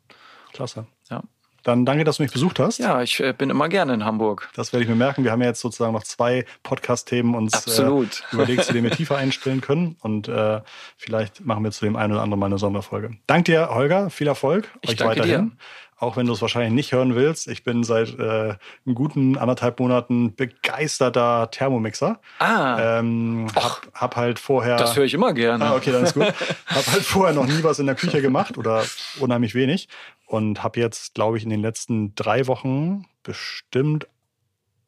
Klasse. 0.53 0.85
Ja. 1.09 1.23
Dann 1.65 1.83
danke, 1.83 2.03
dass 2.03 2.17
du 2.17 2.23
mich 2.23 2.31
besucht 2.31 2.59
hast. 2.59 2.77
Ja, 2.77 3.01
ich 3.01 3.19
äh, 3.19 3.33
bin 3.33 3.49
immer 3.49 3.67
gerne 3.69 3.95
in 3.95 4.05
Hamburg. 4.05 4.49
Das 4.53 4.71
werde 4.71 4.83
ich 4.83 4.89
mir 4.89 4.95
merken. 4.95 5.23
Wir 5.23 5.31
haben 5.31 5.41
ja 5.41 5.47
jetzt 5.47 5.61
sozusagen 5.61 5.93
noch 5.93 6.03
zwei 6.03 6.45
Podcast-Themen 6.61 7.33
uns 7.33 7.65
Äh, 7.65 7.91
überlegt, 8.31 8.65
zu 8.65 8.73
denen 8.73 8.83
wir 8.83 8.91
tiefer 8.91 9.17
einstellen 9.17 9.61
können. 9.61 9.97
Und 10.01 10.27
äh, 10.27 10.61
vielleicht 10.95 11.43
machen 11.43 11.63
wir 11.63 11.71
zu 11.71 11.83
dem 11.83 11.95
einen 11.95 12.13
oder 12.13 12.21
anderen 12.21 12.39
mal 12.39 12.45
eine 12.45 12.59
Sonderfolge. 12.59 13.17
Dank 13.25 13.45
dir, 13.45 13.69
Holger. 13.71 14.11
Viel 14.11 14.27
Erfolg. 14.27 14.69
Ich 14.81 14.91
euch 14.91 14.95
danke 14.97 15.21
weiterhin. 15.21 15.49
Dir 15.49 15.57
auch 15.97 16.17
wenn 16.17 16.27
du 16.27 16.33
es 16.33 16.41
wahrscheinlich 16.41 16.73
nicht 16.73 16.91
hören 16.91 17.15
willst. 17.15 17.47
Ich 17.47 17.63
bin 17.63 17.83
seit 17.83 18.19
äh, 18.19 18.55
guten 18.93 19.37
anderthalb 19.37 19.79
Monaten 19.79 20.35
begeisterter 20.35 21.49
Thermomixer. 21.51 22.19
Ah. 22.39 22.99
Ähm, 22.99 23.47
hab, 23.55 23.87
hab 23.93 24.15
halt 24.15 24.39
vorher. 24.39 24.75
Das 24.75 24.95
höre 24.95 25.05
ich 25.05 25.13
immer 25.13 25.33
gerne. 25.33 25.65
Ah, 25.65 25.75
okay, 25.75 25.91
dann 25.91 26.03
ist 26.03 26.13
gut. 26.13 26.25
hab 26.67 26.87
halt 26.87 27.03
vorher 27.03 27.33
noch 27.33 27.45
nie 27.45 27.63
was 27.63 27.79
in 27.79 27.85
der 27.85 27.95
Küche 27.95 28.21
gemacht 28.21 28.57
oder 28.57 28.83
unheimlich 29.19 29.55
wenig. 29.55 29.87
Und 30.27 30.63
habe 30.63 30.79
jetzt, 30.79 31.13
glaube 31.13 31.37
ich, 31.37 31.43
in 31.43 31.49
den 31.49 31.61
letzten 31.61 32.15
drei 32.15 32.47
Wochen 32.47 33.05
bestimmt 33.23 34.07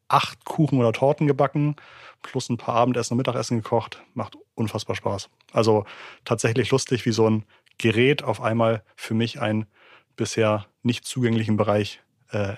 acht 0.08 0.46
Kuchen 0.46 0.80
oder 0.80 0.94
Torten 0.94 1.28
gebacken, 1.28 1.76
plus 2.22 2.50
ein 2.50 2.58
paar 2.58 2.76
Abendessen 2.76 3.14
und 3.14 3.18
Mittagessen 3.18 3.58
gekocht. 3.58 4.02
Macht 4.14 4.38
unfassbar 4.56 4.96
Spaß. 4.96 5.30
Also 5.52 5.86
tatsächlich 6.26 6.72
lustig, 6.72 7.06
wie 7.06 7.12
so 7.12 7.30
ein 7.30 7.46
Gerät 7.78 8.24
auf 8.24 8.42
einmal 8.42 8.84
für 8.96 9.14
mich 9.14 9.40
ein 9.40 9.68
bisher 10.16 10.66
nicht 10.82 11.06
zugänglichen 11.06 11.58
Bereich 11.58 12.02
äh, 12.32 12.56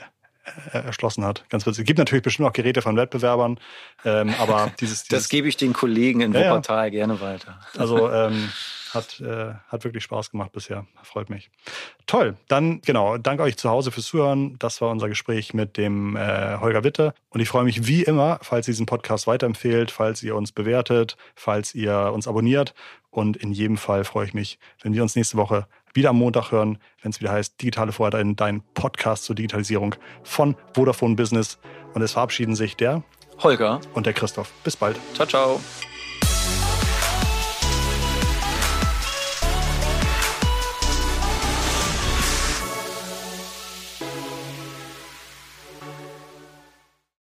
erschlossen 0.71 1.23
hat. 1.23 1.45
Ganz 1.49 1.65
witzig. 1.65 1.83
Es 1.83 1.87
gibt 1.87 1.99
natürlich 1.99 2.23
bestimmt 2.23 2.47
auch 2.47 2.53
Geräte 2.53 2.81
von 2.81 2.95
Wettbewerbern, 2.95 3.59
ähm, 4.05 4.33
aber 4.39 4.71
dieses, 4.79 5.03
dieses 5.03 5.07
Das 5.07 5.29
gebe 5.29 5.47
ich 5.47 5.57
den 5.57 5.73
Kollegen 5.73 6.21
in 6.21 6.33
Wuppertal 6.33 6.85
ja, 6.85 6.89
gerne 6.89 7.21
weiter. 7.21 7.59
Also 7.77 8.09
ähm, 8.09 8.49
hat, 8.93 9.19
äh, 9.19 9.53
hat 9.67 9.83
wirklich 9.83 10.03
Spaß 10.03 10.31
gemacht 10.31 10.51
bisher. 10.51 10.85
Freut 11.03 11.29
mich. 11.29 11.49
Toll. 12.05 12.35
Dann, 12.47 12.81
genau, 12.81 13.17
danke 13.17 13.43
euch 13.43 13.57
zu 13.57 13.69
Hause 13.69 13.91
fürs 13.91 14.07
Zuhören. 14.07 14.57
Das 14.59 14.81
war 14.81 14.89
unser 14.89 15.09
Gespräch 15.09 15.53
mit 15.53 15.77
dem 15.77 16.15
äh, 16.15 16.57
Holger 16.57 16.83
Witte. 16.83 17.13
Und 17.29 17.39
ich 17.39 17.49
freue 17.49 17.63
mich 17.63 17.87
wie 17.87 18.03
immer, 18.03 18.39
falls 18.41 18.67
ihr 18.67 18.73
diesen 18.73 18.85
Podcast 18.85 19.27
weiterempfehlt, 19.27 19.91
falls 19.91 20.23
ihr 20.23 20.35
uns 20.35 20.51
bewertet, 20.51 21.17
falls 21.35 21.75
ihr 21.75 22.11
uns 22.13 22.27
abonniert. 22.27 22.73
Und 23.11 23.37
in 23.37 23.51
jedem 23.51 23.77
Fall 23.77 24.03
freue 24.03 24.25
ich 24.25 24.33
mich, 24.33 24.59
wenn 24.81 24.93
wir 24.93 25.01
uns 25.01 25.15
nächste 25.15 25.37
Woche 25.37 25.67
wieder 25.93 26.11
am 26.11 26.17
Montag 26.17 26.51
hören, 26.51 26.77
wenn 27.01 27.11
es 27.11 27.19
wieder 27.19 27.31
heißt 27.31 27.59
Digitale 27.61 27.91
Vorreiter 27.91 28.23
dein 28.23 28.61
Podcast 28.73 29.23
zur 29.23 29.35
Digitalisierung 29.35 29.95
von 30.23 30.55
Vodafone 30.73 31.15
Business. 31.15 31.57
Und 31.93 32.01
es 32.01 32.13
verabschieden 32.13 32.55
sich 32.55 32.75
der 32.75 33.03
Holger 33.39 33.81
und 33.93 34.05
der 34.05 34.13
Christoph. 34.13 34.51
Bis 34.63 34.75
bald. 34.75 34.99
Ciao, 35.15 35.27
ciao. 35.27 35.59